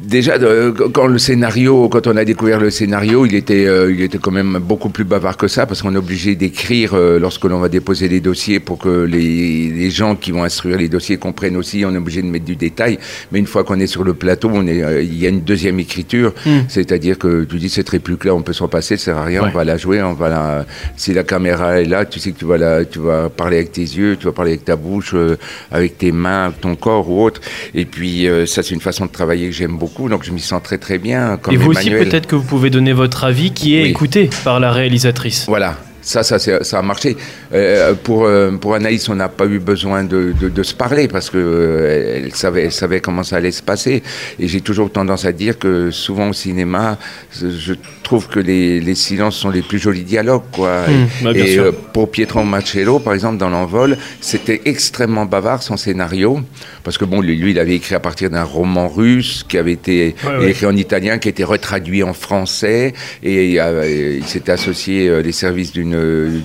Déjà, 0.00 0.38
de- 0.38 0.70
quand 0.92 1.08
le 1.08 1.18
scénario, 1.18 1.88
quand 1.88 2.06
on 2.06 2.16
a 2.16 2.24
découvert 2.24 2.60
le 2.60 2.70
scénario, 2.70 3.26
il 3.26 3.34
était, 3.34 3.66
euh, 3.66 3.92
il 3.92 4.00
était 4.00 4.18
quand 4.18 4.30
même 4.30 4.58
beaucoup 4.62 4.90
plus 4.90 5.02
bavard 5.02 5.36
que 5.36 5.48
ça, 5.48 5.66
parce 5.66 5.82
qu'on 5.82 5.92
est 5.92 5.98
obligé 5.98 6.36
d'écrire 6.36 6.94
euh, 6.94 7.18
lorsque 7.18 7.44
l'on 7.46 7.58
va 7.58 7.68
déposer 7.68 8.06
les 8.06 8.20
dossiers 8.20 8.60
pour 8.60 8.78
que 8.78 9.02
les, 9.02 9.70
les 9.70 9.90
gens 9.90 10.14
qui 10.14 10.30
vont 10.30 10.44
instruire 10.44 10.78
les 10.78 10.88
dossiers 10.88 11.16
comprennent 11.16 11.56
aussi. 11.56 11.84
On 11.84 11.92
est 11.92 11.98
obligé 11.98 12.22
de 12.22 12.28
mettre 12.28 12.44
du 12.44 12.54
détail. 12.54 13.00
Mais 13.32 13.40
une 13.40 13.48
fois 13.48 13.64
qu'on 13.64 13.80
est 13.80 13.88
sur 13.88 14.04
le 14.04 14.14
plateau, 14.14 14.50
on 14.54 14.68
est, 14.68 14.84
euh, 14.84 15.02
il 15.02 15.18
y 15.18 15.26
a 15.26 15.30
une 15.30 15.40
deuxième 15.40 15.80
écriture, 15.80 16.32
Mm. 16.46 16.50
c'est-à-dire 16.68 17.18
que 17.18 17.42
tu 17.42 17.56
dis 17.56 17.68
cette 17.68 17.88
réplique-là, 17.88 18.36
on 18.36 18.42
peut 18.42 18.52
s'en 18.52 18.68
passer, 18.68 18.96
ça 18.96 19.06
sert 19.06 19.18
à 19.18 19.24
rien, 19.24 19.42
Ouais. 19.42 19.48
on 19.52 19.56
va 19.56 19.64
la 19.64 19.78
jouer, 19.78 20.00
on 20.00 20.12
va 20.14 20.28
la. 20.28 20.66
Si 20.96 21.12
la 21.12 21.24
caméra 21.24 21.80
est 21.80 21.86
là, 21.86 22.04
tu 22.04 22.20
sais 22.20 22.30
que 22.30 22.38
tu 22.38 22.44
vas 22.44 22.56
la, 22.56 22.84
tu 22.84 23.00
vas 23.00 23.30
parler 23.30 23.56
avec 23.56 23.72
tes 23.72 23.80
yeux, 23.82 24.16
tu 24.16 24.26
vas 24.26 24.32
parler 24.32 24.52
avec 24.52 24.64
ta 24.64 24.76
bouche, 24.76 25.10
euh, 25.14 25.36
avec 25.72 25.98
tes 25.98 26.12
mains, 26.12 26.52
ton 26.60 26.76
corps 26.76 27.10
ou 27.10 27.24
autre. 27.24 27.40
Et 27.74 27.84
puis 27.84 28.28
euh, 28.28 28.46
ça, 28.46 28.62
c'est 28.62 28.74
une 28.76 28.80
façon 28.80 29.06
de 29.06 29.10
travailler 29.10 29.46
que 29.48 29.52
j'aime 29.54 29.72
beaucoup, 29.76 29.87
donc 30.08 30.24
je 30.24 30.30
m'y 30.32 30.40
sens 30.40 30.62
très 30.62 30.78
très 30.78 30.98
bien. 30.98 31.36
Comme 31.40 31.54
Et 31.54 31.56
vous 31.56 31.70
aussi, 31.70 31.90
peut-être 31.90 32.26
que 32.26 32.36
vous 32.36 32.42
pouvez 32.44 32.70
donner 32.70 32.92
votre 32.92 33.24
avis 33.24 33.52
qui 33.52 33.76
est 33.76 33.82
Oui. 33.84 33.90
écouté 33.90 34.30
par 34.44 34.60
la 34.60 34.72
réalisatrice. 34.72 35.46
Voilà. 35.48 35.76
Ça, 36.08 36.22
ça, 36.22 36.38
ça 36.38 36.78
a 36.78 36.82
marché. 36.82 37.18
Euh, 37.52 37.92
pour, 37.92 38.24
euh, 38.24 38.50
pour 38.52 38.74
Anaïs, 38.74 39.06
on 39.10 39.14
n'a 39.14 39.28
pas 39.28 39.44
eu 39.44 39.58
besoin 39.58 40.04
de, 40.04 40.32
de, 40.40 40.48
de 40.48 40.62
se 40.62 40.72
parler 40.72 41.06
parce 41.06 41.28
que 41.28 41.36
euh, 41.36 42.22
elle 42.24 42.34
savait, 42.34 42.64
elle 42.64 42.72
savait 42.72 43.00
comment 43.00 43.22
ça 43.22 43.36
allait 43.36 43.50
se 43.50 43.62
passer. 43.62 44.02
Et 44.38 44.48
j'ai 44.48 44.62
toujours 44.62 44.90
tendance 44.90 45.26
à 45.26 45.32
dire 45.32 45.58
que 45.58 45.90
souvent 45.90 46.30
au 46.30 46.32
cinéma, 46.32 46.96
je 47.38 47.74
trouve 48.02 48.28
que 48.28 48.40
les, 48.40 48.80
les 48.80 48.94
silences 48.94 49.36
sont 49.36 49.50
les 49.50 49.60
plus 49.60 49.78
jolis 49.78 50.04
dialogues. 50.04 50.44
Quoi. 50.50 50.86
Mmh, 50.88 51.24
bah, 51.24 51.32
et 51.34 51.58
euh, 51.58 51.72
pour 51.92 52.10
Pietro 52.10 52.42
Marcello, 52.42 53.00
par 53.00 53.12
exemple, 53.12 53.36
dans 53.36 53.50
l'envol, 53.50 53.98
c'était 54.22 54.62
extrêmement 54.64 55.26
bavard 55.26 55.62
son 55.62 55.76
scénario. 55.76 56.40
Parce 56.84 56.96
que 56.96 57.04
bon, 57.04 57.20
lui, 57.20 57.36
lui, 57.36 57.50
il 57.50 57.58
avait 57.58 57.74
écrit 57.74 57.94
à 57.94 58.00
partir 58.00 58.30
d'un 58.30 58.44
roman 58.44 58.88
russe 58.88 59.44
qui 59.46 59.58
avait 59.58 59.72
été 59.72 60.14
Ouais, 60.24 60.38
ouais. 60.38 60.50
écrit 60.52 60.64
en 60.64 60.74
italien, 60.74 61.18
qui 61.18 61.28
a 61.28 61.32
été 61.32 61.44
retraduit 61.44 62.02
en 62.02 62.14
français. 62.14 62.94
Et 63.22 63.60
euh, 63.60 64.16
il 64.20 64.24
s'était 64.26 64.52
associé 64.52 65.22
les 65.22 65.32
services 65.32 65.72
d'une 65.72 65.97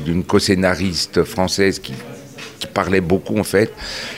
d'une 0.05 0.23
co-scénariste 0.23 1.23
française 1.23 1.79
qui 1.79 1.93
qui 1.93 1.93
parlait 2.67 3.02
beaucoup 3.02 3.38
en 3.38 3.43
fait. 3.43 3.71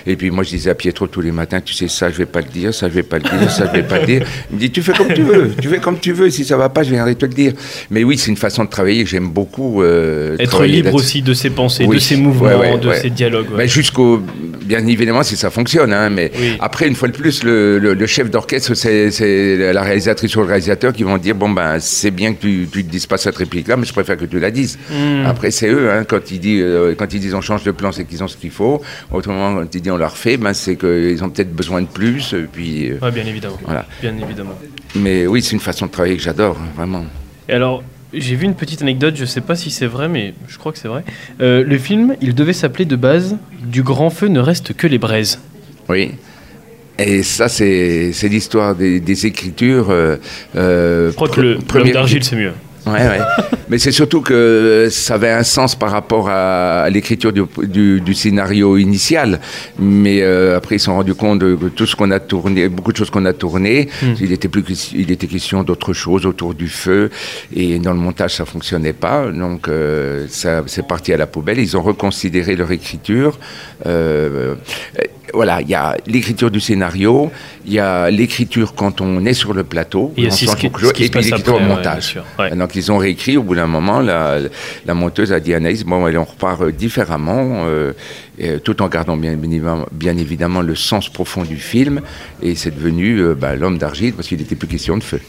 Et 0.07 0.15
puis 0.15 0.31
moi 0.31 0.43
je 0.43 0.49
disais 0.49 0.69
à 0.69 0.75
Pietro 0.75 1.07
tous 1.07 1.21
les 1.21 1.31
matins, 1.31 1.61
tu 1.61 1.73
sais 1.73 1.87
ça 1.87 2.09
je 2.09 2.17
vais 2.17 2.25
pas 2.25 2.41
le 2.41 2.47
dire, 2.49 2.73
ça 2.73 2.87
je 2.89 2.93
vais 2.93 3.03
pas 3.03 3.17
le 3.17 3.23
dire, 3.23 3.49
ça 3.51 3.67
je 3.67 3.71
vais 3.79 3.83
pas 3.87 3.99
le 3.99 4.05
dire. 4.05 4.25
Il 4.51 4.55
me 4.55 4.59
dit 4.59 4.71
tu 4.71 4.81
fais 4.81 4.93
comme 4.93 5.13
tu 5.13 5.21
veux, 5.23 5.51
tu 5.61 5.67
fais 5.69 5.79
comme 5.79 5.99
tu 5.99 6.11
veux. 6.13 6.29
Si 6.29 6.45
ça 6.45 6.57
va 6.57 6.69
pas, 6.69 6.83
je 6.83 6.89
viendrai 6.91 7.15
te 7.15 7.25
le 7.25 7.33
dire. 7.33 7.53
Mais 7.89 8.03
oui, 8.03 8.17
c'est 8.17 8.31
une 8.31 8.37
façon 8.37 8.63
de 8.65 8.69
travailler 8.69 9.03
que 9.03 9.09
j'aime 9.09 9.29
beaucoup. 9.29 9.81
euh, 9.83 10.35
Être 10.39 10.65
libre 10.65 10.93
aussi 10.93 11.21
de 11.21 11.33
ses 11.33 11.49
pensées, 11.49 11.85
Oui. 11.85 11.95
de 11.97 12.01
ses 12.01 12.17
mouvements, 12.17 12.47
Ouais, 12.47 12.71
ouais, 12.73 12.77
de 12.77 12.87
ouais. 12.89 12.99
ses 13.01 13.09
dialogues. 13.09 13.47
jusqu'au, 13.65 14.21
bien 14.63 14.85
évidemment, 14.87 15.23
si 15.23 15.35
ça 15.37 15.49
fonctionne, 15.49 15.93
hein, 15.93 16.09
mais 16.09 16.31
Oui. 16.39 16.57
après, 16.59 16.87
une 16.87 16.95
fois 16.95 17.07
de 17.07 17.13
plus, 17.13 17.43
le, 17.43 17.79
le- 17.79 17.93
le 17.93 18.07
chef 18.07 18.29
d'orchestre, 18.29 18.73
c'est, 18.73 19.71
la 19.73 19.81
réalisatrice 19.81 20.35
ou 20.35 20.39
le 20.41 20.45
réalisateur 20.47 20.93
qui 20.93 21.03
vont 21.03 21.17
dire, 21.17 21.35
bon, 21.35 21.49
ben, 21.49 21.79
c'est 21.79 22.11
bien 22.11 22.33
que 22.33 22.41
tu, 22.41 22.67
tu 22.71 22.79
ne 22.83 22.89
dises 22.89 23.05
pas 23.07 23.17
cette 23.17 23.35
réplique-là, 23.37 23.77
mais 23.77 23.85
je 23.85 23.93
préfère 23.93 24.17
que 24.17 24.25
tu 24.25 24.39
la 24.39 24.51
dises. 24.51 24.77
Hmm. 24.89 25.25
Après, 25.25 25.51
c'est 25.51 25.69
eux, 25.69 25.89
hein, 25.91 26.03
quand 26.07 26.31
ils 26.31 26.39
disent, 26.39 26.61
euh, 26.63 26.95
quand 26.97 27.13
ils 27.13 27.19
disent 27.19 27.33
on 27.33 27.41
change 27.41 27.63
de 27.63 27.71
plan, 27.71 27.91
c'est 27.91 28.05
qu'ils 28.05 28.23
ont 28.23 28.27
ce 28.35 28.41
qu'il 28.41 28.51
faut. 28.51 28.81
Autrement, 29.11 29.55
quand 29.55 29.75
ils 29.75 29.81
disent 29.81 29.91
on 29.91 29.97
leur 29.97 30.17
fait, 30.17 30.37
ben, 30.37 30.53
c'est 30.53 30.75
qu'ils 30.75 31.23
ont 31.23 31.29
peut-être 31.29 31.53
besoin 31.53 31.81
de 31.81 31.87
plus, 31.87 32.33
et 32.33 32.45
puis, 32.51 32.91
euh, 32.91 32.97
Ouais, 33.01 33.11
bien 33.11 33.25
évidemment. 33.25 33.57
Voilà. 33.65 33.85
Bien 34.01 34.15
évidemment. 34.17 34.57
mais 34.95 35.25
oui, 35.27 35.41
c'est 35.41 35.51
une 35.53 35.59
façon 35.59 35.85
de 35.87 35.91
travailler 35.91 36.17
que 36.17 36.23
j'adore, 36.23 36.57
hein, 36.59 36.67
vraiment. 36.75 37.05
Et 37.49 37.53
alors, 37.53 37.83
j'ai 38.13 38.35
vu 38.35 38.45
une 38.45 38.55
petite 38.55 38.81
anecdote, 38.81 39.15
je 39.17 39.25
sais 39.25 39.41
pas 39.41 39.55
si 39.55 39.71
c'est 39.71 39.87
vrai, 39.87 40.07
mais 40.07 40.33
je 40.47 40.57
crois 40.57 40.71
que 40.71 40.77
c'est 40.77 40.87
vrai. 40.87 41.03
Euh, 41.41 41.63
le 41.63 41.77
film, 41.77 42.15
il 42.21 42.33
devait 42.35 42.53
s'appeler 42.53 42.85
de 42.85 42.95
base 42.95 43.37
Du 43.63 43.83
grand 43.83 44.09
feu 44.09 44.27
ne 44.27 44.39
reste 44.39 44.73
que 44.73 44.87
les 44.87 44.97
braises. 44.99 45.39
Oui. 45.89 46.11
Et 46.97 47.23
ça, 47.23 47.49
c'est, 47.49 48.11
l'histoire 48.23 48.73
des, 48.73 49.01
des 49.01 49.25
écritures. 49.25 49.89
euh, 49.89 50.15
euh, 50.55 51.09
Je 51.11 51.15
crois 51.15 51.27
que 51.27 51.41
le 51.41 51.47
pre- 51.47 51.55
l'homme 51.55 51.63
première- 51.65 51.93
d'argile, 51.93 52.23
c'est 52.23 52.37
mieux. 52.37 52.53
Ouais, 52.85 52.93
ouais. 52.93 53.19
Mais 53.69 53.79
c'est 53.79 53.91
surtout 53.91 54.21
que 54.21 54.87
ça 54.91 55.15
avait 55.15 55.31
un 55.31 55.41
sens 55.43 55.75
par 55.75 55.89
rapport 55.89 56.29
à, 56.29 56.87
l'écriture 56.91 57.33
du, 57.33 57.41
du, 57.63 57.99
du 57.99 58.13
scénario 58.13 58.77
initial. 58.77 59.39
Mais 59.79 60.21
euh, 60.21 60.55
après, 60.57 60.75
ils 60.75 60.79
se 60.79 60.85
sont 60.85 60.93
rendus 60.95 61.15
compte 61.15 61.39
de 61.39 61.55
tout 61.69 61.87
ce 61.87 61.95
qu'on 61.95 62.11
a 62.11 62.19
tourné, 62.19 62.69
beaucoup 62.69 62.91
de 62.91 62.97
choses 62.97 63.09
qu'on 63.09 63.25
a 63.25 63.33
tournées, 63.33 63.89
Hmm. 64.01 64.13
il 64.21 64.31
était 64.31 64.47
plus, 64.49 64.91
il 64.93 65.09
était 65.11 65.27
question 65.27 65.63
d'autre 65.63 65.93
chose 65.93 66.25
autour 66.25 66.53
du 66.53 66.67
feu. 66.67 67.09
Et 67.55 67.79
dans 67.79 67.93
le 67.93 67.99
montage, 67.99 68.35
ça 68.35 68.45
fonctionnait 68.45 68.93
pas. 68.93 69.31
Donc, 69.31 69.67
euh, 69.67 70.25
ça, 70.29 70.63
c'est 70.67 70.85
parti 70.87 71.11
à 71.13 71.17
la 71.17 71.25
poubelle. 71.27 71.57
Ils 71.59 71.75
ont 71.77 71.81
reconsidéré 71.81 72.55
leur 72.55 72.71
écriture. 72.71 73.39
Euh, 73.85 74.55
euh, 74.99 75.01
voilà, 75.33 75.59
il 75.61 75.67
y 75.69 75.75
a 75.75 75.97
l'écriture 76.07 76.49
du 76.51 76.59
scénario, 76.61 77.29
il 77.65 77.73
y 77.73 77.79
a 77.79 78.09
l'écriture 78.09 78.73
quand 78.73 79.01
on 79.01 79.25
est 79.25 79.33
sur 79.33 79.53
le 79.53 79.63
plateau, 79.63 80.13
Et 80.15 80.21
il 80.21 80.23
y 80.25 80.27
a 80.27 80.29
on 80.29 80.35
ce 80.35 80.55
qui- 80.55 80.69
ce 80.87 80.93
qui 80.93 81.03
et 81.05 81.09
puis 81.09 81.21
l'écriture 81.21 81.55
au 81.55 81.59
montage. 81.59 82.19
ouais. 82.39 82.51
Ils 82.75 82.91
ont 82.91 82.97
réécrit 82.97 83.37
au 83.37 83.43
bout 83.43 83.55
d'un 83.55 83.67
moment, 83.67 83.99
la, 83.99 84.37
la 84.85 84.93
monteuse 84.93 85.31
a 85.31 85.39
dit 85.39 85.53
à 85.53 85.57
Anaïs, 85.57 85.83
bon, 85.85 86.05
allez, 86.05 86.17
on 86.17 86.25
repart 86.25 86.61
euh, 86.61 86.71
différemment, 86.71 87.63
euh, 87.67 87.93
et, 88.37 88.59
tout 88.59 88.81
en 88.81 88.87
gardant 88.87 89.17
bien, 89.17 89.35
bien 89.91 90.17
évidemment- 90.17 90.61
le 90.61 90.75
sens 90.75 91.09
profond 91.09 91.43
du 91.43 91.57
film, 91.57 92.01
et 92.41 92.55
c'est 92.55 92.73
devenu 92.75 93.19
euh, 93.19 93.35
bah, 93.35 93.55
l'homme 93.55 93.77
d'argile, 93.77 94.13
parce 94.13 94.27
qu'il 94.27 94.37
n'était 94.39 94.55
plus 94.55 94.67
question 94.67 94.97
de 94.97 95.03
feu. 95.03 95.19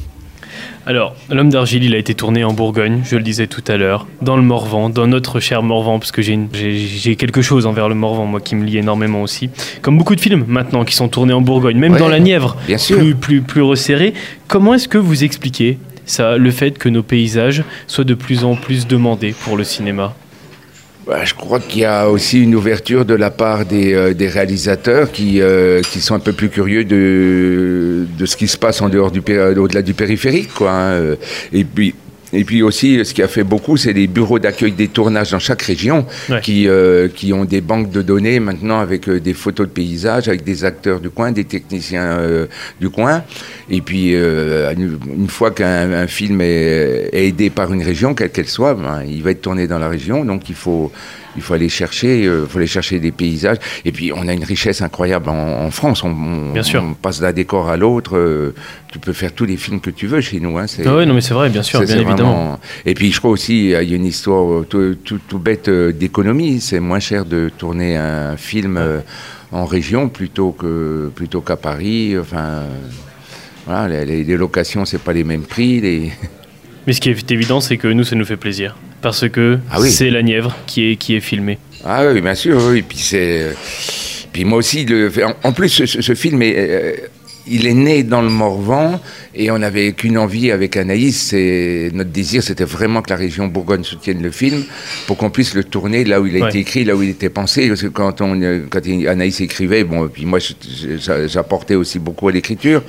Alors, 0.87 1.15
L'homme 1.31 1.51
d'argile, 1.51 1.83
il 1.85 1.95
a 1.95 1.99
été 1.99 2.15
tourné 2.15 2.45
en 2.45 2.53
Bourgogne, 2.53 3.01
je 3.05 3.17
le 3.17 3.23
disais 3.23 3.47
tout 3.49 3.63
à 3.67 3.77
l'heure, 3.77 4.07
dans 4.23 4.37
le 4.37 4.43
Morvan, 4.43 4.89
dans 4.89 5.07
notre 5.09 5.41
cher 5.41 5.63
Morvan, 5.63 5.99
parce 5.99 6.13
que 6.13 6.23
j'ai 6.23 7.17
quelque 7.17 7.43
chose 7.43 7.67
envers 7.67 7.89
le 7.89 7.95
Morvan, 7.97 8.25
moi, 8.27 8.41
qui 8.41 8.55
me 8.55 8.65
lie 8.65 8.79
énormément 8.79 9.23
aussi. 9.23 9.51
Comme 9.83 9.99
beaucoup 9.99 10.15
de 10.15 10.21
films 10.21 10.45
maintenant 10.47 10.85
qui 10.85 10.95
sont 10.95 11.09
tournés 11.09 11.33
en 11.33 11.41
Bourgogne, 11.41 11.77
même 11.79 11.93
Ouais, 11.95 11.99
dans 11.99 12.09
la 12.09 12.21
Nièvre, 12.21 12.57
bien 12.67 12.79
sûr. 12.79 12.99
plus, 12.99 13.15
plus, 13.17 13.43
plus 13.43 13.63
resserré. 13.63 14.15
Comment 14.49 14.75
est-ce 14.75 14.87
que 14.89 14.99
vous 14.99 15.25
expliquez 15.25 15.79
ça, 16.07 16.37
le 16.39 16.51
fait 16.51 16.79
que 16.79 16.89
nos 16.89 17.03
paysages 17.03 17.65
soient 17.87 18.05
de 18.05 18.15
plus 18.15 18.45
en 18.45 18.55
plus 18.55 18.87
demandés 18.87 19.35
pour 19.45 19.57
le 19.57 19.65
cinéma 19.65 20.15
Bah, 21.07 21.25
je 21.25 21.35
crois 21.35 21.61
qu'il 21.61 21.83
y 21.83 21.85
a 21.85 22.09
aussi 22.09 22.43
une 22.43 22.55
ouverture 22.55 23.05
de 23.05 23.15
la 23.15 23.31
part 23.31 23.67
des, 23.67 23.93
euh, 23.93 24.15
des 24.15 24.29
réalisateurs 24.29 25.13
qui, 25.13 25.41
euh, 25.43 25.83
qui 25.83 26.01
sont 26.01 26.15
un 26.15 26.21
peu 26.21 26.33
plus 26.33 26.49
curieux 26.49 26.85
de, 26.85 28.07
de 28.19 28.27
ce 28.27 28.37
qui 28.37 28.49
se 28.49 28.57
passe 28.57 28.81
en 28.81 28.89
dehors 28.89 29.11
du, 29.11 29.21
au-delà 29.21 29.83
du 29.83 29.95
périphérique. 29.95 30.53
Quoi, 30.55 30.73
hein. 30.73 31.17
Et 31.53 31.65
puis. 31.65 31.95
Et 32.37 32.45
puis 32.45 32.63
aussi, 32.63 33.03
ce 33.05 33.15
qui 33.15 33.23
a 33.23 33.29
fait 33.29 33.45
beaucoup, 33.45 33.77
c'est 33.77 33.93
les 33.95 34.07
bureaux 34.07 34.39
d'accueil 34.39 34.73
des 34.73 34.89
tournages 34.89 35.31
dans 35.31 35.39
chaque 35.39 35.63
région 35.63 36.07
Ouais. 36.29 36.41
qui, 36.43 36.69
euh, 36.69 37.09
qui 37.09 37.33
ont 37.33 37.45
des 37.45 37.61
banques 37.61 37.91
de 37.91 38.03
données 38.03 38.41
maintenant 38.41 38.79
avec 38.81 39.09
euh, 39.09 39.21
des 39.21 39.33
photos 39.35 39.67
de 39.69 39.73
paysages, 39.73 40.29
avec 40.29 40.45
des 40.45 40.65
acteurs 40.65 41.01
du 41.01 41.09
coin, 41.11 41.33
des 41.33 41.45
techniciens 41.45 42.19
euh, 42.19 42.47
du 42.81 42.91
coin. 42.91 43.23
Et 43.71 43.81
puis, 43.81 44.13
une, 44.15 44.99
une 45.17 45.29
fois 45.29 45.51
qu'un 45.51 45.93
un 45.93 46.07
film 46.07 46.41
est, 46.41 47.09
est 47.13 47.29
aidé 47.29 47.51
par 47.51 47.73
une 47.73 47.83
région, 47.83 48.15
quelle 48.15 48.31
qu'elle 48.31 48.49
soit, 48.49 48.75
ben, 48.75 49.03
il 49.09 49.23
va 49.23 49.31
être 49.31 49.43
tourné 49.43 49.67
dans 49.67 49.79
la 49.79 49.89
région. 49.89 50.25
Donc, 50.25 50.49
il 50.49 50.55
faut, 50.55 50.93
il 51.37 51.43
faut 51.43 51.55
aller 51.55 51.69
chercher, 51.69 52.25
euh, 52.27 52.47
faut 52.47 52.59
aller 52.59 52.67
chercher 52.67 52.99
des 52.99 53.13
paysages. 53.13 53.59
Et 53.85 53.93
puis, 53.93 54.13
on 54.13 54.27
a 54.29 54.33
une 54.33 54.45
richesse 54.45 54.81
incroyable 54.83 55.29
en, 55.29 55.65
en 55.67 55.71
France. 55.71 56.03
On, 56.05 56.09
on- 56.11 56.53
Bien 56.53 56.63
sûr. 56.63 56.83
on 56.83 56.95
passe 56.95 57.21
d'un 57.21 57.33
décor 57.33 57.69
à 57.69 57.77
l'autre. 57.77 58.17
euh, 58.17 58.55
tu 58.91 58.99
peux 58.99 59.13
faire 59.13 59.33
tous 59.33 59.45
les 59.45 59.57
films 59.57 59.81
que 59.81 59.91
tu 59.91 60.07
veux 60.07 60.21
chez 60.23 60.41
nous. 60.41 60.57
Hein, 60.59 60.67
Ah 60.87 60.97
ouais, 60.97 61.05
non 61.07 61.13
mais 61.15 61.21
c'est 61.21 61.35
vrai, 61.35 61.51
bien 61.51 61.63
sûr, 61.63 61.81
bien 61.81 61.97
évidemment. 61.97 62.15
vraiment- 62.17 62.61
Et 62.87 62.95
puis 62.95 63.13
je 63.13 63.19
crois 63.19 63.31
aussi 63.31 63.67
il 63.67 63.71
y 63.71 63.75
a 63.75 63.83
une 63.97 64.07
histoire 64.07 64.51
euh, 64.51 64.67
tout, 64.69 64.97
tout- 65.05 65.21
tout 65.29 65.39
bête 65.39 65.69
d'économie. 65.69 66.61
C'est 66.61 66.81
moins 66.81 67.01
cher 67.01 67.25
de 67.27 67.51
tourner 67.59 67.97
un 67.97 68.37
film 68.39 68.77
euh, 68.79 69.01
en 69.53 69.65
région 69.67 70.09
plutôt 70.09 70.53
que 70.53 71.11
plutôt 71.15 71.41
qu'à 71.43 71.57
Paris. 71.57 72.17
Enfin, 72.19 72.63
voilà, 73.67 73.89
les, 73.89 74.07
les- 74.07 74.25
les 74.25 74.37
locations 74.37 74.85
c'est 74.85 75.01
pas 75.03 75.13
les 75.13 75.25
mêmes 75.25 75.43
prix. 75.43 75.81
Les... 75.81 76.13
Mais 76.87 76.93
ce 76.93 77.01
qui 77.01 77.11
est 77.11 77.31
évident, 77.33 77.61
c'est 77.61 77.77
que 77.77 77.89
nous, 77.89 78.05
ça 78.05 78.15
nous 78.17 78.25
fait 78.25 78.37
plaisir. 78.37 78.77
Parce 79.07 79.29
que 79.29 79.59
Ah 79.71 79.81
oui. 79.81 79.91
c'est 79.91 80.11
la 80.11 80.23
Nièvre 80.23 80.57
qui 80.67 80.91
est, 80.93 80.97
qui 80.97 81.15
est 81.17 81.21
filmée. 81.21 81.59
Ah 81.85 82.05
oui, 82.13 82.21
bien 82.21 82.35
sûr. 82.35 82.61
Oui. 82.71 82.83
Puis 82.83 82.99
c'est, 82.99 83.43
euh, 83.43 83.53
puis 84.33 84.45
moi 84.45 84.59
aussi. 84.59 84.85
Le... 84.85 85.11
En, 85.45 85.53
plus, 85.53 85.69
ce, 85.85 86.15
film 86.15 86.43
est. 86.43 86.55
euh, 86.57 86.93
il 87.49 87.69
est 87.69 87.75
né 87.75 88.03
dans 88.03 88.23
le 88.23 88.29
Morvan 88.29 89.01
et 89.33 89.53
on 89.53 89.59
n'avait 89.61 89.93
qu'une 89.93 90.19
envie 90.19 90.51
avec 90.51 90.77
Anaïs, 90.77 91.29
c'est 91.29 91.91
notre 91.95 92.11
désir, 92.11 92.43
c'était 92.43 92.65
vraiment 92.65 93.03
que 93.03 93.11
la 93.11 93.15
région 93.17 93.47
Bourgogne 93.47 93.85
soutienne 93.85 94.21
le 94.21 94.33
film 94.33 94.65
pour 95.07 95.17
qu'on 95.17 95.31
puisse 95.31 95.55
le 95.55 95.63
tourner 95.63 96.03
là 96.03 96.21
où 96.21 96.27
il 96.27 96.37
a 96.39 96.41
Ouais. 96.41 96.49
été 96.49 96.59
écrit, 96.59 96.83
là 96.85 96.97
où 96.97 97.03
il 97.05 97.11
était 97.11 97.29
pensé. 97.31 97.69
Parce 97.69 97.83
que 97.83 97.87
quand 97.87 98.21
on, 98.21 98.43
euh, 98.43 98.67
quand 98.69 98.81
Anaïs 99.07 99.41
écrivait, 99.41 99.85
bon, 99.85 100.07
et 100.07 100.09
puis 100.09 100.27
moi 100.27 100.41
j'apportais 101.29 101.77
aussi 101.77 102.01
beaucoup 102.01 102.27
à 102.27 102.33
l'écriture. 102.33 102.83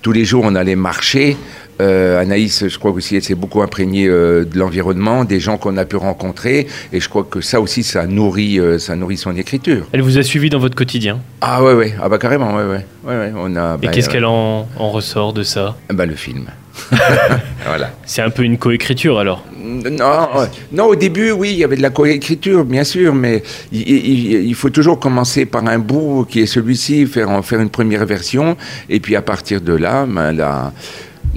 Tous 0.00 0.12
les 0.12 0.24
jours, 0.24 0.44
on 0.46 0.54
allait 0.54 0.74
marcher. 0.76 1.36
Euh, 1.80 2.20
Anaïs, 2.20 2.66
je 2.68 2.78
crois 2.78 2.90
aussi, 2.90 3.16
elle 3.16 3.22
s'est 3.22 3.34
beaucoup 3.34 3.62
imprégnée 3.62 4.06
euh, 4.08 4.44
de 4.44 4.58
l'environnement, 4.58 5.24
des 5.24 5.38
gens 5.40 5.58
qu'on 5.58 5.76
a 5.76 5.84
pu 5.84 5.96
rencontrer, 5.96 6.66
et 6.92 7.00
je 7.00 7.08
crois 7.08 7.24
que 7.28 7.40
ça 7.40 7.60
aussi, 7.60 7.82
ça 7.84 8.06
nourrit, 8.06 8.58
euh, 8.58 8.78
ça 8.78 8.96
nourrit 8.96 9.16
son 9.16 9.36
écriture. 9.36 9.86
Elle 9.92 10.02
vous 10.02 10.18
a 10.18 10.22
suivi 10.22 10.50
dans 10.50 10.58
votre 10.58 10.74
quotidien? 10.74 11.20
Ah 11.40 11.62
ouais, 11.62 11.74
ouais, 11.74 11.94
ah 12.02 12.08
bah 12.08 12.18
carrément, 12.18 12.54
ouais, 12.56 12.64
ouais, 12.64 12.84
ouais, 13.04 13.16
ouais. 13.16 13.32
On 13.36 13.54
a. 13.56 13.76
Et 13.80 13.86
bah, 13.86 13.92
qu'est-ce 13.92 14.08
qu'elle 14.08 14.24
en, 14.24 14.66
en 14.76 14.90
ressort 14.90 15.32
de 15.32 15.42
ça? 15.44 15.76
Bah 15.90 16.04
le 16.06 16.14
film. 16.16 16.46
voilà. 17.66 17.90
C'est 18.06 18.22
un 18.22 18.30
peu 18.30 18.42
une 18.44 18.56
coécriture 18.56 19.18
alors? 19.18 19.44
Non, 19.60 20.28
non, 20.72 20.84
au 20.84 20.94
début, 20.96 21.32
oui, 21.32 21.50
il 21.50 21.58
y 21.58 21.64
avait 21.64 21.76
de 21.76 21.82
la 21.82 21.90
coécriture, 21.90 22.64
bien 22.64 22.84
sûr, 22.84 23.14
mais 23.14 23.42
il, 23.72 23.80
il- 23.88 24.44
il 24.46 24.54
faut 24.54 24.70
toujours 24.70 24.98
commencer 24.98 25.44
par 25.44 25.66
un 25.66 25.78
bout 25.78 26.24
qui 26.28 26.40
est 26.40 26.46
celui-ci, 26.46 27.06
faire 27.06 27.30
en 27.30 27.42
faire 27.42 27.60
une 27.60 27.68
première 27.70 28.06
version, 28.06 28.56
et 28.88 29.00
puis 29.00 29.16
à 29.16 29.22
partir 29.22 29.60
de 29.60 29.72
là, 29.74 30.06
ben, 30.06 30.32
la, 30.32 30.72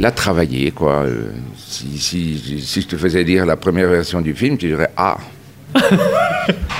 la 0.01 0.11
travailler, 0.11 0.71
quoi. 0.71 1.03
Euh, 1.03 1.31
Si, 1.57 1.97
si, 1.97 2.59
si 2.61 2.81
je 2.81 2.87
te 2.87 2.97
faisais 2.97 3.23
lire 3.23 3.45
la 3.45 3.55
première 3.55 3.87
version 3.89 4.19
du 4.21 4.33
film, 4.35 4.57
tu 4.57 4.67
dirais 4.67 4.89
ah. 4.97 5.17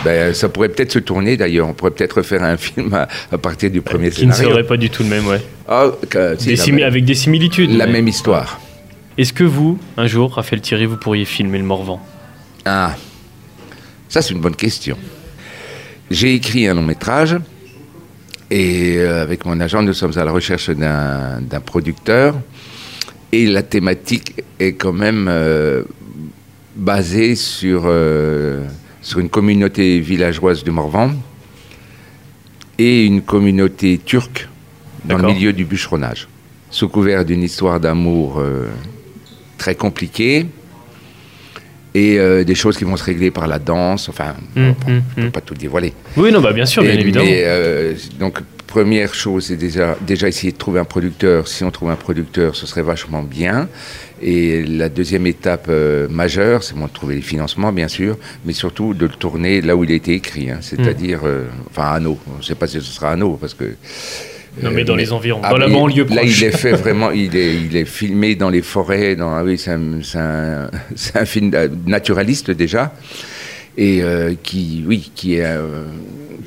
ben, 0.04 0.34
ça 0.34 0.50
pourrait 0.50 0.68
peut-être 0.70 0.92
se 0.92 1.00
tourner 1.00 1.38
d'ailleurs. 1.38 1.68
On 1.70 1.74
pourrait 1.74 1.92
peut-être 1.92 2.22
faire 2.24 2.44
un 2.44 2.58
film 2.58 2.94
à, 2.94 3.08
à 3.32 3.38
partir 3.38 3.72
du 3.72 3.82
premier 3.82 4.10
Qui 4.10 4.28
ne 4.28 4.34
scénario. 4.34 4.56
serait 4.58 4.68
pas 4.68 4.76
du 4.78 4.90
tout 4.90 5.04
le 5.04 5.10
même, 5.10 5.28
ouais. 5.28 5.42
Ah, 5.68 5.88
que- 6.10 6.36
si, 6.38 6.48
Des 6.48 6.56
la, 6.58 6.64
simi- 6.64 6.80
même, 6.80 6.88
avec 6.88 7.06
des 7.06 7.16
similitudes. 7.16 7.72
la 7.78 7.86
mais- 7.86 7.94
même 7.94 8.08
histoire. 8.10 8.60
Est-ce 9.18 9.34
que 9.34 9.44
vous, 9.46 9.78
un 9.98 10.08
jour, 10.08 10.34
Raphaël 10.34 10.62
Thierry, 10.62 10.86
vous 10.86 10.98
pourriez 10.98 11.26
filmer 11.26 11.58
le 11.60 11.64
Morvan? 11.64 12.02
Ah, 12.66 12.96
ça 14.10 14.22
c'est 14.22 14.34
une 14.34 14.42
bonne 14.42 14.56
question. 14.56 14.98
J'ai 16.10 16.34
écrit 16.34 16.68
un 16.68 16.74
long 16.74 16.84
métrage 16.84 17.38
et 18.50 18.96
euh, 18.98 19.22
avec 19.22 19.46
mon 19.46 19.60
agent, 19.62 19.82
nous 19.84 19.94
sommes 19.94 20.18
à 20.18 20.26
la 20.26 20.32
recherche 20.32 20.70
d'un 20.70 21.40
d'un 21.42 21.62
producteur 21.62 22.36
et 23.32 23.46
la 23.48 23.64
thématique 23.64 24.44
est 24.60 24.74
quand 24.74 24.94
même 24.94 25.28
euh, 25.30 25.84
basée 26.76 27.36
sur, 27.36 27.84
euh, 27.86 28.66
sur 29.02 29.20
une 29.20 29.30
communauté 29.30 30.00
villageoise 30.00 30.64
du 30.64 30.72
Morvan 30.72 31.12
et 32.78 33.06
une 33.06 33.22
communauté 33.22 34.00
turque 34.04 34.48
dans 35.06 35.18
le 35.18 35.28
milieu 35.34 35.54
du 35.54 35.66
bûcheronnage, 35.66 36.28
sous 36.70 36.90
couvert 36.90 37.26
d'une 37.26 37.44
histoire 37.44 37.80
d'amour 37.80 38.40
euh, 38.40 38.68
très 39.58 39.76
compliquée 39.76 40.46
et 41.94 42.18
euh, 42.20 42.44
des 42.44 42.56
choses 42.56 42.78
qui 42.78 42.84
vont 42.84 42.96
se 42.98 43.04
régler 43.04 43.32
par 43.32 43.48
la 43.48 43.60
danse. 43.60 44.10
Enfin, 44.10 44.36
Hum, 44.56 44.74
on 44.88 44.90
ne 44.90 44.96
hum, 44.98 45.04
peut 45.16 45.22
hum. 45.24 45.32
pas 45.32 45.42
tout 45.42 45.54
dévoiler. 45.54 45.94
Oui, 46.18 46.32
non, 46.32 46.42
bah 46.42 46.54
bien 46.54 46.66
sûr, 46.66 46.84
bien 46.84 46.94
évidemment. 46.94 47.26
Mais, 47.26 47.44
euh, 47.46 47.94
donc, 48.20 48.40
première 48.76 49.14
chose, 49.14 49.48
c'est 49.48 49.58
déjà, 49.58 49.98
déjà 50.02 50.30
essayer 50.30 50.54
de 50.54 50.58
trouver 50.58 50.80
un 50.80 50.86
producteur. 50.86 51.48
Si 51.50 51.64
on 51.66 51.72
trouve 51.72 51.90
un 51.90 51.98
producteur, 51.98 52.56
ce 52.56 52.66
serait 52.66 52.82
vachement 52.82 53.22
bien. 53.22 53.68
Et 54.22 54.64
la 54.64 54.88
deuxième 54.88 55.28
étape 55.28 55.66
euh, 55.70 56.08
majeure, 56.08 56.64
c'est 56.64 56.76
bon, 56.78 56.86
de 56.86 56.92
trouver 56.92 57.16
les 57.16 57.22
financements, 57.22 57.74
bien 57.74 57.90
sûr, 57.90 58.18
mais 58.46 58.54
surtout 58.54 58.94
de 58.94 59.08
le 59.08 59.12
tourner 59.12 59.60
là 59.62 59.76
où 59.76 59.84
il 59.84 59.92
a 59.92 59.96
été 59.96 60.14
écrit, 60.14 60.50
hein, 60.50 60.60
c'est-à-dire, 60.62 61.20
euh, 61.26 61.48
enfin, 61.70 61.84
à 61.84 61.92
Hanau. 61.96 62.18
Je 62.36 62.38
ne 62.38 62.44
sais 62.44 62.56
pas 62.56 62.68
si 62.68 62.74
ce 62.80 62.82
sera 62.98 63.10
à 63.10 63.14
Hanau, 63.14 63.38
parce 63.42 63.54
que 63.54 63.66
non, 64.64 64.72
mais 64.72 64.84
dans 64.86 64.96
mais- 64.96 65.04
les 65.04 65.12
environs, 65.12 65.42
Ah, 65.44 65.50
dans 65.52 65.58
la 65.58 65.68
banlieue 65.68 66.06
Là, 66.10 66.18
proche. 66.22 66.40
il 66.42 66.44
est 66.46 66.52
fait 66.58 66.72
vraiment, 66.74 67.12
il 67.26 67.36
est, 67.36 67.56
il 67.56 67.76
est 67.76 67.86
filmé 67.86 68.36
dans 68.36 68.50
les 68.50 68.62
forêts. 68.62 69.16
Dans, 69.18 69.34
ah 69.34 69.44
oui, 69.44 69.58
c'est 69.58 69.72
un, 69.72 70.00
un- 70.16 70.70
un 71.16 71.26
film 71.26 71.52
euh, 71.54 71.68
naturaliste 71.88 72.52
déjà, 72.52 72.94
et 73.78 74.02
euh, 74.04 74.34
qui, 74.42 74.84
oui, 74.88 75.12
qui 75.16 75.36
est, 75.36 75.46
euh, 75.46 75.86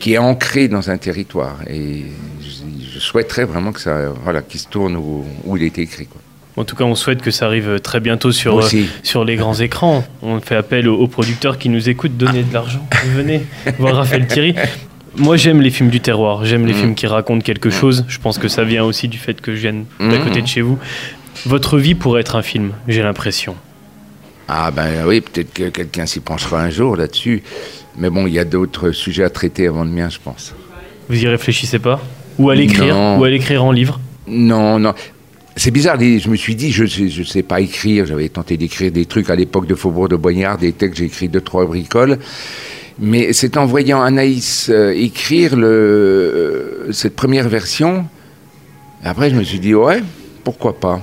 qui 0.01 0.15
est 0.15 0.19
ancré 0.19 0.69
dans 0.69 0.91
un 0.91 0.97
territoire. 0.99 1.57
Et 1.69 2.05
je, 2.41 2.91
je 2.95 2.99
souhaiterais 2.99 3.45
vraiment 3.45 3.73
que 3.73 3.81
ça, 3.81 4.13
voilà, 4.23 4.43
qu'il 4.43 4.61
se 4.61 4.69
tourne 4.69 4.97
où, 4.97 5.25
où 5.45 5.57
il 5.57 5.63
a 5.63 5.67
été 5.67 5.83
écrit. 5.83 6.07
Quoi. 6.07 6.21
En 6.57 6.65
tout 6.65 6.77
cas, 6.77 6.85
on 6.85 6.95
souhaite 6.95 7.21
que 7.23 7.31
ça 7.33 7.47
arrive 7.47 7.81
très 7.81 7.99
bientôt 7.99 8.31
sur, 8.31 8.61
euh, 8.61 8.69
sur 9.03 9.25
les 9.25 9.37
grands 9.37 9.55
écrans. 9.69 10.05
On 10.23 10.41
fait 10.41 10.55
appel 10.57 10.89
aux, 10.89 10.97
aux 10.99 11.09
producteurs 11.09 11.59
qui 11.59 11.69
nous 11.69 11.89
écoutent, 11.89 12.17
donnez 12.17 12.43
de 12.45 12.53
l'argent, 12.55 12.87
venez 13.15 13.43
voir 13.79 13.97
Raphaël 13.97 14.27
Thierry. 14.27 14.55
Moi, 15.17 15.37
j'aime 15.37 15.61
les 15.61 15.71
films 15.71 15.91
du 15.91 16.01
terroir, 16.01 16.45
j'aime 16.45 16.67
les 16.67 16.73
Mm. 16.73 16.77
films 16.77 16.95
qui 16.97 17.07
racontent 17.07 17.41
quelque 17.41 17.71
chose. 17.71 18.05
Je 18.09 18.19
pense 18.19 18.39
que 18.39 18.49
ça 18.49 18.65
vient 18.65 18.85
aussi 18.85 19.07
du 19.09 19.19
fait 19.19 19.41
que 19.41 19.55
je 19.55 19.61
vienne 19.61 19.85
d'à 20.01 20.19
Mm. 20.19 20.25
côté 20.25 20.43
de 20.43 20.47
chez 20.47 20.61
vous. 20.61 20.79
Votre 21.47 21.79
vie 21.79 21.95
pourrait 21.95 22.21
être 22.21 22.37
un 22.37 22.43
film, 22.43 22.73
j'ai 22.89 23.03
l'impression. 23.03 23.55
Ah 24.49 24.71
ben 24.71 25.07
oui, 25.07 25.21
peut-être 25.21 25.53
que 25.53 25.69
quelqu'un 25.71 26.07
s'y 26.07 26.21
penchera 26.21 26.63
un 26.63 26.71
jour 26.71 26.97
là-dessus. 26.97 27.43
Mais 27.97 28.11
bon, 28.11 28.27
il 28.27 28.35
y 28.35 28.39
a 28.39 28.45
d'autres 28.45 28.91
sujets 28.91 29.25
à 29.25 29.31
traiter 29.31 29.67
avant 29.67 29.85
le 29.85 29.91
mien, 29.91 30.09
je 30.09 30.19
pense. 30.23 30.55
Vous 31.09 31.23
y 31.23 31.29
réfléchissez 31.29 31.79
pas 31.79 32.01
Ou 32.39 32.51
à 32.51 32.55
l'écrire. 32.55 32.97
Ou 33.19 33.25
à 33.25 33.31
l'écrire 33.31 33.65
en 33.65 33.73
livre 33.73 34.01
Non, 34.27 34.79
non. 34.79 34.95
C'est 35.57 35.71
bizarre, 35.71 35.99
je 36.01 36.29
me 36.29 36.37
suis 36.37 36.57
dit, 36.57 36.73
je 36.73 36.83
ne 36.83 37.25
sais 37.25 37.45
pas 37.45 37.61
écrire. 37.61 38.07
J'avais 38.07 38.29
tenté 38.29 38.57
d'écrire 38.57 38.91
des 38.91 39.07
trucs 39.07 39.31
à 39.31 39.37
l'époque 39.37 39.67
de 39.67 39.75
Faubourg 39.75 40.09
de 40.09 40.17
Boignard, 40.17 40.59
des 40.59 40.73
textes, 40.73 40.99
j'ai 40.99 41.05
écrit 41.05 41.29
deux, 41.29 41.41
trois 41.41 41.65
bricoles. 41.65 42.19
Mais 42.99 43.33
c'est 43.33 43.57
en 43.57 43.67
voyant 43.67 44.03
Anaïs 44.03 44.69
euh, 44.71 44.93
écrire 44.95 45.57
le, 45.57 45.67
euh, 45.67 46.93
cette 46.93 47.17
première 47.17 47.49
version, 47.49 48.07
après 49.03 49.31
je 49.31 49.35
me 49.35 49.43
suis 49.43 49.59
dit, 49.59 49.75
ouais, 49.75 50.01
pourquoi 50.45 50.79
pas 50.79 51.03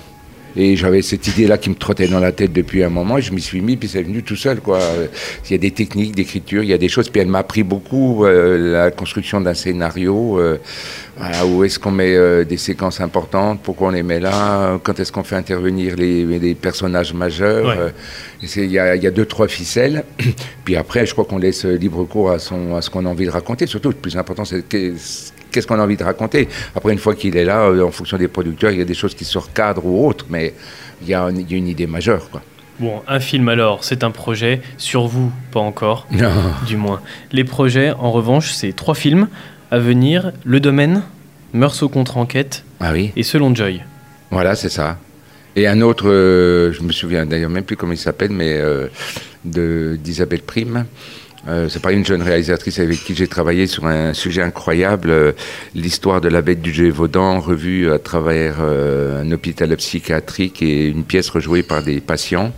et 0.55 0.75
j'avais 0.75 1.01
cette 1.01 1.27
idée-là 1.27 1.57
qui 1.57 1.69
me 1.69 1.75
trottait 1.75 2.07
dans 2.07 2.19
la 2.19 2.31
tête 2.31 2.53
depuis 2.53 2.83
un 2.83 2.89
moment, 2.89 3.17
et 3.17 3.21
je 3.21 3.31
m'y 3.31 3.41
suis 3.41 3.61
mis, 3.61 3.77
puis 3.77 3.87
c'est 3.87 4.03
venu 4.03 4.23
tout 4.23 4.35
seul, 4.35 4.59
quoi. 4.59 4.79
Il 5.45 5.51
y 5.51 5.55
a 5.55 5.57
des 5.57 5.71
techniques 5.71 6.15
d'écriture, 6.15 6.63
il 6.63 6.69
y 6.69 6.73
a 6.73 6.77
des 6.77 6.89
choses, 6.89 7.09
puis 7.09 7.21
elle 7.21 7.27
m'a 7.27 7.39
appris 7.39 7.63
beaucoup 7.63 8.25
euh, 8.25 8.73
la 8.73 8.91
construction 8.91 9.41
d'un 9.41 9.53
scénario, 9.53 10.39
euh, 10.39 10.57
voilà, 11.17 11.45
où 11.45 11.63
est-ce 11.63 11.79
qu'on 11.79 11.91
met 11.91 12.15
euh, 12.15 12.43
des 12.43 12.57
séquences 12.57 13.01
importantes, 13.01 13.59
pourquoi 13.63 13.89
on 13.89 13.91
les 13.91 14.03
met 14.03 14.19
là, 14.19 14.79
quand 14.83 14.99
est-ce 14.99 15.11
qu'on 15.11 15.23
fait 15.23 15.35
intervenir 15.35 15.95
les, 15.95 16.25
les 16.25 16.55
personnages 16.55 17.13
majeurs. 17.13 17.67
Ouais. 17.67 17.91
Il 18.43 18.71
y, 18.71 18.79
a, 18.79 18.95
il 18.95 19.03
y 19.03 19.07
a 19.07 19.11
deux, 19.11 19.25
trois 19.25 19.47
ficelles, 19.47 20.03
puis 20.65 20.75
après, 20.75 21.05
je 21.05 21.13
crois 21.13 21.25
qu'on 21.25 21.37
laisse 21.37 21.65
libre 21.65 22.03
cours 22.05 22.31
à, 22.31 22.39
son, 22.39 22.75
à 22.75 22.81
ce 22.81 22.89
qu'on 22.89 23.05
a 23.05 23.09
envie 23.09 23.25
de 23.25 23.31
raconter. 23.31 23.67
Surtout, 23.67 23.89
le 23.89 23.95
plus 23.95 24.17
important, 24.17 24.45
c'est 24.45 24.67
qu'est-ce 25.51 25.67
qu'on 25.67 25.79
a 25.79 25.83
envie 25.83 25.97
de 25.97 26.03
raconter. 26.03 26.47
Après, 26.75 26.91
une 26.93 26.99
fois 26.99 27.15
qu'il 27.15 27.35
est 27.37 27.45
là, 27.45 27.61
euh, 27.65 27.83
en 27.83 27.91
fonction 27.91 28.17
des 28.17 28.27
producteurs, 28.27 28.71
il 28.71 28.79
y 28.79 28.81
a 28.81 28.85
des 28.85 28.93
choses 28.93 29.13
qui 29.15 29.25
se 29.25 29.37
recadrent 29.37 29.85
ou 29.85 30.07
autres, 30.07 30.25
mais 30.29 30.53
il 31.01 31.09
y 31.09 31.13
a, 31.13 31.23
un- 31.23 31.35
il 31.35 31.49
y 31.51 31.53
a 31.53 31.57
une 31.57 31.67
idée 31.67 31.87
majeure, 31.87 32.29
quoi. 32.29 32.41
Bon, 32.79 33.01
un 33.07 33.19
film 33.19 33.47
alors, 33.49 33.83
c'est 33.83 34.03
un 34.03 34.09
projet. 34.11 34.61
Sur 34.77 35.05
vous, 35.05 35.31
pas 35.51 35.59
encore, 35.59 36.07
Non. 36.11 36.31
du 36.65 36.77
moins. 36.77 37.01
Les 37.31 37.43
projets, 37.43 37.91
en 37.91 38.11
revanche, 38.11 38.53
c'est 38.53 38.75
trois 38.75 38.95
films 38.95 39.27
à 39.69 39.77
venir 39.77 40.31
Le 40.45 40.59
Domaine, 40.59 41.03
Mœurs 41.53 41.83
au 41.83 41.89
contre-enquête 41.89 42.63
Ah 42.79 42.91
oui, 42.93 43.11
et 43.15 43.23
Selon 43.23 43.53
Joy. 43.53 43.81
voilà, 44.31 44.55
c'est 44.55 44.69
ça. 44.69 44.97
Et 45.55 45.67
un 45.67 45.81
autre, 45.81 46.05
euh, 46.09 46.71
je 46.71 46.81
me 46.81 46.91
souviens 46.93 47.25
d'ailleurs 47.25 47.49
même 47.49 47.65
plus 47.65 47.75
comment 47.75 47.91
il 47.91 47.97
s'appelle, 47.97 48.31
mais 48.31 48.53
euh, 48.57 48.87
d'Isabelle 49.45 50.41
Prime. 50.41 50.85
Euh, 51.47 51.69
c'est 51.69 51.81
pas 51.81 51.91
une 51.91 52.05
jeune 52.05 52.21
réalisatrice 52.21 52.79
avec 52.79 53.03
qui 53.03 53.15
j'ai 53.15 53.27
travaillé 53.27 53.65
sur 53.65 53.87
un 53.87 54.13
sujet 54.13 54.43
incroyable, 54.43 55.09
euh, 55.09 55.31
l'histoire 55.73 56.21
de 56.21 56.29
la 56.29 56.41
bête 56.41 56.61
du 56.61 56.71
Gévaudan, 56.71 57.39
revue 57.39 57.91
à 57.91 57.97
travers 57.97 58.57
euh, 58.59 59.23
un 59.23 59.31
hôpital 59.31 59.75
psychiatrique 59.77 60.61
et 60.61 60.87
une 60.87 61.03
pièce 61.03 61.29
rejouée 61.29 61.63
par 61.63 61.81
des 61.81 61.99
patients. 61.99 62.53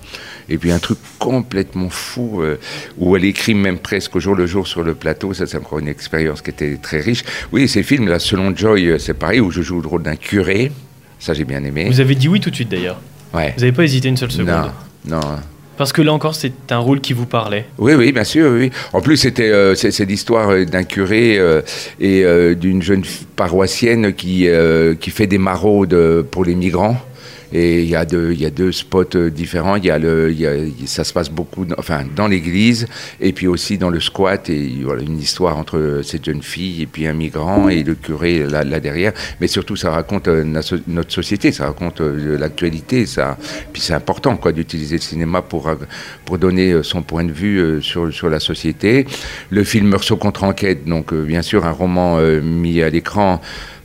Et 0.49 0.57
puis 0.57 0.71
un 0.71 0.79
truc 0.79 0.97
complètement 1.19 1.89
fou, 1.89 2.43
où 2.97 3.15
elle 3.15 3.23
écrit 3.23 3.53
même 3.53 3.79
presque 3.79 4.17
au 4.17 4.19
jour 4.19 4.35
le 4.35 4.45
jour 4.45 4.67
sur 4.67 4.83
le 4.83 4.93
plateau. 4.93 5.33
Ça, 5.33 5.47
c'est 5.47 5.57
encore 5.57 5.79
une 5.79 5.87
expérience 5.87 6.41
qui 6.41 6.49
était 6.49 6.75
très 6.75 6.99
riche. 6.99 7.23
Oui, 7.53 7.69
ces 7.69 7.81
films, 7.81 8.09
là, 8.09 8.19
selon 8.19 8.53
Joy, 8.53 8.99
c'est 8.99 9.13
pareil, 9.13 9.39
où 9.39 9.51
je 9.51 9.61
joue 9.61 9.79
le 9.79 9.87
rôle 9.87 10.03
d'un 10.03 10.17
curé. 10.17 10.69
Ça, 11.17 11.33
j'ai 11.33 11.45
bien 11.45 11.63
aimé. 11.63 11.85
Vous 11.89 12.01
avez 12.01 12.15
dit 12.15 12.27
oui 12.27 12.41
tout 12.41 12.49
de 12.49 12.55
suite 12.55 12.67
d'ailleurs. 12.67 12.99
Ouais. 13.33 13.53
Vous 13.55 13.61
n'avez 13.61 13.71
pas 13.71 13.85
hésité 13.85 14.09
une 14.09 14.17
seule 14.17 14.31
seconde. 14.31 14.71
Non, 15.05 15.21
non. 15.21 15.39
Parce 15.77 15.91
que 15.91 16.01
là 16.01 16.13
encore, 16.13 16.35
c'est 16.35 16.71
un 16.71 16.77
rôle 16.77 17.01
qui 17.01 17.13
vous 17.13 17.25
parlait. 17.25 17.65
Oui, 17.77 17.93
oui, 17.93 18.11
bien 18.11 18.23
sûr, 18.23 18.51
oui. 18.51 18.71
En 18.93 19.01
plus, 19.01 19.17
c'était 19.17 19.49
euh, 19.49 19.75
c'est 19.75 20.05
l'histoire 20.05 20.51
euh, 20.51 20.65
d'un 20.65 20.83
curé 20.83 21.37
euh, 21.37 21.61
et 21.99 22.23
d'une 22.55 22.81
jeune 22.81 23.03
paroissienne 23.35 24.13
qui 24.13 24.47
qui 24.99 25.09
fait 25.09 25.27
des 25.27 25.37
maraudes 25.37 26.23
pour 26.29 26.45
les 26.45 26.55
migrants. 26.55 26.97
Et 27.53 27.83
il 27.83 27.89
y 27.89 27.95
a 27.95 28.03
deux 28.03 28.71
spots 28.71 29.15
euh, 29.15 29.29
différents. 29.29 29.75
Y 29.77 29.91
a 29.91 29.99
le 29.99 30.33
y 30.33 30.45
a- 30.47 30.53
ça 30.87 31.03
se 31.03 31.13
passe 31.13 31.29
beaucoup 31.29 31.65
dans, 31.65 31.75
enfin 31.77 32.03
dans 32.15 32.27
l'église 32.27 32.87
et 33.21 33.31
puis 33.31 33.47
aussi 33.47 33.77
dans 33.77 33.91
le 33.91 33.99
squat 33.99 34.49
et 34.49 34.79
voilà 34.83 35.03
une 35.03 35.19
histoire 35.19 35.57
entre 35.57 36.01
cette 36.03 36.25
jeune 36.25 36.41
fille 36.41 36.81
et 36.81 36.87
puis 36.87 37.05
un 37.07 37.13
migrant 37.13 37.69
et 37.69 37.83
le 37.83 37.93
curé 37.95 38.39
là, 38.49 38.63
derrière. 38.79 39.13
Mais 39.39 39.47
surtout, 39.47 39.75
ça 39.75 39.91
raconte 39.91 40.27
euh, 40.27 40.43
notre 40.87 41.13
société, 41.13 41.51
ça 41.51 41.67
raconte 41.67 42.01
euh, 42.01 42.37
l'actualité, 42.39 43.05
ça. 43.05 43.37
Puis 43.71 43.81
c'est 43.81 43.93
important 43.93 44.37
d'utiliser 44.51 44.95
le 44.95 45.01
cinéma 45.01 45.41
pour 45.41 45.69
pour 46.25 46.37
donner 46.39 46.81
son 46.83 47.01
point 47.03 47.23
de 47.23 47.31
vue 47.31 47.81
sur, 47.81 48.11
sur 48.11 48.29
la 48.29 48.39
société. 48.39 49.05
Le 49.51 49.63
film 49.63 49.87
Meursault 49.87 50.17
contre 50.17 50.43
enquête, 50.43 50.85
donc 50.85 51.13
bien 51.13 51.41
sûr 51.43 51.65
un 51.65 51.71
roman 51.71 52.19
mis 52.41 52.81
à 52.81 52.89
l'écran 52.89 53.39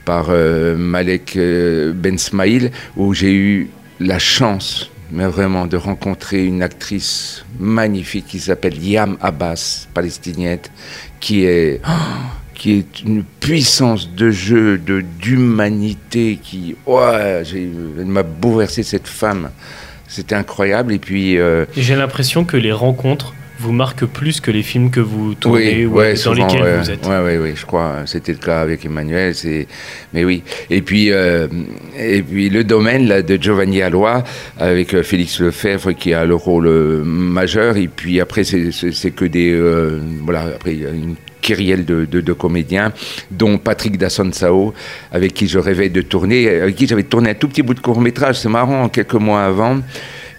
par 0.09 0.29
euh, 0.31 0.75
Malek 0.75 1.37
euh, 1.37 1.93
Ben 1.95 2.17
Smaïl, 2.17 2.71
où 2.97 3.13
j'ai 3.13 3.35
eu 3.35 3.69
la 4.01 4.19
chance, 4.19 4.91
mais 5.13 5.27
vraiment, 5.27 5.67
de 5.67 5.77
rencontrer 5.77 6.47
une 6.47 6.63
actrice 6.63 7.45
magnifique 7.61 8.25
qui 8.27 8.41
s'appelle 8.41 8.83
Yam 8.83 9.19
Abbas, 9.21 9.87
palestinienne, 9.93 10.61
qui 11.21 11.45
est... 11.45 11.83
oh, 11.87 11.91
qui 12.55 12.73
est 12.79 13.03
une 13.03 13.23
puissance 13.23 14.11
de 14.15 14.31
jeu, 14.31 14.79
de 14.79 15.05
d'humanité, 15.21 16.39
qui, 16.43 16.75
j'ai- 17.45 17.71
elle 18.01 18.07
m'a 18.07 18.23
bouleversé 18.23 18.83
cette 18.83 19.07
femme. 19.07 19.51
C'était 20.09 20.35
incroyable. 20.35 20.95
Et 20.95 20.99
puis, 20.99 21.39
euh, 21.39 21.67
j'ai 21.77 21.97
l'impression 21.97 22.47
que 22.47 22.57
les 22.57 22.73
rencontres 22.73 23.35
vous 23.59 23.73
marquent 23.73 24.07
plus 24.07 24.41
que 24.41 24.51
les 24.51 24.63
films 24.63 24.91
que 24.91 25.01
vous 25.01 25.35
tournez 25.35 25.87
ou 25.87 25.95
ouais, 25.95 26.15
dans 26.15 26.21
souvent, 26.21 26.47
lesquels 26.47 26.63
ouais, 26.63 26.79
vous 26.79 26.91
êtes. 26.91 27.07
Ouais, 27.07 27.21
ouais, 27.21 27.39
ouais, 27.39 27.53
je 27.57 27.67
crois. 27.67 28.03
C'était 28.07 28.33
le 28.33 28.39
cas 28.39 28.61
avec 28.61 28.85
Emmanuel. 28.85 29.35
Mais 30.15 30.25
oui. 30.25 30.43
Et 30.71 30.83
puis, 30.83 31.11
euh, 31.11 31.49
et 31.99 32.23
puis 32.23 32.49
le 32.51 32.65
domaine 32.65 33.09
là 33.09 33.23
de 33.23 33.37
Giovanni 33.41 33.83
Alloy 33.83 34.23
avec 34.59 34.95
euh, 34.95 35.03
Félix 35.03 35.41
Lefebvre 35.41 35.93
qui 35.93 36.15
a 36.15 36.25
le 36.25 36.35
rôle 36.35 36.67
euh, 36.67 37.03
majeur. 37.05 37.77
Et 37.77 37.89
puis 37.89 38.21
après, 38.21 38.45
c'est, 38.45 39.11
que 39.11 39.25
des, 39.25 39.51
euh, 39.53 40.01
voilà. 40.23 40.43
Après, 40.55 40.75
il 40.75 40.83
y 40.83 40.87
a 40.87 40.91
une 40.91 41.17
kyrielle 41.41 41.85
de, 41.85 42.05
de, 42.05 42.21
de 42.21 42.33
comédiens, 42.33 42.93
dont 43.31 43.59
Patrick 43.59 43.97
Dassonsao, 43.97 44.75
avec 45.13 45.35
qui 45.35 45.47
je 45.47 45.59
rêvais 45.59 45.89
de 45.89 46.03
tourner, 46.03 46.49
avec 46.49 46.75
qui 46.77 46.87
j'avais 46.87 47.05
tourné 47.05 47.31
un 47.31 47.35
tout 47.35 47.49
petit 47.49 47.63
bout 47.63 47.75
de 47.75 47.81
court 47.81 48.01
métrage. 48.01 48.41
C'est 48.41 48.49
marrant, 48.49 48.89
quelques 48.89 49.15
mois 49.15 49.45
avant. 49.45 49.79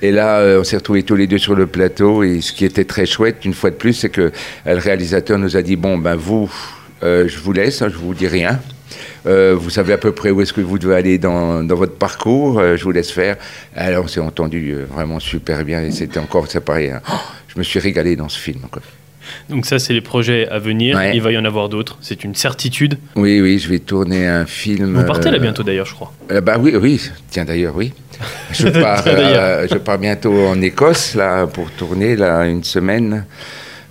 Et 0.01 0.11
là, 0.11 0.39
euh, 0.39 0.61
on 0.61 0.63
s'est 0.63 0.77
retrouvés 0.77 1.03
tous 1.03 1.15
les 1.15 1.27
deux 1.27 1.37
sur 1.37 1.55
le 1.55 1.67
plateau. 1.67 2.23
Et 2.23 2.41
ce 2.41 2.53
qui 2.53 2.65
était 2.65 2.85
très 2.85 3.05
chouette, 3.05 3.43
une 3.45 3.53
fois 3.53 3.69
de 3.69 3.75
plus, 3.75 3.93
c'est 3.93 4.09
que 4.09 4.21
euh, 4.21 4.31
le 4.65 4.77
réalisateur 4.77 5.37
nous 5.37 5.57
a 5.57 5.61
dit 5.61 5.75
bon, 5.75 5.97
ben 5.97 6.15
vous, 6.15 6.49
euh, 7.03 7.27
je 7.27 7.37
vous 7.39 7.53
laisse, 7.53 7.81
hein, 7.81 7.89
je 7.89 7.97
vous 7.97 8.13
dis 8.13 8.27
rien. 8.27 8.59
Vous 9.25 9.69
savez 9.69 9.93
à 9.93 9.97
peu 9.99 10.11
près 10.11 10.31
où 10.31 10.41
est-ce 10.41 10.53
que 10.53 10.61
vous 10.61 10.79
devez 10.79 10.95
aller 10.95 11.19
dans, 11.19 11.63
dans 11.63 11.75
votre 11.75 11.93
parcours. 11.93 12.59
je 12.75 12.83
vous 12.83 12.91
laisse 12.91 13.11
faire. 13.11 13.37
Alors, 13.75 14.05
on 14.05 14.07
s'est 14.07 14.19
entendu 14.19 14.75
vraiment 14.89 15.19
super 15.19 15.63
bien. 15.63 15.83
Et 15.83 15.91
c'était 15.91 16.19
encore, 16.19 16.47
c'est 16.49 16.61
pareil. 16.61 16.89
hein. 16.89 17.01
Oh, 17.11 17.15
je 17.47 17.59
me 17.59 17.63
suis 17.63 17.77
régalé 17.79 18.15
dans 18.15 18.29
ce 18.29 18.39
film. 18.39 18.61
quoi. 18.71 18.81
Donc 19.49 19.65
ça, 19.65 19.79
c'est 19.79 19.93
les 19.93 20.01
projets 20.01 20.47
à 20.47 20.59
venir. 20.59 20.95
Ouais. 20.95 21.15
Il 21.15 21.21
va 21.21 21.31
y 21.31 21.37
en 21.37 21.45
avoir 21.45 21.69
d'autres. 21.69 21.97
C'est 22.01 22.23
une 22.23 22.35
certitude. 22.35 22.97
Oui, 23.15 23.41
oui, 23.41 23.59
je 23.59 23.69
vais 23.69 23.79
tourner 23.79 24.27
un 24.27 24.45
film. 24.45 24.95
Vous 24.95 25.05
partez 25.05 25.31
là 25.31 25.37
euh, 25.37 25.39
bientôt 25.39 25.63
d'ailleurs, 25.63 25.85
je 25.85 25.93
crois. 25.93 26.13
Euh, 26.31 26.41
bah 26.41 26.57
oui, 26.59 26.73
oui. 26.75 27.01
Tiens 27.29 27.45
d'ailleurs, 27.45 27.75
oui. 27.75 27.93
Je 28.51 28.67
pars, 28.81 29.03
euh, 29.07 29.67
je 29.69 29.77
pars 29.77 29.97
bientôt 29.97 30.47
en 30.47 30.61
Écosse 30.61 31.15
là 31.15 31.47
pour 31.47 31.71
tourner 31.71 32.15
là 32.15 32.45
une 32.45 32.63
semaine. 32.63 33.25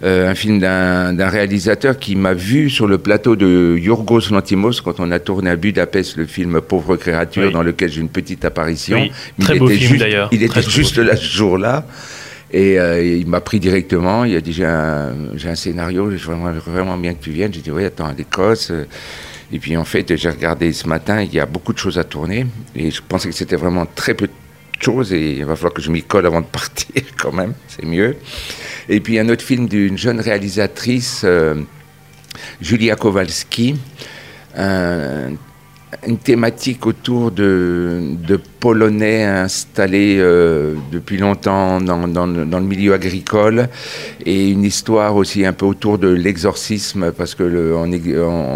Un 0.01 0.37
film 0.37 0.61
d'un 0.61 1.29
réalisateur 1.29 1.99
qui 1.99 2.15
m'a 2.15 2.33
vu 2.33 2.71
sur 2.71 2.87
le 2.87 2.99
plateau 2.99 3.35
de 3.35 3.77
Yorgos 3.77 4.31
Lantimos 4.31 4.81
quand 4.81 5.01
on 5.01 5.11
a 5.11 5.19
tourné 5.19 5.51
à 5.51 5.57
Budapest 5.57 6.17
le 6.17 6.27
film 6.27 6.61
Pauvre 6.61 6.95
créature 6.95 7.47
Oui. 7.47 7.53
dans 7.53 7.65
lequel 7.65 7.91
j'ai 7.91 8.01
une 8.01 8.09
petite 8.09 8.45
apparition. 8.45 8.97
Oui, 9.01 9.11
très 9.41 9.55
il 9.55 9.59
beau 9.59 9.69
était 9.69 9.79
film, 9.81 9.99
d'ailleurs. 9.99 10.29
Il 10.31 10.45
était 10.45 10.63
juste 10.63 10.99
là 10.99 11.17
ce 11.17 11.25
jour-là. 11.25 11.85
Et 12.51 12.79
euh, 12.79 13.03
il 13.03 13.27
m'a 13.27 13.41
pris 13.41 13.61
directement, 13.61 14.25
il 14.25 14.35
a 14.35 14.41
dit 14.41 14.53
j'ai 14.53 14.65
un, 14.65 15.13
un 15.45 15.55
scénario, 15.55 16.11
je 16.11 16.31
voudrais 16.31 16.53
vraiment 16.53 16.97
bien 16.97 17.15
que 17.15 17.23
tu 17.23 17.31
viennes. 17.31 17.53
J'ai 17.53 17.61
dit 17.61 17.71
oui, 17.71 17.85
attends, 17.85 18.07
à 18.07 18.15
l'Écosse. 18.15 18.73
Et 19.53 19.59
puis 19.59 19.77
en 19.77 19.85
fait, 19.85 20.17
j'ai 20.17 20.31
regardé 20.31 20.73
ce 20.73 20.89
matin, 20.89 21.23
il 21.23 21.33
y 21.33 21.41
a 21.41 21.47
beaucoup 21.47 21.73
de 21.73 21.79
choses 21.79 21.99
à 21.99 22.05
tourner. 22.05 22.47
Et 22.75 22.91
je 22.91 23.03
pensais 23.07 23.29
que 23.29 23.35
c'était 23.35 23.57
vraiment 23.57 23.87
très 23.87 24.15
peu 24.15 24.27
de 24.27 24.33
choses. 24.83 25.13
Et 25.13 25.33
il 25.33 25.45
va 25.45 25.57
falloir 25.57 25.75
que 25.75 25.83
je 25.83 25.91
m'y 25.91 26.03
colle 26.03 26.27
avant 26.27 26.41
de 26.41 26.47
partir 26.53 27.03
quand 27.21 27.33
même, 27.33 27.53
c'est 27.67 27.85
mieux. 27.85 28.17
Et 28.89 29.01
puis 29.01 29.19
un 29.19 29.29
autre 29.29 29.45
film 29.45 29.69
d'une 29.69 29.99
jeune 29.99 30.21
réalisatrice, 30.21 31.23
euh, 31.25 31.63
Julia 32.61 32.97
Kowalski. 32.97 33.77
Un 34.57 35.33
une 36.07 36.19
thématique 36.19 36.87
autour 36.87 37.31
de 37.31 38.17
Polonais 38.61 39.25
installés 39.25 40.17
euh, 40.19 40.75
depuis 40.91 41.17
longtemps 41.17 41.81
dans, 41.81 42.09
dans, 42.09 42.27
dans, 42.27 42.59
le 42.59 42.65
milieu 42.65 42.93
agricole 42.93 43.69
et 44.27 44.51
une 44.51 44.65
histoire 44.65 45.15
aussi 45.15 45.47
un 45.47 45.53
peu 45.53 45.65
autour 45.65 45.99
de 45.99 46.09
l'exorcisme 46.09 47.13
parce 47.17 47.37
que 47.37 47.45
le, 47.45 47.77
en, 47.77 47.89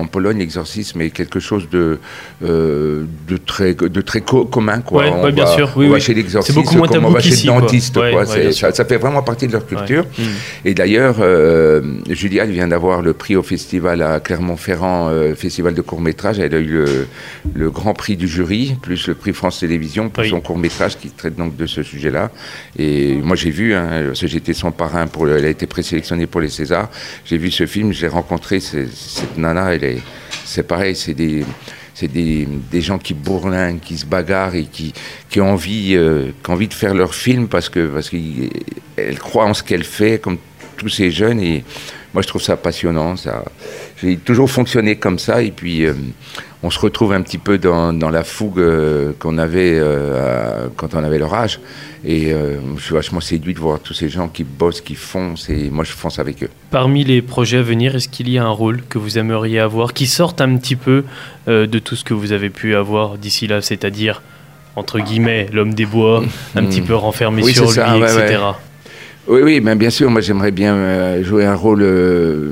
en, 0.00 0.04
Pologne 0.06 0.38
l'exorcisme 0.38 1.00
est 1.02 1.10
quelque 1.10 1.38
chose 1.38 1.68
de, 1.70 1.98
euh, 2.44 3.04
de 3.28 3.36
très, 3.36 3.74
de 3.74 4.00
très 4.00 4.22
commun 4.22 4.80
quoi. 4.80 5.04
Ouais, 5.04 5.10
on 5.14 5.22
ouais, 5.22 5.32
bien 5.32 5.44
va, 5.44 5.54
sûr. 5.54 5.72
Oui, 5.76 5.86
on 5.86 5.90
va 5.90 5.94
oui. 5.94 6.00
chez 6.00 6.14
l'exorciste 6.14 6.58
comme 6.64 7.04
on 7.04 7.10
va 7.10 7.20
chez 7.20 7.30
le 7.30 7.46
dentiste. 7.46 7.94
Quoi. 7.94 8.24
ouais, 8.24 8.52
ça, 8.52 8.72
ça 8.72 8.84
fait 8.84 8.98
vraiment 8.98 9.22
partie 9.22 9.46
de 9.46 9.52
leur 9.52 9.66
culture. 9.66 10.04
Mm. 10.18 10.22
Et 10.64 10.74
d'ailleurs, 10.74 11.16
euh, 11.20 11.80
Julia 12.10 12.42
elle 12.42 12.50
vient 12.50 12.66
d'avoir 12.66 13.02
le 13.02 13.12
prix 13.12 13.36
au 13.36 13.42
festival 13.44 14.02
à 14.02 14.18
Clermont-Ferrand, 14.18 15.10
euh, 15.10 15.36
festival 15.36 15.74
de 15.74 15.80
court-métrage. 15.80 16.40
Elle 16.40 16.54
a 16.54 16.58
eu 16.58 16.72
le, 16.72 17.06
le 17.54 17.70
grand 17.70 17.94
prix 17.94 18.16
du 18.16 18.26
jury, 18.26 18.76
plus 18.82 19.06
le 19.06 19.14
prix 19.14 19.32
France 19.32 19.60
Télévisions 19.60 19.91
pour 20.08 20.22
Oui. 20.24 20.30
son 20.30 20.40
court-métrage 20.40 20.96
qui 20.98 21.10
traite 21.10 21.36
donc 21.36 21.56
de 21.56 21.66
ce 21.66 21.82
sujet-là. 21.82 22.30
Et 22.78 23.14
moi, 23.14 23.36
j'ai 23.36 23.50
vu, 23.50 23.74
hein, 23.74 24.02
parce 24.06 24.20
que 24.20 24.26
j'étais 24.26 24.52
son 24.54 24.72
parrain, 24.72 25.06
pour 25.06 25.26
le- 25.26 25.36
elle 25.38 25.44
a 25.46 25.50
été 25.50 25.66
présélectionnée 25.66 26.26
pour 26.26 26.40
les 26.40 26.48
Césars. 26.48 26.88
J'ai 27.24 27.38
vu 27.38 27.50
ce 27.50 27.66
film, 27.66 27.92
j'ai 27.92 28.08
rencontré 28.08 28.60
ce- 28.60 28.86
cette 28.88 29.36
nana, 29.38 29.74
elle 29.74 29.84
est, 29.84 29.98
c'est 30.44 30.66
pareil, 30.66 30.94
c'est 30.96 31.14
des 31.14 31.44
c'est 31.94 32.08
des, 32.08 32.48
des 32.70 32.80
gens 32.80 32.96
qui 32.98 33.12
bourlinguent, 33.12 33.78
qui 33.78 33.98
se 33.98 34.06
bagarrent 34.06 34.54
et 34.54 34.64
qui, 34.64 34.94
qui 35.28 35.42
ont 35.42 35.52
envie, 35.52 35.94
euh, 35.94 36.30
qui 36.42 36.50
ont 36.50 36.54
envie 36.54 36.66
de 36.66 36.72
faire 36.74 36.94
leur 36.94 37.14
film 37.14 37.48
parce 37.48 37.68
que 37.68 37.86
parce 37.86 38.08
qu'elle 38.08 39.18
croit 39.18 39.44
en 39.44 39.52
ce 39.52 39.62
qu'elle 39.62 39.84
fait, 39.84 40.18
comme 40.18 40.38
tous 40.78 40.88
ces 40.88 41.10
jeunes. 41.10 41.40
Et 41.40 41.62
moi, 42.14 42.22
je 42.22 42.28
trouve 42.28 42.40
ça 42.42 42.56
passionnant. 42.56 43.14
Ça, 43.16 43.44
j'ai 44.02 44.16
toujours 44.16 44.50
fonctionné 44.50 44.96
comme 44.96 45.18
ça. 45.18 45.42
Et 45.42 45.50
puis, 45.50 45.86
euh, 45.86 45.94
on 46.62 46.70
se 46.70 46.78
retrouve 46.78 47.12
un 47.12 47.22
petit 47.22 47.38
peu 47.38 47.58
dans, 47.58 47.92
dans 47.92 48.10
la 48.10 48.24
fougue 48.24 48.58
euh, 48.58 49.12
qu'on 49.18 49.38
avait 49.38 49.78
euh, 49.78 50.66
à- 50.66 50.68
quand 50.76 50.94
on 50.94 51.04
avait 51.04 51.18
leur 51.18 51.32
âge. 51.34 51.60
Et 52.04 52.32
je 52.76 52.82
suis 52.82 52.94
vachement 52.94 53.20
séduit 53.20 53.54
de 53.54 53.60
voir 53.60 53.78
tous 53.78 53.94
ces 53.94 54.08
gens 54.08 54.26
qui 54.26 54.42
bossent, 54.42 54.80
qui 54.80 54.96
foncent. 54.96 55.48
Et 55.48 55.70
moi, 55.70 55.84
je 55.84 55.92
fonce 55.92 56.18
avec 56.18 56.42
eux. 56.42 56.48
Parmi 56.72 57.04
les 57.04 57.22
projets 57.22 57.58
à 57.58 57.62
venir, 57.62 57.94
est-ce 57.94 58.08
qu'il 58.08 58.28
y 58.28 58.38
a 58.38 58.44
un 58.44 58.48
rôle 58.50 58.82
que 58.88 58.98
vous 58.98 59.18
aimeriez 59.18 59.60
avoir 59.60 59.92
qui 59.92 60.08
sorte 60.08 60.40
un 60.40 60.56
petit 60.56 60.74
peu 60.74 61.04
de 61.46 61.78
tout 61.78 61.94
ce 61.94 62.02
que 62.02 62.12
vous 62.12 62.32
avez 62.32 62.50
pu 62.50 62.74
avoir 62.74 63.18
d'ici 63.18 63.46
là, 63.46 63.62
c'est-à-dire 63.62 64.20
entre 64.74 64.98
guillemets 64.98 65.46
l'homme 65.52 65.74
des 65.74 65.86
bois, 65.86 66.24
un 66.56 66.64
petit 66.64 66.80
peu 66.80 66.96
renfermé 66.96 67.40
Oui, 67.44 67.52
sur 67.54 67.66
lui, 67.66 67.72
ça, 67.74 67.96
ouais, 67.96 68.02
etc. 68.24 68.40
Oui, 69.28 69.40
oui, 69.44 69.60
ben 69.60 69.78
bien 69.78 69.90
sûr, 69.90 70.10
moi 70.10 70.20
j'aimerais 70.20 70.50
bien 70.50 70.74
euh, 70.74 71.22
jouer 71.22 71.44
un 71.44 71.54
rôle 71.54 71.82
euh, 71.82 72.50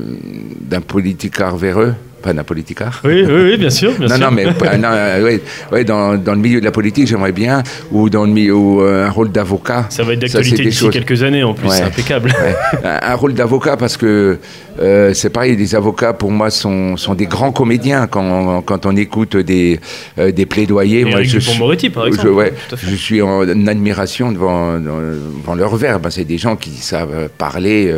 d'un 0.71 0.81
politicard 0.81 1.57
véreux, 1.57 1.95
pas 2.21 2.33
d'un 2.33 2.45
politicard. 2.45 3.01
Oui, 3.05 3.23
oui, 3.27 3.43
oui, 3.51 3.57
bien 3.57 3.71
sûr, 3.71 3.93
bien 3.99 4.09
non, 4.09 4.17
sûr. 4.17 4.25
non, 4.25 4.31
mais 4.31 4.47
euh, 4.47 4.77
non, 4.77 4.89
euh, 4.93 5.25
ouais, 5.25 5.41
ouais, 5.73 5.85
dans, 5.85 6.17
dans 6.17 6.35
le 6.35 6.39
milieu 6.41 6.61
de 6.61 6.65
la 6.65 6.71
politique, 6.71 7.07
j'aimerais 7.07 7.33
bien, 7.33 7.63
ou 7.91 8.09
dans 8.11 8.25
le 8.25 8.31
milieu, 8.31 8.55
ou, 8.55 8.83
euh, 8.83 9.07
un 9.07 9.11
rôle 9.11 9.31
d'avocat. 9.33 9.87
Ça 9.89 10.03
va 10.03 10.13
être 10.13 10.21
d'actualité 10.21 10.65
d'ici 10.65 10.79
choses- 10.79 10.93
quelques 10.93 11.23
années 11.23 11.43
en 11.43 11.55
plus, 11.55 11.69
Ouais. 11.69 11.77
c'est 11.77 11.83
impeccable. 11.85 12.31
Ouais. 12.31 12.57
un, 12.85 13.13
un 13.13 13.15
rôle 13.15 13.35
d'avocat 13.35 13.77
parce 13.77 13.97
que 13.97 14.39
euh, 14.81 15.13
c'est 15.15 15.31
pareil, 15.31 15.57
les 15.57 15.75
avocats 15.75 16.13
pour 16.13 16.31
moi 16.31 16.51
sont, 16.51 16.97
sont 16.97 17.15
des 17.15 17.27
grands 17.27 17.53
comédiens 17.53 18.07
quand, 18.07 18.63
quand 18.63 18.87
on 18.87 18.97
écoute 18.97 19.37
des, 19.37 19.79
euh, 20.19 20.31
des 20.33 20.47
plaidoyers. 20.47 21.05
moi, 21.05 21.23
je 21.23 21.39
suis- 21.39 21.91
par 21.91 22.07
exemple. 22.07 22.29
Je, 22.29 22.33
ouais, 22.33 22.53
suis 22.97 23.21
en 23.23 23.43
admiration 23.67 24.33
devant, 24.33 24.79
devant 24.79 25.55
leur 25.55 25.75
verbe. 25.77 26.07
C'est 26.11 26.25
des 26.25 26.39
gens 26.39 26.57
qui 26.57 26.71
savent 26.71 27.29
parler. 27.37 27.93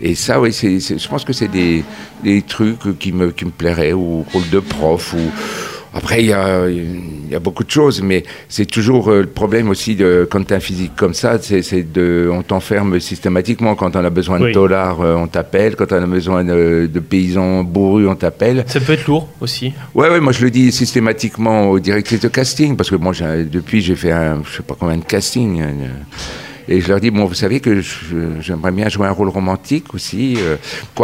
et 0.00 0.14
ça, 0.14 0.40
oui, 0.40 0.52
je 0.52 1.08
pense 1.08 1.24
que 1.24 1.32
c'est 1.32 1.48
des, 1.48 1.84
des 2.24 2.42
trucs 2.42 2.98
qui 2.98 3.12
me, 3.12 3.30
qui 3.30 3.44
me 3.44 3.50
plairaient, 3.50 3.92
ou 3.92 4.24
rôle 4.32 4.48
de 4.50 4.60
prof, 4.60 5.14
ou. 5.14 5.30
Après, 5.94 6.20
il 6.20 6.26
y 6.26 6.32
a, 6.34 6.68
y 6.68 7.34
a 7.34 7.38
beaucoup 7.40 7.64
de 7.64 7.70
choses, 7.70 8.02
mais 8.02 8.22
c'est 8.50 8.66
toujours 8.66 9.08
euh, 9.10 9.22
le 9.22 9.28
problème 9.28 9.70
aussi 9.70 9.96
de, 9.96 10.28
quand 10.30 10.44
tu 10.46 10.52
as 10.52 10.58
un 10.58 10.60
physique 10.60 10.92
comme 10.94 11.14
ça, 11.14 11.38
c'est, 11.40 11.62
c'est 11.62 11.90
de, 11.90 12.28
on 12.30 12.42
t'enferme 12.42 13.00
systématiquement. 13.00 13.74
Quand 13.76 13.96
on 13.96 14.04
a 14.04 14.10
besoin 14.10 14.38
de 14.38 14.44
Oui. 14.44 14.52
dollars, 14.52 15.00
euh, 15.00 15.14
on 15.14 15.26
t'appelle. 15.26 15.74
Quand 15.74 15.90
on 15.92 16.02
a 16.02 16.06
besoin 16.06 16.44
de, 16.44 16.86
de 16.92 17.00
paysans 17.00 17.64
bourrus, 17.64 18.08
on 18.08 18.14
t'appelle. 18.14 18.64
Ça 18.66 18.78
peut 18.78 18.92
être 18.92 19.06
lourd 19.06 19.26
aussi. 19.40 19.72
Ouais, 19.94 20.10
ouais, 20.10 20.20
moi 20.20 20.32
je 20.32 20.44
le 20.44 20.50
dis 20.50 20.70
systématiquement 20.70 21.70
aux 21.70 21.78
directrices 21.80 22.20
de 22.20 22.28
casting, 22.28 22.76
parce 22.76 22.90
que 22.90 22.96
moi, 22.96 23.14
depuis, 23.50 23.80
j'ai 23.80 23.96
fait 23.96 24.12
un, 24.12 24.42
je 24.44 24.56
sais 24.58 24.62
pas 24.62 24.76
combien 24.78 24.98
de 24.98 25.04
castings. 25.04 25.62
euh, 25.62 25.86
Et 26.68 26.80
je 26.80 26.88
leur 26.88 26.98
dis, 27.00 27.10
bon, 27.10 27.26
vous 27.26 27.34
savez 27.34 27.60
que 27.60 27.80
j'aimerais 28.40 28.72
bien 28.72 28.88
jouer 28.88 29.06
un 29.06 29.12
rôle 29.12 29.28
romantique 29.28 29.94
aussi. 29.94 30.36
euh, 30.38 30.56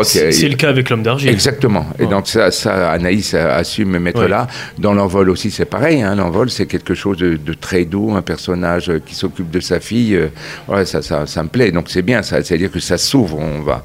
C'est 0.03 0.49
le 0.49 0.57
cas 0.57 0.69
avec 0.71 0.91
l'homme 0.91 1.03
d'argile. 1.05 1.31
Exactement. 1.31 1.87
Et 1.99 2.03
Ouais. 2.05 2.09
donc 2.11 2.27
ça, 2.27 2.51
ça 2.51 2.91
Anaïs 2.91 3.33
a- 3.35 3.55
assume 3.57 3.91
me 3.91 3.99
mettre 4.01 4.21
Ouais. 4.23 4.29
là. 4.29 4.49
Dans 4.79 4.93
l'envol 4.93 5.31
aussi, 5.31 5.51
c'est 5.51 5.65
pareil. 5.65 6.03
Hein. 6.03 6.17
L'envol, 6.17 6.51
c'est 6.51 6.67
quelque 6.67 6.95
chose 6.95 7.17
de, 7.19 7.37
de 7.37 7.55
très 7.55 7.85
doux, 7.85 8.13
un 8.15 8.23
personnage 8.23 8.91
euh, 8.91 8.99
qui 9.05 9.15
s'occupe 9.15 9.51
de 9.51 9.61
sa 9.61 9.79
fille. 9.79 10.17
euh, 10.17 10.29
ouais, 10.69 10.85
ça, 10.85 11.01
ça, 11.03 11.27
ça 11.27 11.43
me 11.43 11.49
plaît. 11.49 11.71
Donc 11.71 11.87
c'est 11.91 12.03
bien. 12.03 12.23
Ça, 12.23 12.43
c'est-à-dire 12.43 12.71
que 12.73 12.81
ça 12.81 12.99
s'ouvre. 12.99 13.39
On 13.39 13.61
va, 13.63 13.85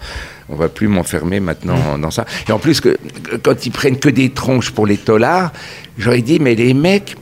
on 0.49 0.55
va 0.55 0.69
plus 0.69 0.87
m'enfermer 0.87 1.39
maintenant 1.39 1.97
dans 1.99 2.09
ça. 2.11 2.25
Et 2.49 2.51
en 2.51 2.59
plus, 2.59 2.81
que, 2.81 2.97
quand 3.43 3.65
ils 3.65 3.71
prennent 3.71 3.99
que 3.99 4.09
des 4.09 4.31
tronches 4.31 4.71
pour 4.71 4.87
les 4.87 4.97
tolards, 4.97 5.51
j'aurais 5.97 6.21
dit, 6.21 6.39
mais 6.39 6.55
les 6.55 6.73
mecs. 6.73 7.15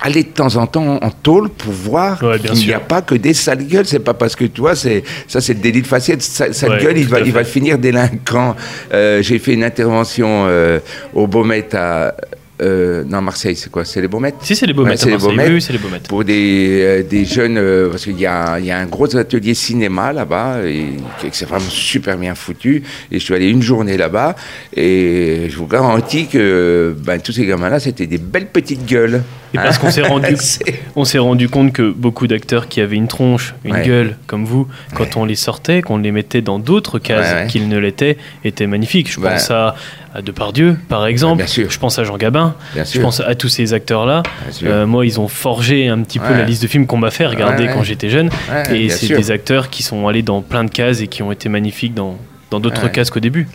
Allez 0.00 0.22
de 0.22 0.28
temps 0.28 0.54
en 0.56 0.66
temps 0.66 0.98
en 1.02 1.10
tôle 1.10 1.48
pour 1.48 1.72
voir 1.72 2.22
Ouais, 2.22 2.38
qu'il 2.38 2.66
n'y 2.66 2.72
a 2.72 2.78
pas 2.80 3.02
que 3.02 3.16
des 3.16 3.34
sales 3.34 3.66
gueules. 3.66 3.86
C'est 3.86 3.98
pas 3.98 4.14
parce 4.14 4.36
que 4.36 4.44
tu 4.44 4.60
vois, 4.60 4.76
c'est 4.76 5.02
ça, 5.26 5.40
c'est 5.40 5.54
le 5.54 5.60
délit 5.60 5.82
de 5.82 5.86
faciès. 5.88 6.16
Sa- 6.20 6.52
Sale 6.52 6.70
Ouais, 6.70 6.82
gueule, 6.84 6.98
il 6.98 7.08
va, 7.08 7.20
il 7.20 7.32
va 7.32 7.42
finir 7.44 7.78
délinquant. 7.78 8.54
Euh, 8.92 9.22
J'ai 9.22 9.38
fait 9.40 9.54
une 9.54 9.64
intervention 9.64 10.44
euh, 10.46 10.78
au 11.14 11.26
Baumettes 11.26 11.74
à. 11.74 12.14
Euh, 12.60 13.04
non, 13.06 13.20
Marseille, 13.22 13.54
c'est 13.54 13.70
quoi? 13.70 13.84
C'est 13.84 14.00
les 14.00 14.08
Baumettes 14.08 14.34
Si, 14.40 14.56
c'est 14.56 14.66
les 14.66 14.72
Ouais, 14.72 14.76
Baumettes. 14.78 15.04
les. 15.04 15.16
Baumettes. 15.16 15.48
Oui, 15.52 15.62
c'est 15.62 15.72
les 15.72 15.78
Baumettes. 15.78 16.08
pour 16.08 16.24
des, 16.24 16.80
euh, 16.82 17.02
des 17.04 17.24
jeunes, 17.24 17.88
parce 17.90 18.02
qu'il 18.02 18.16
y 18.18 18.22
y 18.22 18.26
a 18.26 18.54
un 18.78 18.86
gros 18.86 19.16
atelier 19.16 19.54
cinéma 19.54 20.12
là-bas, 20.12 20.58
et 20.66 20.86
que 21.22 21.36
c'est 21.36 21.46
vraiment 21.48 21.64
super 21.70 22.16
bien 22.18 22.34
foutu. 22.34 22.82
Et 23.12 23.20
je 23.20 23.24
suis 23.24 23.34
allé 23.34 23.48
une 23.48 23.62
journée 23.62 23.96
là-bas, 23.96 24.34
et 24.76 25.46
je 25.48 25.56
vous 25.56 25.68
garantis 25.68 26.26
que 26.26 26.96
ben, 26.98 27.20
tous 27.20 27.30
ces 27.32 27.46
gamins-là, 27.46 27.78
c'était 27.78 28.06
des 28.06 28.18
belles 28.18 28.48
petites 28.48 28.84
gueules. 28.86 29.22
Et 29.54 29.56
parce 29.56 29.78
qu'on 29.78 29.90
s'est 29.90 30.02
rendu, 30.02 30.36
on 30.96 31.04
s'est 31.04 31.18
rendu 31.18 31.48
compte 31.48 31.72
que 31.72 31.90
beaucoup 31.90 32.26
d'acteurs 32.26 32.68
qui 32.68 32.80
avaient 32.80 32.96
une 32.96 33.08
tronche, 33.08 33.54
une 33.64 33.74
Ouais. 33.74 33.86
gueule 33.86 34.16
comme 34.26 34.44
vous, 34.44 34.68
quand 34.94 35.16
on 35.16 35.24
les 35.24 35.36
sortait, 35.36 35.80
qu'on 35.82 35.98
les 35.98 36.12
mettait 36.12 36.42
dans 36.42 36.58
d'autres 36.58 36.98
cases 36.98 37.32
Ouais, 37.34 37.46
qu'ils 37.46 37.68
ne 37.68 37.78
l'étaient, 37.78 38.18
étaient 38.44 38.66
magnifiques. 38.66 39.10
Je 39.10 39.20
pense 39.20 39.50
à, 39.50 39.74
à 40.14 40.22
Depardieu, 40.22 40.76
par 40.88 41.06
exemple. 41.06 41.38
bien 41.38 41.46
sûr. 41.46 41.70
Je 41.70 41.78
pense 41.78 41.98
à 41.98 42.04
Jean 42.04 42.16
Gabin. 42.16 42.54
Bien 42.74 42.84
Je 42.84 42.88
sûr. 42.90 43.02
pense 43.02 43.20
à 43.20 43.34
tous 43.34 43.48
ces 43.48 43.72
acteurs-là. 43.74 44.22
Euh, 44.64 44.86
moi, 44.86 45.06
ils 45.06 45.20
ont 45.20 45.28
forgé 45.28 45.88
un 45.88 46.00
petit 46.02 46.18
peu 46.18 46.32
la 46.32 46.44
liste 46.44 46.62
de 46.62 46.66
films 46.68 46.86
qu'on 46.86 46.98
m'a 46.98 47.10
fait 47.10 47.26
regarder 47.26 47.68
quand 47.72 47.82
j'étais 47.82 48.10
jeune. 48.10 48.30
Et 48.72 48.88
c'est 48.90 49.14
des 49.14 49.30
acteurs 49.30 49.70
qui 49.70 49.82
sont 49.82 50.06
allés 50.08 50.22
dans 50.22 50.42
plein 50.42 50.64
de 50.64 50.70
cases 50.70 51.00
et 51.00 51.06
qui 51.06 51.22
ont 51.22 51.32
été 51.32 51.48
magnifiques 51.48 51.94
dans 51.94 52.16
dans 52.50 52.60
d'autres 52.60 52.82
Ouais. 52.84 52.90
cases 52.92 53.10
qu'au 53.10 53.20
début. 53.20 53.46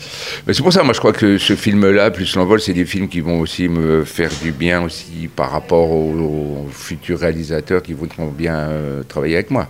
Mais 0.45 0.53
c'est 0.53 0.61
pour 0.63 0.71
ça, 0.73 0.83
moi, 0.83 0.93
je 0.93 0.99
crois 0.99 1.13
que 1.13 1.37
ce 1.37 1.55
film-là, 1.55 2.11
plus 2.11 2.35
l'envol, 2.35 2.59
c'est 2.61 2.73
des 2.73 2.85
films 2.85 3.07
qui 3.07 3.21
vont 3.21 3.39
aussi 3.39 3.67
me 3.67 4.03
faire 4.05 4.29
du 4.41 4.51
bien 4.51 4.81
aussi 4.83 5.29
par 5.35 5.51
rapport 5.51 5.89
aux, 5.91 6.65
aux 6.65 6.69
futurs 6.71 7.19
réalisateurs 7.19 7.81
qui 7.81 7.93
voudront 7.93 8.27
bien 8.27 8.55
euh, 8.55 9.03
travailler 9.03 9.35
avec 9.35 9.49
moi. 9.51 9.67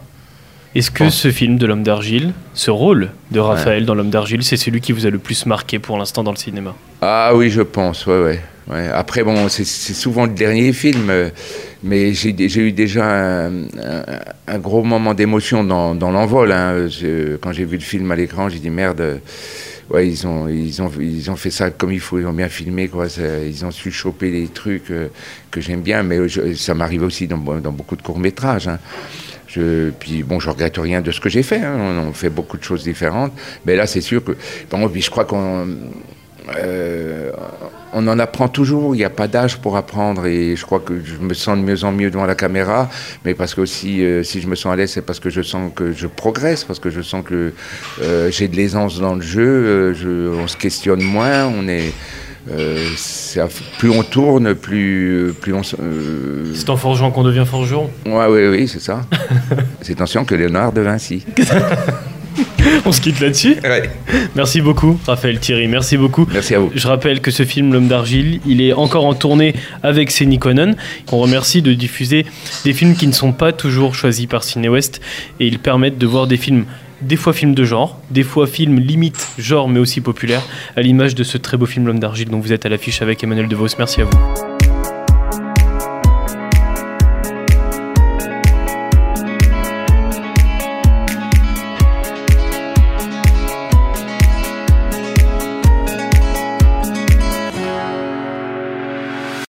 Est-ce 0.76 0.90
que 0.90 1.10
ce 1.10 1.30
film 1.32 1.58
de 1.58 1.68
l'homme 1.68 1.84
d'argile, 1.84 2.34
ce 2.56 2.72
rôle 2.72 3.12
de 3.32 3.40
Raphaël 3.40 3.86
dans 3.86 3.94
l'homme 3.94 4.10
d'argile, 4.10 4.44
c'est 4.44 4.58
celui 4.58 4.82
qui 4.82 4.92
vous 4.92 5.06
a 5.06 5.10
le 5.12 5.20
plus 5.20 5.46
marqué 5.46 5.78
pour 5.78 5.98
l'instant 6.00 6.24
dans 6.24 6.32
le 6.32 6.38
cinéma? 6.38 6.76
Ah 7.02 7.32
oui, 7.36 7.52
je 7.52 7.62
pense, 7.62 8.08
ouais, 8.08 8.20
ouais. 8.24 8.42
ouais. 8.72 8.88
Après, 8.88 9.24
bon, 9.24 9.50
c'est 9.50 9.66
souvent 9.66 10.26
le 10.26 10.32
dernier 10.34 10.74
film, 10.74 11.10
euh, 11.12 11.30
mais 11.84 12.14
j'ai 12.14 12.32
eu 12.60 12.72
déjà 12.72 13.06
un, 13.06 13.66
un- 13.66 14.04
un 14.48 14.58
gros 14.58 14.84
moment 14.84 15.14
d'émotion 15.14 15.64
dans, 15.64 15.94
dans 15.94 16.10
l'envol. 16.12 16.52
hein. 16.52 16.88
Quand 17.42 17.54
j'ai 17.54 17.66
vu 17.66 17.78
le 17.78 17.84
film 17.84 18.12
à 18.12 18.16
l'écran, 18.16 18.50
j'ai 18.50 18.60
dit 18.60 18.72
merde. 18.72 19.22
Ouais, 19.90 20.08
ils 20.08 20.26
ont, 20.26 20.48
ils, 20.48 20.82
ont, 20.82 20.90
ils 21.00 21.30
ont 21.30 21.36
fait 21.36 21.52
ça 21.52 21.70
comme 21.70 21.92
il 21.92 22.00
faut, 22.00 22.18
ils 22.18 22.26
ont 22.26 22.34
bien 22.34 22.48
filmé, 22.48 22.88
quoi. 22.88 23.10
ça- 23.10 23.22
ils 23.46 23.64
ont 23.66 23.70
su 23.70 23.92
choper 23.92 24.32
les 24.32 24.48
trucs 24.48 24.90
euh, 24.90 25.10
que 25.52 25.60
j'aime 25.62 25.82
bien, 25.82 26.02
mais 26.04 26.28
je- 26.28 26.54
ça 26.56 26.74
m'arrive 26.74 27.04
aussi 27.04 27.28
dans, 27.28 27.38
dans 27.38 27.72
beaucoup 27.72 27.96
de 27.98 28.02
courts-métrages. 28.02 28.68
hein. 28.70 28.80
Je, 29.54 29.92
puis 29.92 30.24
bon, 30.24 30.40
je 30.40 30.50
regrette 30.50 30.78
rien 30.78 31.02
de 31.02 31.12
ce 31.12 31.20
que 31.20 31.30
j'ai 31.30 31.44
fait. 31.44 31.62
hein. 31.62 32.06
On, 32.08 32.14
fait 32.14 32.30
beaucoup 32.30 32.58
de 32.58 32.64
choses 32.64 32.84
différentes, 32.84 33.32
mais 33.66 33.76
là, 33.76 33.86
c'est 33.88 34.02
sûr 34.02 34.24
que. 34.24 34.32
Bon, 34.72 34.88
puis 34.90 35.02
je 35.02 35.10
crois 35.12 35.26
qu'on 35.26 35.68
euh, 36.58 37.32
on 37.94 38.06
en 38.08 38.20
apprend 38.20 38.48
toujours, 38.50 38.96
il 38.96 38.98
n'y 38.98 39.04
a 39.06 39.10
pas 39.10 39.28
d'âge 39.30 39.58
pour 39.60 39.78
apprendre 39.78 40.26
et 40.26 40.56
je 40.58 40.66
crois 40.66 40.80
que 40.82 40.94
je 41.04 41.16
me 41.18 41.34
sens 41.34 41.58
de 41.58 41.64
mieux 41.64 41.84
en 41.86 41.92
mieux 41.94 42.10
devant 42.10 42.26
la 42.26 42.36
caméra, 42.36 42.90
mais 43.24 43.34
parce 43.34 43.54
que 43.54 43.62
aussi 43.62 44.04
euh, 44.04 44.24
si 44.24 44.42
je 44.42 44.48
me 44.48 44.56
sens 44.56 44.74
à 44.74 44.76
l'aise 44.76 44.92
c'est 44.92 45.04
parce 45.04 45.22
que 45.22 45.30
je 45.30 45.42
sens 45.42 45.72
que 45.74 45.94
je 45.94 46.08
progresse, 46.08 46.66
parce 46.66 46.80
que 46.80 46.90
je 46.90 47.02
sens 47.02 47.24
que 47.24 47.54
euh, 48.02 48.30
j'ai 48.32 48.50
de 48.50 48.56
l'aisance 48.58 49.00
dans 49.00 49.16
le 49.16 49.22
jeu, 49.22 49.94
je- 49.94 50.30
on 50.36 50.48
se 50.48 50.58
questionne 50.58 51.02
moins, 51.02 51.46
on 51.46 51.68
est... 51.70 51.94
euh, 52.52 52.90
plus 53.80 53.90
on 53.90 54.04
tourne, 54.04 54.54
plus, 54.56 55.34
plus 55.40 55.54
on. 55.54 55.62
euh, 55.82 56.52
C'est 56.54 56.70
en 56.70 56.78
forgeant 56.78 57.12
qu'on 57.12 57.24
devient 57.24 57.46
forgeron. 57.50 57.90
ouais, 58.06 58.26
oui, 58.30 58.48
oui, 58.48 58.68
c'est 58.68 58.82
ça. 58.82 59.02
c'est 59.82 59.94
attention 59.94 60.26
que 60.26 60.36
Léonard 60.36 60.74
de 60.74 60.82
Vinci. 60.82 61.26
On 62.86 62.92
se 62.92 63.00
quitte 63.02 63.20
là-dessus. 63.20 63.56
Ouais. 63.64 63.90
Merci 64.36 64.60
beaucoup, 64.62 65.00
Raphaël 65.06 65.40
Thierry. 65.40 65.68
Merci 65.68 65.96
beaucoup. 65.98 66.28
Merci 66.34 66.56
à 66.56 66.60
vous. 66.60 66.72
Je 66.74 66.88
rappelle 66.88 67.22
que 67.22 67.30
ce 67.30 67.44
film, 67.44 67.72
L'homme 67.72 67.88
d'argile, 67.88 68.40
il 68.48 68.62
est 68.62 68.74
encore 68.74 69.06
en 69.06 69.14
tournée 69.14 69.54
avec 69.84 70.10
Séni 70.12 70.40
Conan, 70.40 70.74
qu'on 71.06 71.18
remercie 71.18 71.62
de 71.62 71.74
diffuser 71.74 72.26
des 72.66 72.74
films 72.74 72.96
qui 72.96 73.06
ne 73.08 73.12
sont 73.14 73.32
pas 73.34 73.52
toujours 73.52 73.94
choisis 73.96 74.26
par 74.26 74.44
Ciné 74.44 74.70
West 74.70 75.02
et 75.40 75.48
ils 75.48 75.60
permettent 75.60 75.98
de 76.00 76.08
voir 76.08 76.26
des 76.28 76.38
films, 76.38 76.66
des 77.04 77.16
fois 77.16 77.34
films 77.34 77.54
de 77.54 77.64
genre, 77.64 78.00
des 78.10 78.24
fois 78.24 78.48
films 78.48 78.80
limite 78.80 79.28
genre 79.38 79.70
mais 79.70 79.80
aussi 79.80 80.02
populaires, 80.02 80.44
à 80.76 80.82
l'image 80.82 81.16
de 81.16 81.24
ce 81.24 81.38
très 81.38 81.58
beau 81.58 81.66
film 81.66 81.86
L'homme 81.86 82.00
d'argile 82.00 82.30
dont 82.30 82.40
vous 82.40 82.54
êtes 82.54 82.66
à 82.66 82.70
l'affiche 82.70 83.02
avec 83.02 83.24
Emmanuel 83.24 83.48
DeVos. 83.48 83.68
Merci 83.78 84.02
à 84.02 84.06
vous. 84.06 84.53